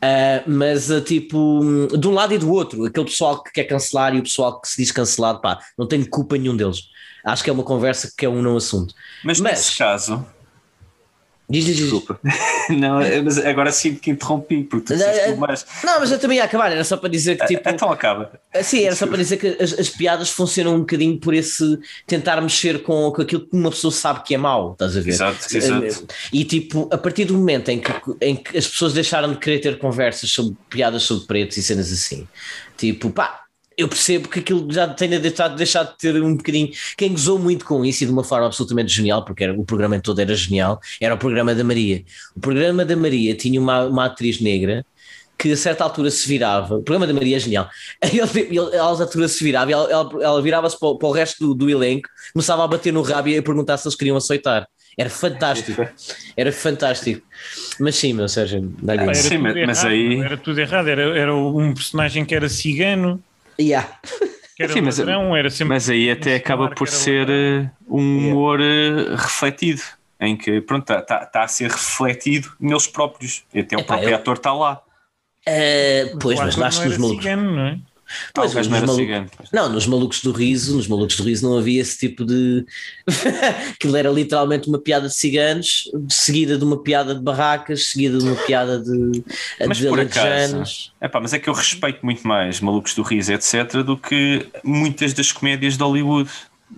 [0.00, 4.14] Ah, mas ah, tipo, de um lado e do outro, aquele pessoal que quer cancelar
[4.14, 6.82] e o pessoal que se diz cancelado, pá, não tenho culpa nenhum deles.
[7.24, 8.94] Acho que é uma conversa que é um não assunto.
[9.24, 10.24] Mas, Mas- nesse caso,
[11.48, 11.84] Diz, diz, diz.
[11.90, 12.18] desculpa.
[12.70, 15.64] não, mas agora sinto que interrompi, porque tu Não, é- mais.
[15.84, 17.68] Não, mas eu também ia acabar, era só para dizer que tipo.
[17.68, 18.32] Então acaba.
[18.62, 22.40] Sim, era só para dizer que as, as piadas funcionam um bocadinho por esse tentar
[22.40, 25.10] mexer com, com aquilo que uma pessoa sabe que é mau, estás a ver?
[25.10, 26.06] Exato, exato.
[26.32, 29.60] E tipo, a partir do momento em que, em que as pessoas deixaram de querer
[29.60, 32.26] ter conversas sobre piadas sobre pretos e cenas assim,
[32.76, 33.45] tipo, pá,
[33.76, 36.70] eu percebo que aquilo já tenha deixado, deixado de ter um bocadinho.
[36.96, 40.00] Quem gozou muito com isso e de uma forma absolutamente genial, porque era, o programa
[40.00, 42.02] todo era genial, era o programa da Maria.
[42.34, 44.84] O programa da Maria tinha uma, uma atriz negra
[45.38, 46.76] que a certa altura se virava.
[46.76, 47.68] O programa da Maria é genial.
[48.00, 51.46] Ele, a altura se virava e ela, ela, ela virava-se para, o- para o resto
[51.48, 54.66] do, do elenco, começava a bater no rabo e a perguntar se eles queriam aceitar.
[54.96, 55.86] Era fantástico.
[56.34, 57.20] Era fantástico.
[57.78, 59.26] Mas sim, meu Sérgio, dá-lhe Pá, isso.
[59.26, 60.88] era Sim, tudo mas- errado, aí- Era tudo errado.
[60.88, 63.22] Era, era um personagem que era cigano,
[63.60, 63.98] Yeah.
[64.58, 65.74] era Sim, mas- ladrão, era sempre.
[65.74, 67.34] Mas aí até acaba por ser ladrão.
[67.36, 69.82] eh, um humor eh, refletido,
[70.20, 73.44] em que pronto, está tá, tá a ser refletido neles próprios.
[73.52, 74.82] E até o Epá, próprio eu- ator está lá.
[75.48, 77.22] Uh, pois, O mas que nos malucos.
[77.22, 77.78] cigano, não é?
[78.32, 79.30] Pois, Ah, o gajo nos não era malucos- cigano.
[79.52, 82.64] Não, nos malucos do riso, nos malucos do riso não havia esse tipo de.
[83.74, 88.24] Aquilo era literalmente uma piada de ciganos, seguida de uma piada de barracas, seguida de
[88.24, 89.24] uma piada de,
[89.66, 93.32] Mas de por acaso, epá, mas é que eu respeito muito mais Malucos do Riso,
[93.32, 96.30] etc., do que muitas das comédias de Hollywood,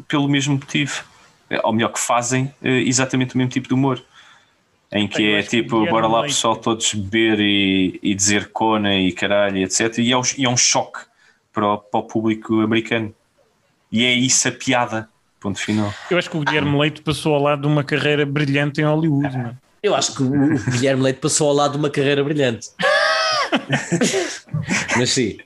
[0.07, 1.05] pelo mesmo motivo.
[1.51, 4.03] Eh, Ou melhor, que fazem eh, exatamente o mesmo tipo de humor.
[4.91, 9.12] Em que é tipo, bora lá Leite- pessoal todos beber e, e dizer cona e
[9.12, 9.99] caralho, etc.
[9.99, 11.01] E é, um- e é um choque
[11.53, 13.15] para o, para o público americano.
[13.91, 15.09] E é isso a piada.
[15.41, 15.93] Ponto final.
[16.11, 19.37] Eu acho que o Guilherme Leite passou ao lado de uma carreira brilhante em Hollywood.
[19.37, 19.53] não é?
[19.83, 20.31] Eu acho que o
[20.73, 22.69] Guilherme Leite passou ao lado de uma carreira brilhante.
[24.97, 25.39] Mas sim.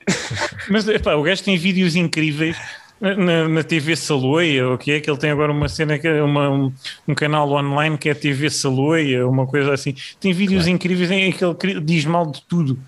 [0.69, 2.57] Mas epá, o gajo tem vídeos incríveis
[2.99, 6.21] na, na- TV Saloia, o que é que ele tem agora uma cena que é
[6.23, 6.73] uma, um,
[7.07, 9.93] um canal online que é TV Saloia, uma coisa assim.
[10.19, 12.79] Tem vídeos incríveis em que ele diz mal de tudo.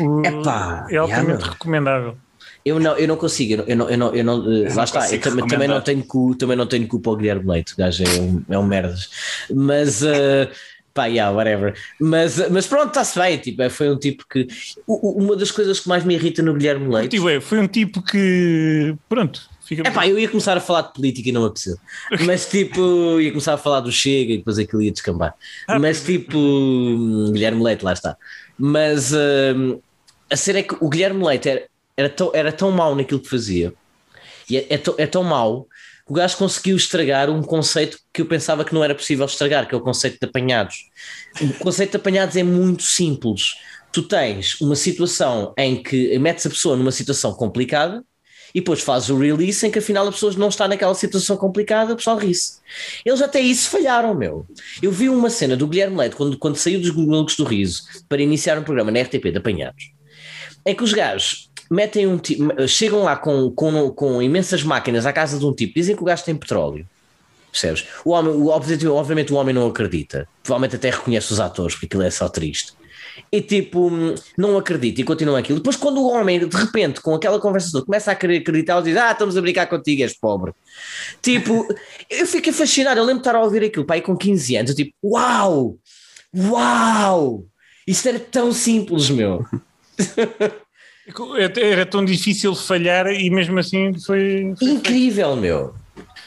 [0.00, 2.16] O- Epá, é altamente meu.
[2.64, 4.84] Eu não, eu não consigo, eu não, eu não, eu não, eu eh, lá não
[4.84, 7.76] está, eu também, também não tenho cu, também não tenho culpa ao Guilherme Leite, o
[7.76, 9.10] gajo é um, é um merdas.
[9.50, 10.50] Mas, eh,
[10.94, 11.74] Pá, yeah, whatever.
[12.00, 13.36] Mas, mas pronto, está-se bem.
[13.38, 14.46] Tipo, foi um tipo que.
[14.86, 17.16] Uma das coisas que mais me irrita no Guilherme Leite.
[17.16, 18.94] Tipo, é, foi um tipo que.
[19.08, 19.50] Pronto.
[19.72, 21.76] É pá, eu ia começar a falar de política e não apeteceu.
[22.24, 25.34] Mas tipo, ia começar a falar do Chega e depois aquilo ia descambar.
[25.66, 28.16] Ah, Mas tipo, hum, Guilherme Leite, lá está.
[28.56, 29.80] Mas hum,
[30.30, 31.64] a ser é que o Guilherme Leite era,
[31.96, 33.72] era, tão, era tão mau naquilo que fazia,
[34.48, 35.66] e é, é, tão, é tão mau
[36.06, 39.66] que o gajo conseguiu estragar um conceito que eu pensava que não era possível estragar,
[39.66, 40.90] que é o conceito de apanhados.
[41.40, 43.54] O conceito de apanhados é muito simples.
[43.90, 48.04] Tu tens uma situação em que metes a pessoa numa situação complicada
[48.54, 51.94] e depois fazes o release em que afinal a pessoa não está naquela situação complicada,
[51.94, 52.60] o pessoal ri-se.
[53.04, 54.46] Eles até isso falharam, meu.
[54.82, 58.22] Eu vi uma cena do Guilherme Leite quando, quando saiu dos Malucos do Riso para
[58.22, 59.90] iniciar um programa na RTP de apanhados.
[60.64, 65.12] É que os gajos metem um tipo, chegam lá com, com, com imensas máquinas à
[65.12, 66.86] casa de um tipo, dizem que o gajo tem petróleo.
[67.50, 67.86] Percebes?
[68.04, 70.28] O homem, o, obviamente, o homem não acredita.
[70.42, 72.72] Provavelmente até reconhece os atores, porque aquilo é só triste.
[73.30, 75.58] E tipo, hum, não acredita e continua aquilo.
[75.58, 78.96] Depois, quando o homem, de repente, com aquela conversa começa a querer acreditar, ele diz:
[78.96, 80.52] Ah, estamos a brincar contigo, és pobre.
[81.22, 81.66] Tipo,
[82.10, 82.98] eu fiquei fascinado.
[82.98, 84.70] Eu lembro de estar a ouvir aquilo, pai, com 15 anos.
[84.70, 85.78] Eu tipo, uau!
[86.36, 87.44] Uau!
[87.86, 89.44] Isto era tão simples, meu.
[91.60, 94.54] Era tão difícil falhar e mesmo assim foi.
[94.58, 95.74] foi Incrível, meu.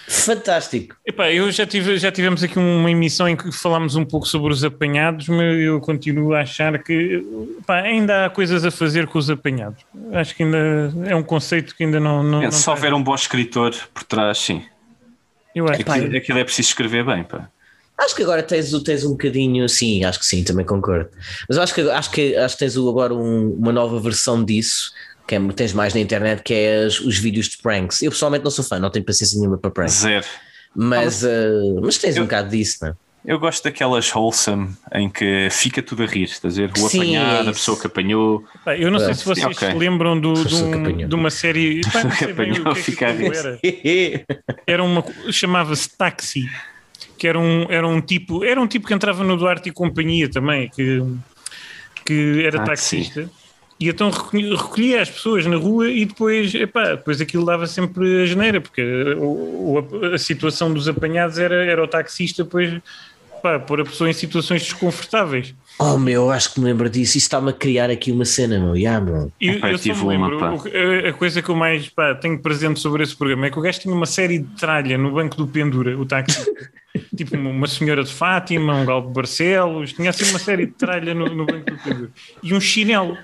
[0.07, 0.95] Fantástico.
[1.05, 4.53] Epá, eu já, tive, já tivemos aqui uma emissão em que falámos um pouco sobre
[4.53, 7.25] os apanhados, mas eu continuo a achar que
[7.59, 9.83] epá, ainda há coisas a fazer com os apanhados.
[10.13, 12.23] Acho que ainda é um conceito que ainda não.
[12.23, 14.63] não, É, não se houver um bom escritor por trás, sim.
[15.53, 17.49] Eu acho Epá, Aquilo, aquilo é preciso escrever bem, pá.
[17.99, 21.09] Acho que agora tens, tens um bocadinho, sim, acho que sim, também concordo.
[21.49, 24.91] Mas acho que, acho que, acho que tens agora um- uma nova versão disso,
[25.27, 28.01] que é, tens mais na internet, que é as- os vídeos de pranks.
[28.01, 30.25] Eu pessoalmente não sou fã, não tenho paciência nenhuma para pranks, Zero.
[30.75, 31.49] mas, eh,
[31.81, 32.93] mas tens um Eu- bocado disso, não é?
[33.25, 36.71] Eu gosto daquelas wholesome em que fica tudo a rir, estás a ver?
[36.77, 38.45] O Sim, apanhado, é a pessoa que apanhou.
[38.79, 39.67] Eu não sei É, se vocês ok.
[39.69, 41.81] se lembram do, de, um- de uma série.
[41.91, 43.37] Pá, não sei bem o Apanhou, que é que fica a aquilo rir.
[43.37, 43.59] era.
[44.65, 45.03] Era uma.
[45.29, 46.45] chamava-se Taxi,
[47.17, 48.43] que era um, era um tipo.
[48.43, 51.01] Era um tipo que entrava no Duarte e Companhia também, que,
[52.05, 52.97] que era Taxi.
[52.97, 53.29] taxista.
[53.79, 58.25] E então recolhia, as pessoas na rua e depois, epá, depois aquilo dava sempre a
[58.25, 58.81] geneira, porque
[59.17, 62.81] o- o- a, situação dos apanhados era, era o taxista, depois
[63.67, 65.53] pôr a pessoa em situações desconfortáveis.
[65.79, 67.17] Oh meu, acho que me lembro disso.
[67.17, 68.75] Isso está-me a criar aqui uma cena, meu.
[68.75, 69.31] Yeah, meu.
[69.39, 72.15] E Epá, eu eu só me uma, lembro, o- a, coisa que eu mais pá,
[72.15, 75.11] tenho presente sobre esse programa é que o gajo tinha uma série de tralha no
[75.11, 76.45] banco do Pendura, o táxi.
[77.15, 80.71] tipo uma, uma senhora de Fátima, um galo de Barcelos, tinha assim uma série de
[80.73, 82.09] tralha no, no banco do Pendura.
[82.41, 83.15] E um chinelo.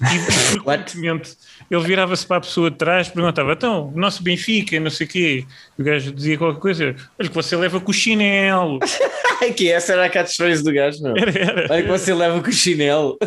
[0.00, 1.36] E frequentemente
[1.70, 5.10] ele virava-se para a pessoa de trás perguntava: então, o nosso Benfica, não sei o
[5.10, 5.44] quê.
[5.78, 8.78] O gajo dizia qualquer coisa: olha que você leva com o chinelo.
[9.40, 10.98] Ai, que essa era a catchphrase do gajo.
[11.16, 11.66] Era, era.
[11.72, 13.16] Olha que você leva com o chinelo.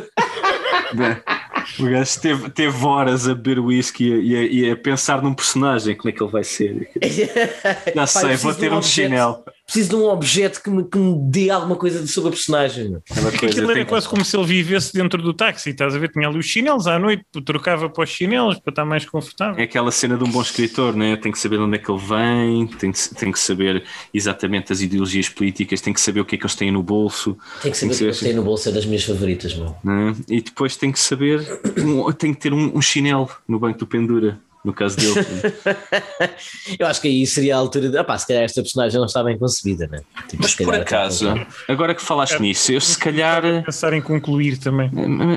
[1.80, 5.96] O gajo teve, teve horas a beber whisky e a, e a- pensar num personagem,
[5.96, 6.90] como é que ele vai ser.
[7.96, 9.44] Já sei, vou ter um objeto- chinelo.
[9.66, 12.98] Preciso de um objeto que me, que me dê alguma coisa sobre a personagem.
[13.08, 16.10] coisa, Aquilo era tem- quase como se ele vivesse dentro do táxi, estás a ver?
[16.12, 19.60] Tinha ali os chinelos à noite, trocava para os chinelos para estar mais confortável.
[19.60, 21.16] É aquela cena de um bom escritor, né?
[21.16, 23.84] tem que saber de onde é que ele vem, tem que, tem que saber
[24.14, 27.38] exatamente as ideologias políticas, tem que saber o que é que eles têm no bolso,
[27.62, 29.76] Tem que saber o que eu tenho no bolso, é das minhas favoritas, meu.
[29.84, 30.14] né?
[30.28, 31.40] e depois tem que saber,
[31.78, 35.14] um- tem que ter um, um chinelo no banco do pendura, no caso dele.
[36.80, 37.98] Eu acho que aí seria a altura de.
[37.98, 40.00] Ah, pá, se calhar esta personagem não está bem concebida, né?
[40.28, 41.28] Tipo, Mas por calhar acaso,
[41.68, 43.44] agora que falaste nisso, eu se calhar.
[43.46, 44.90] eh, Pensar em concluir também.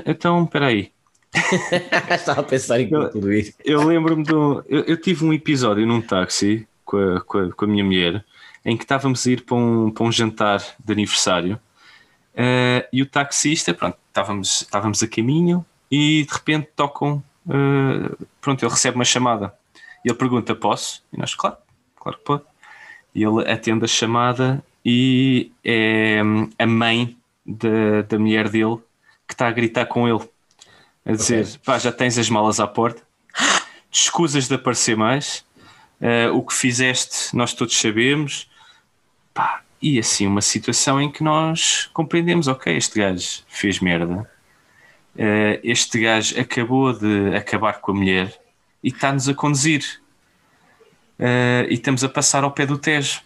[0.07, 0.91] Então, espera aí.
[2.11, 3.55] Estava a pensar em concluir.
[3.65, 7.53] Eu lembro-me de um, eu, eu tive um episódio num táxi com a, com a,
[7.53, 8.25] com a minha mulher
[8.65, 11.59] em que estávamos a ir para um, para um jantar de aniversário
[12.35, 18.65] eh, e o taxista, pronto, estávamos, estávamos a caminho e de repente tocam, eh, pronto,
[18.65, 19.55] ele recebe uma chamada.
[20.05, 21.03] E ele pergunta: Posso?
[21.13, 21.57] E nós, claro,
[21.97, 22.43] claro que pode.
[23.15, 28.79] E ele atende a chamada e é hum, a mãe da, da mulher dele
[29.27, 30.29] que está a gritar com ele.
[31.05, 33.03] A dizer: pá, já tens as malas à porta,
[33.91, 35.45] te escusas de aparecer mais,
[36.01, 38.51] eh, o que fizeste nós todos sabemos,
[39.33, 44.29] pá, e assim uma situação em que nós compreendemos: ok, este gajo fez merda,
[45.19, 48.39] eh, este gajo acabou de acabar com a mulher
[48.83, 50.01] e está-nos a conduzir.
[51.19, 53.21] Eh, e estamos a passar ao pé do Tejo.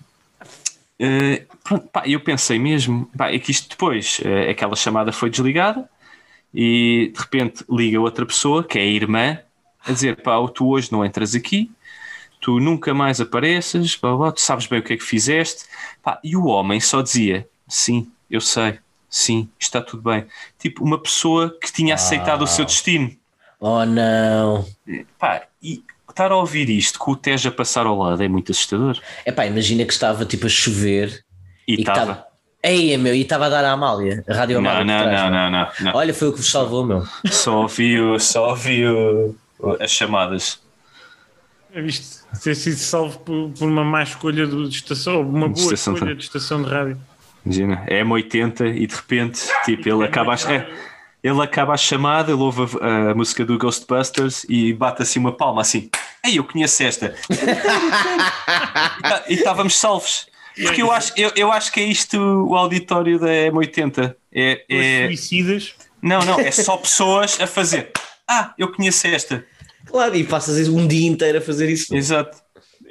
[0.99, 5.31] Eh, pronto, pá, eu pensei mesmo, pá, é que isto depois, eh, aquela chamada foi
[5.31, 5.89] desligada,
[6.53, 9.39] e de repente liga outra pessoa, que é a irmã,
[9.85, 11.71] a dizer: pá, tu hoje não entras aqui,
[12.41, 15.65] tu nunca mais apareces, blá, blá, tu sabes bem o que é que fizeste.
[16.03, 18.79] Pá, e o homem só dizia: sim, eu sei,
[19.11, 20.25] sim, está tudo bem.
[20.59, 23.11] Tipo, uma pessoa que tinha aceitado o seu destino.
[23.59, 24.65] Oh não.
[25.19, 28.53] Pá, e estar a ouvir isto com o Tejo a passar ao lado é muito
[28.53, 28.99] assustador.
[29.27, 31.23] Epá, imagina que estava tipo a chover
[31.69, 32.25] E estava.
[32.63, 34.85] Ei, meu, e estava a dar a Amália, a Rádio Não, Amália.
[34.85, 35.95] não, por trás, não, não, não, não.
[35.99, 37.07] Olha, foi o que vos salvou, meu.
[37.31, 40.61] Só ouvi, o- só ouvi o- o- as chamadas.
[41.73, 45.55] É visto ter sido salvo por, por uma má escolha de estação, ou uma De
[45.55, 47.01] boa estação escolha de- de estação de rádio.
[47.45, 50.69] Imagina, é M80 e de repente, tipo, ele acaba a, é,
[51.23, 55.33] ele acaba a chamada, ele ouve a, a música do Ghostbusters e bate assim uma
[55.33, 55.91] palma assim.
[56.25, 57.15] Ei, eu conheço esta.
[57.31, 57.37] E
[59.03, 60.29] tá- e estávamos salvos.
[60.63, 64.15] Porque eu acho, eu, eu acho que é isto o auditório da M80.
[64.33, 65.75] É, é, suicidas.
[66.03, 67.93] não, não, é só pessoas a fazer.
[68.29, 69.45] Ah, eu conheço esta.
[69.87, 71.95] Claro, e passas um dia inteiro a fazer isso.
[71.97, 72.37] Exato.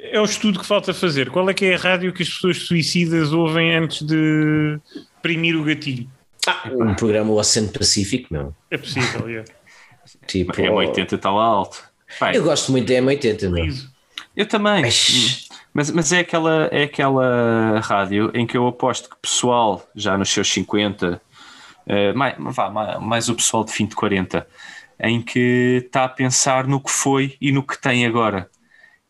[0.02, 1.30] É o estudo que falta fazer.
[1.30, 4.78] Qual é que é a rádio que as pessoas suicidas ouvem antes de
[5.22, 6.08] primir o gatilho?
[6.72, 8.54] Um programa o Oceano Pacífico, meu.
[8.70, 9.44] É possível, é.
[10.26, 11.82] Tipo, A M80 está lá alto.
[12.34, 13.64] Eu gosto muito da M80, meu.
[13.64, 13.90] Riso.
[14.36, 14.82] Eu também.
[14.82, 19.86] Mas- Mas, mas é, aquela, é aquela rádio em que eu aposto que o pessoal,
[19.94, 21.22] já nos seus 50,
[21.86, 24.44] eh, mais, vá, mais, mais o pessoal de fim de 40,
[24.98, 28.50] em que está a pensar no que foi e no que tem agora.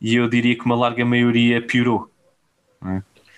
[0.00, 2.10] E eu diria que uma larga maioria piorou.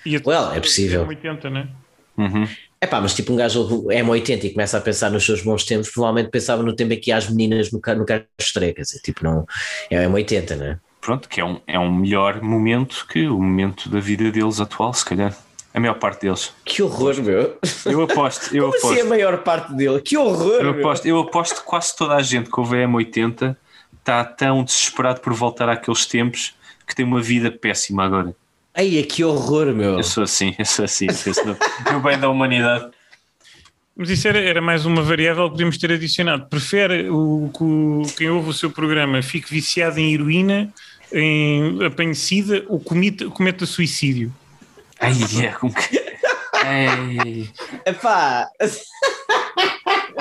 [0.05, 1.07] E a Well, é possível.
[1.07, 1.69] 80, né?
[2.17, 2.47] Uhum.
[2.81, 5.65] É pá, mas tipo um gajo ouve M80 e começa a pensar nos seus bons
[5.65, 8.45] tempos, provavelmente pensava no tempo em que ia às meninas no, ca- no carro de
[8.45, 9.47] estreia, quer dizer, tipo, não.
[9.89, 10.81] É M80, né?
[11.01, 14.93] Pronto, que é um, é um melhor momento que o momento da vida deles atual,
[14.93, 15.37] se calhar.
[15.75, 16.53] A maior parte deles.
[16.65, 17.57] Que horror, meu.
[17.87, 19.09] Eu aposto, eu Como assim a aposto.
[19.09, 20.01] maior parte dele?
[20.03, 20.81] Que horror, Eu meu.
[20.81, 23.57] aposto, eu aposto que quase toda a gente que ouve a M80
[24.03, 26.55] está tão desesperado por voltar àqueles tempos
[26.87, 28.35] que tem uma vida péssima agora.
[28.75, 29.97] Ai, que horror, meu.
[29.99, 31.57] Eu sou assim, eu sou assim, penso no,
[31.93, 32.91] no bem da humanidade.
[33.95, 36.47] Mas isso era, era mais uma variável que podíamos ter adicionado.
[36.47, 40.73] Prefere o, que o- quem ouve o seu programa fique viciado em heroína,
[41.13, 44.33] em apanhe sida ou cometa, cometa suicídio?
[44.99, 45.13] Ai,
[45.45, 46.03] é como que.
[46.65, 47.49] Ai,
[47.85, 48.49] Epá,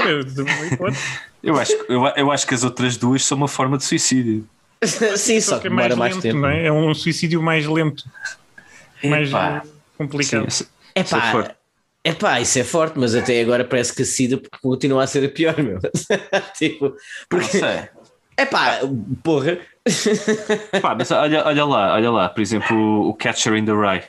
[0.09, 1.01] Hipótese.
[1.43, 4.47] eu, acho, que- eu, eu acho que as outras duas são uma forma de suicídio.
[5.17, 6.39] sim, só que que é mais demora mais lento, tempo.
[6.39, 6.65] não é?
[6.65, 8.03] É um suicídio mais lento,
[9.03, 9.67] mais Epá, eh,
[9.97, 10.47] complicado.
[10.95, 11.55] é Epá, forte.
[12.03, 15.29] epá, isso é forte, mas até agora parece que a SIDA continua a ser a
[15.29, 15.79] pior, meu.
[16.57, 16.95] tipo,
[17.29, 17.89] porque, sei.
[18.37, 18.79] epá,
[19.23, 19.59] porra.
[20.81, 24.03] Pá, mas olha, olha lá, olha lá, por exemplo, o o Catcher in the Rye,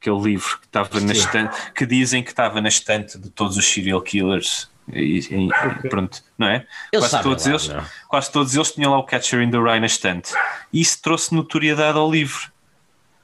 [0.00, 3.66] aquele livro que estava na estante, que dizem que estava na estante de todos os
[3.66, 4.68] serial killers.
[4.92, 6.66] E, e- pronto, não é?
[6.92, 7.84] Eles quase, todos lá, eles, não.
[8.08, 10.32] quase todos eles tinham lá o Catcher in the Rye na estante.
[10.72, 12.50] E isso trouxe notoriedade ao livro.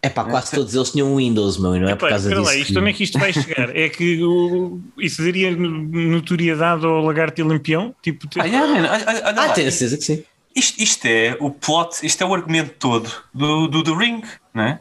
[0.02, 2.42] Epá, quase todos eles tinham um Windows, meu, e não é por Epá, causa disso.
[2.42, 3.74] lá, isto, que- onde é que isto vai chegar?
[3.74, 7.94] É que o- isso daria notoriedade ao lagarto e lampião?
[8.02, 10.24] Tipo, ter- Ah, yeah, man, olha, olha- olha Ah, tenho a certeza que sim.
[10.54, 14.22] Isto, isto é o plot, isto é o argumento todo do, do The Ring,
[14.52, 14.78] não é?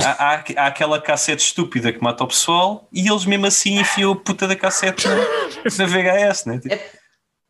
[0.00, 4.12] Há, há, há aquela cassete estúpida que mata o pessoal e eles mesmo assim enfiam
[4.12, 6.58] a puta da cassete na, na VHS, né?
[6.58, 6.76] Tipo,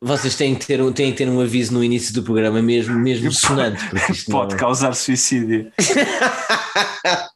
[0.00, 2.98] Vocês têm que, ter um, têm que ter um aviso no início do programa mesmo,
[2.98, 3.82] mesmo sonante,
[4.28, 4.58] pode não...
[4.58, 5.72] causar suicídio.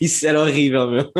[0.00, 1.12] Isso era horrível, meu.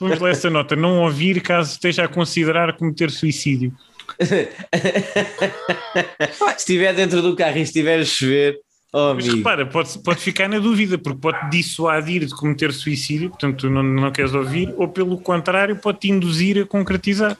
[0.00, 0.76] Vamos ler essa nota.
[0.76, 3.72] Não ouvir caso esteja a considerar cometer suicídio.
[6.32, 8.58] Se estiver dentro do carro e estiver a chover,
[8.92, 9.36] oh Mas amigo.
[9.38, 13.82] repara, pode, pode ficar na dúvida, porque pode dissuadir de cometer suicídio, portanto tu não,
[13.82, 17.36] não queres ouvir, ou pelo contrário, pode te induzir a concretizar.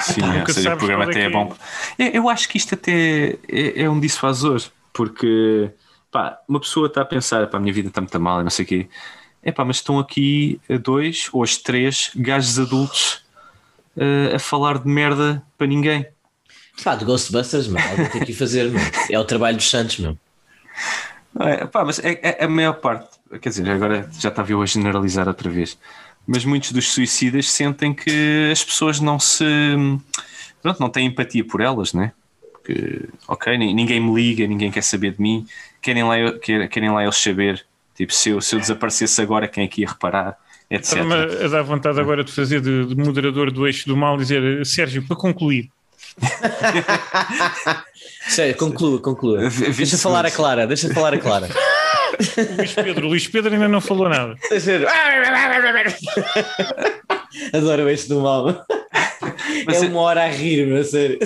[0.00, 1.30] Sim, ou seja, o programa é até é é.
[1.30, 1.54] bom.
[1.98, 4.62] Eu, eu acho que isto até é, é um dissuasor,
[4.92, 5.70] porque
[6.10, 8.50] pá, uma pessoa está a pensar, pá, a minha vida está muito mal e não
[8.50, 8.88] sei o quê.
[9.42, 13.22] É pá, mas estão aqui a dois ou as três gajos adultos
[13.96, 16.06] eh, a falar de merda para ninguém.
[16.82, 18.80] Pá, de Ghostbusters, meu, alguém tem que ir fazer, meu.
[19.10, 20.16] É o trabalho dos Santos, meu.
[21.40, 23.08] É, pá, mas é, é a maior parte,
[23.40, 25.78] quer dizer, agora já estava eu a generalizar outra vez,
[26.26, 29.44] mas muitos dos suicidas sentem que as pessoas não se.
[30.62, 32.12] Pronto, não têm empatia por elas, né?
[32.64, 35.46] Que, ok, ni- ninguém me liga, ninguém quer saber de mim,
[35.80, 37.64] querem lá, eu- querem lá eles saber,
[37.94, 40.36] tipo, se eu, se eu desaparecesse agora, quem é que ia reparar,
[40.70, 40.98] etc.
[40.98, 44.16] Está-me a a dar vontade agora de fazer de, de moderador do eixo do mal,
[44.16, 45.70] dizer Sérgio, para concluir,
[48.28, 49.48] Sério, conclua, conclua.
[49.48, 51.48] Vi- Deixa falar a Clara, deixa falar a Clara.
[52.56, 54.34] Luís Pedro, o Luís Pedro ainda não falou nada.
[57.52, 58.64] Adoro eixo do mal.
[59.66, 61.18] Mas é é- uma hora a rir, meu, a sério.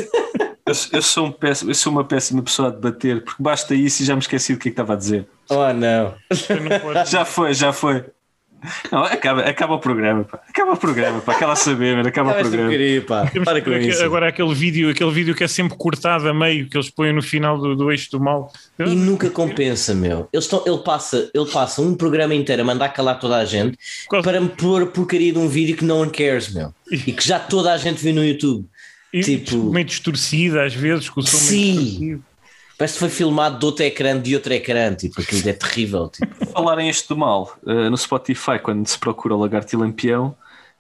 [0.66, 4.02] Eu, eu sou um péssimo, eu sou uma péssima pessoa a debater, porque basta isso
[4.02, 5.26] e já me esqueci do que é que estava a dizer.
[5.48, 6.14] Oh não.
[6.28, 8.04] Posso- Já foi, já foi.
[8.90, 10.40] Não, acaba, acaba o programa, pá.
[10.48, 11.34] Acaba o programa, pá.
[11.34, 12.08] Quer lá saber, mano.
[12.08, 12.62] Acaba o programa.
[12.68, 13.30] porcaria, pá.
[13.44, 14.04] Para com isso.
[14.04, 17.22] agora aquele vídeo, aquele vídeo que é sempre cortado a meio, que eles põem no
[17.22, 18.52] final do, do eixo do mal.
[18.78, 20.28] E nunca compensa, meu.
[20.32, 23.76] Eles estão, ele, passa, ele passa um programa inteiro a mandar calar toda a gente
[24.08, 26.72] Quase- para me pôr a porcaria de um vídeo que no one cares, meu.
[26.90, 28.66] E que já toda a gente viu no YouTube.
[29.12, 32.22] E, tipo- meio distorcida às vezes, com o som Sim.
[32.78, 34.94] Parece que foi filmado de outro ecrã, de outro ecrã.
[34.94, 36.08] Tipo, aquilo é terrível.
[36.08, 36.46] Tipo.
[36.52, 40.34] Falar em este do mal, eh, no Spotify, quando se procura Lagarto e Lampião,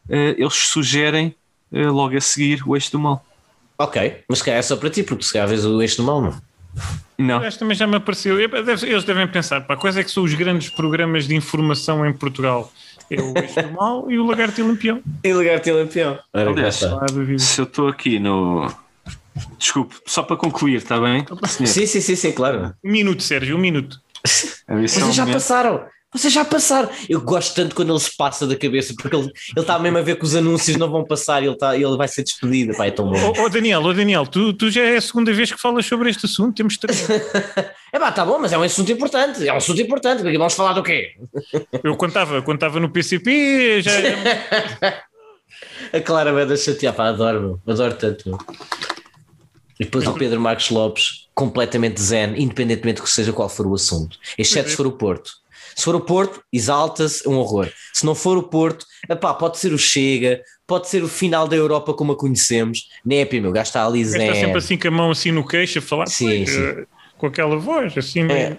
[0.08, 1.34] eh, eles sugerem
[1.72, 3.24] eh, logo a seguir o eixo do mal.
[3.78, 6.02] ok, mas se calhar é só para ti, porque se calhar vês o eixo do
[6.04, 6.40] mal, não.
[7.18, 8.38] Não, que também já me apareceu.
[8.40, 12.72] Eles devem pensar, pá, quais é que são os grandes programas de informação em Portugal?
[13.10, 15.02] É o Eixo do Mal e o Lagarto e o Lampião.
[15.22, 16.18] E Lagarto e Lampião.
[16.32, 16.82] Aliás,
[17.38, 18.66] se eu estou aqui no.
[19.58, 21.24] Desculpe, só para concluir, está bem?
[21.48, 22.74] Sim, sim, sim, sim, claro.
[22.84, 23.98] Um minuto, Sérgio, um minuto.
[24.68, 25.84] Vocês já passaram.
[26.14, 26.90] Vocês já passaram.
[27.08, 30.02] Eu gosto tanto quando ele se passa da cabeça, porque ele ele está mesmo a
[30.02, 32.76] ver que os anúncios não vão passar e ele, está, ele vai ser despedido.
[32.76, 33.16] Pá, é tão bom.
[33.16, 36.10] Ó ó, Daniel, ó Daniel, tu, tu já é a segunda vez que falas sobre
[36.10, 37.08] este assunto, temos três.
[37.94, 39.48] É pá, tá bom, mas é um assunto importante.
[39.48, 40.22] É um assunto importante.
[40.22, 41.12] porque Vamos falar do quê?
[41.82, 43.92] Eu contava, contava no PCP, já
[45.92, 47.60] A Clara vai deixar chatear, pá, adoro, meu.
[47.66, 48.28] adoro tanto.
[48.28, 48.38] Meu.
[49.80, 54.18] E depois o Pedro Marcos Lopes, completamente zen, independentemente que seja qual for o assunto,
[54.36, 55.42] exceto se for o Porto.
[55.74, 57.70] Se for o Porto, exalta-se, é um horror.
[57.92, 61.56] Se não for o Porto, epá, pode ser o Chega, pode ser o final da
[61.56, 62.88] Europa como a conhecemos.
[63.04, 64.34] Nepe, meu, gajo está ali está zen.
[64.34, 66.62] sempre assim com a mão assim no queixo a falar Sim, sim.
[66.62, 66.86] eh,
[67.16, 68.58] com aquela voz, assim É.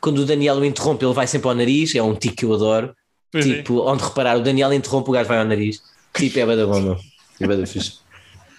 [0.00, 2.52] Quando o Daniel o interrompe, ele vai sempre ao nariz, é um tique que eu
[2.52, 2.94] adoro.
[3.30, 3.54] pois é.
[3.56, 5.80] tipo, onde reparar, o Daniel interrompe, o gajo vai ao nariz.
[6.12, 6.98] Tipo, é bada bom, meu.
[7.40, 7.98] É bada fixe.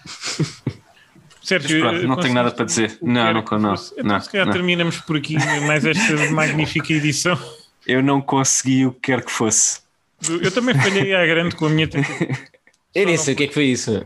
[1.44, 2.98] Sérgio, pronto, não eh, tenho nada para dizer.
[3.02, 3.40] Não, não, não?
[3.40, 3.58] Então,
[4.04, 4.52] não, se calhar não.
[4.52, 7.38] terminamos por aqui mais esta magnífica edição.
[7.86, 9.80] Eu não consegui o que quer que fosse.
[10.40, 12.38] Eu também falhei à grande com a minha tentativa.
[12.94, 14.02] Eu nem sei o que é que foi isso.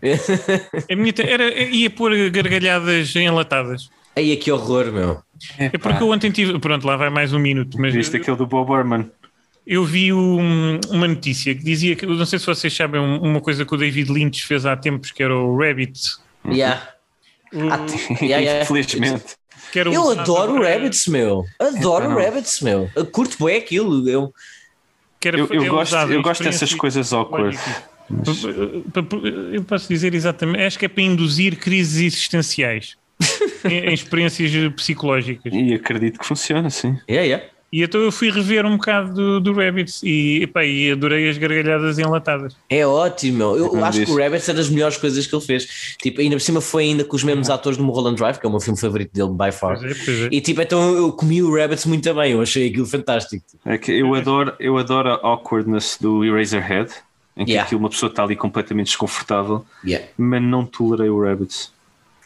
[0.90, 3.89] A minha te- era, ia pôr gargalhadas enlatadas.
[4.16, 5.23] Aí, que horror, meu.
[5.59, 6.59] É porque eu ontem tive.
[6.59, 7.78] Pronto, lá vai mais um minuto.
[7.81, 9.09] Mas Viste aquele do Bob Burman?
[9.65, 12.05] eu vi um- uma notícia que dizia que.
[12.06, 15.12] Não sei se vocês sabem um- uma coisa que o David Lynch fez há tempos,
[15.12, 16.01] que era o Rabbit.
[16.51, 16.82] Yeah.
[17.54, 17.86] Ah,
[18.22, 18.62] yeah, yeah.
[18.62, 19.36] Infelizmente.
[19.74, 21.44] Eu adoro Rabbits, meu.
[21.58, 22.22] Adoro Epá, não.
[22.22, 22.90] Rabbits, meu.
[22.96, 24.08] Eu curto bem aquilo.
[24.08, 24.32] Eu...
[25.20, 27.56] que era- Eu, eu é gosto, eu gosto dessas coisas awkward.
[27.56, 29.52] psicológicas.
[29.52, 32.96] Eu posso dizer exatamente, acho que é para induzir crises existenciais
[33.64, 35.52] em, em experiências psicológicas.
[35.52, 36.96] E acredito que funciona, sim.
[37.08, 37.44] Yeah, yeah.
[37.70, 41.36] E então eu fui rever um bocado do, do Rabbits e, epá, e adorei as
[41.36, 42.57] gargalhadas enlatadas.
[42.70, 43.57] É ótimo.
[43.57, 44.16] Eu Como acho que o.
[44.16, 45.97] Rabbits é das melhores coisas que ele fez.
[46.01, 48.49] Tipo, ainda por cima foi ainda com os mesmos atores do Mulholland Drive, que é
[48.49, 49.78] o meu filme favorito dele, by far.
[49.78, 50.28] Pois é, pois é.
[50.32, 53.45] E tipo, então eu comi o Rabbits muito bem, eu achei aquilo fantástico.
[53.66, 56.90] É que eu adoro, eu adoro a awkwardness do Eraserhead,
[57.36, 57.66] em que Yeah.
[57.66, 60.07] aquilo uma pessoa está ali completamente desconfortável, Yeah.
[60.16, 61.70] mas não tolerei o Rabbits.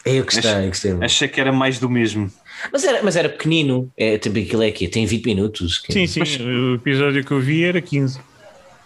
[0.05, 0.93] É, eu gostei, eu gostei.
[1.01, 2.31] Achei que era mais do mesmo.
[2.73, 3.91] Mas era, mas era pequenino.
[3.97, 5.79] É, tipo, aquilo é aqui, tem 20 minutos.
[5.79, 8.21] que- Sim, sim, o episódio que eu vi era 15.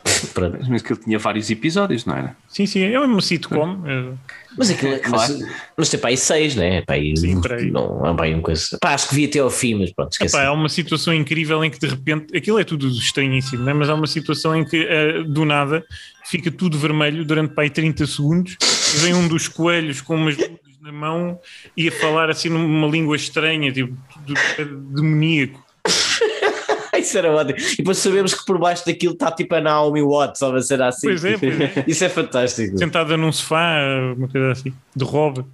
[0.32, 0.58] Pronto.
[0.68, 2.36] Mas que ele tinha vários episódios, não era?
[2.48, 3.82] Sim, sim, é uma sitcom.
[3.86, 4.12] é-
[4.56, 4.98] Mas aquilo é.
[5.00, 5.32] Claro.
[5.38, 6.80] Mas, mas tem para aí 6, né?
[6.82, 7.70] Pá, aí, Sim, por aí.
[7.70, 8.78] Não, é bem uma coisa.
[8.80, 10.34] Pá, acho que vi até ao fim, mas pronto, esqueci.
[10.36, 13.72] Epá, há uma situação incrível em que de repente, aquilo é tudo estranhíssimo, né?
[13.74, 15.84] mas há uma situação em que eh, do nada
[16.24, 18.56] fica tudo vermelho durante pá, aí 30 segundos
[18.94, 21.40] e vem um dos coelhos com umas luzes na mão
[21.76, 23.92] e a falar assim numa língua estranha, tipo
[24.24, 25.64] de- de- demoníaco.
[26.98, 27.58] Isso era ótimo.
[27.58, 31.08] E depois sabemos que por baixo daquilo está tipo a Naomi Watts, ou cena assim.
[31.08, 31.84] Pois é, pois é.
[31.86, 32.78] Isso é fantástico.
[32.78, 33.78] Sentada num sofá,
[34.16, 35.44] uma coisa assim, de robe.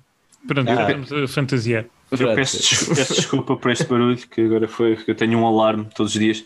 [0.47, 0.83] Pronto, Ah.
[0.91, 1.85] estamos a fantasiar.
[2.11, 5.47] Eu peço, des- peço desculpa por este barulho, que agora foi que eu tenho um
[5.47, 6.45] alarme todos os dias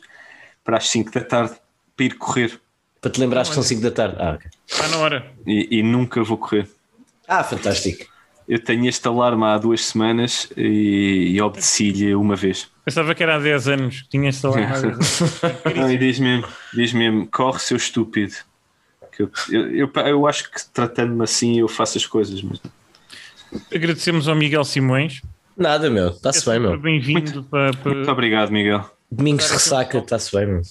[0.64, 1.54] para as 5 da tarde
[1.96, 2.60] para ir correr
[3.00, 4.16] Para te lembrares que são 5 da tarde.
[4.18, 4.50] Ah, ok.
[4.66, 5.26] Está na hora.
[5.46, 6.68] e, e nunca vou correr.
[7.28, 8.04] Ah, fantástico.
[8.48, 12.68] Eu tenho este alarme há duas semanas e, e obedeci-lhe uma vez.
[12.84, 14.56] Pensava que era há 10 anos que tinha esta lá.
[15.74, 18.34] Não, e diz mesmo, diz mesmo, corre seu estúpido.
[19.10, 22.60] Que eu, eu, eu, eu acho que tratando-me assim eu faço as coisas, mas
[23.74, 25.22] Agradecemos ao Miguel Simões.
[25.56, 26.08] Nada, meu.
[26.08, 26.78] Está-se bem, meu.
[26.78, 28.88] Bem-vindo para, para- muito obrigado, Miguel.
[29.10, 30.62] Domingos de ressaca, está-se bem, meu.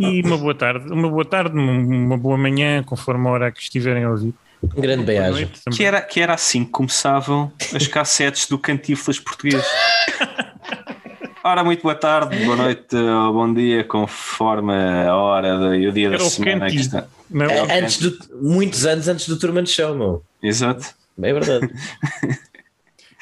[0.00, 3.60] E uma boa tarde, uma boa tarde, uma- uma boa manhã, conforme a hora que
[3.60, 4.32] estiverem a ouvir.
[4.62, 5.48] Um grande beijo.
[5.74, 9.64] Que era, que era assim que começavam as cassetes do Cantiflas português.
[11.44, 16.08] Ora, muito boa tarde, boa noite ou bom dia, conforme a hora e o dia
[16.08, 17.06] Era da o semana que está.
[17.30, 17.56] Não é?
[17.56, 20.24] É, Antes do, muitos anos antes do Truman Show, meu.
[20.42, 20.94] Exato.
[21.22, 21.72] É verdade.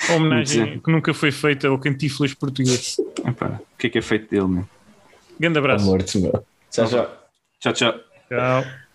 [0.08, 2.96] A homenagem que nunca foi feita ao Cantiflas português.
[3.24, 4.68] Epá, o que é que é feito dele, meu?
[5.38, 5.84] Grande abraço.
[5.84, 6.44] morto, meu.
[6.70, 7.28] Tchau, tchau.
[7.60, 7.94] Tchau, tchau.
[8.28, 8.85] Tchau.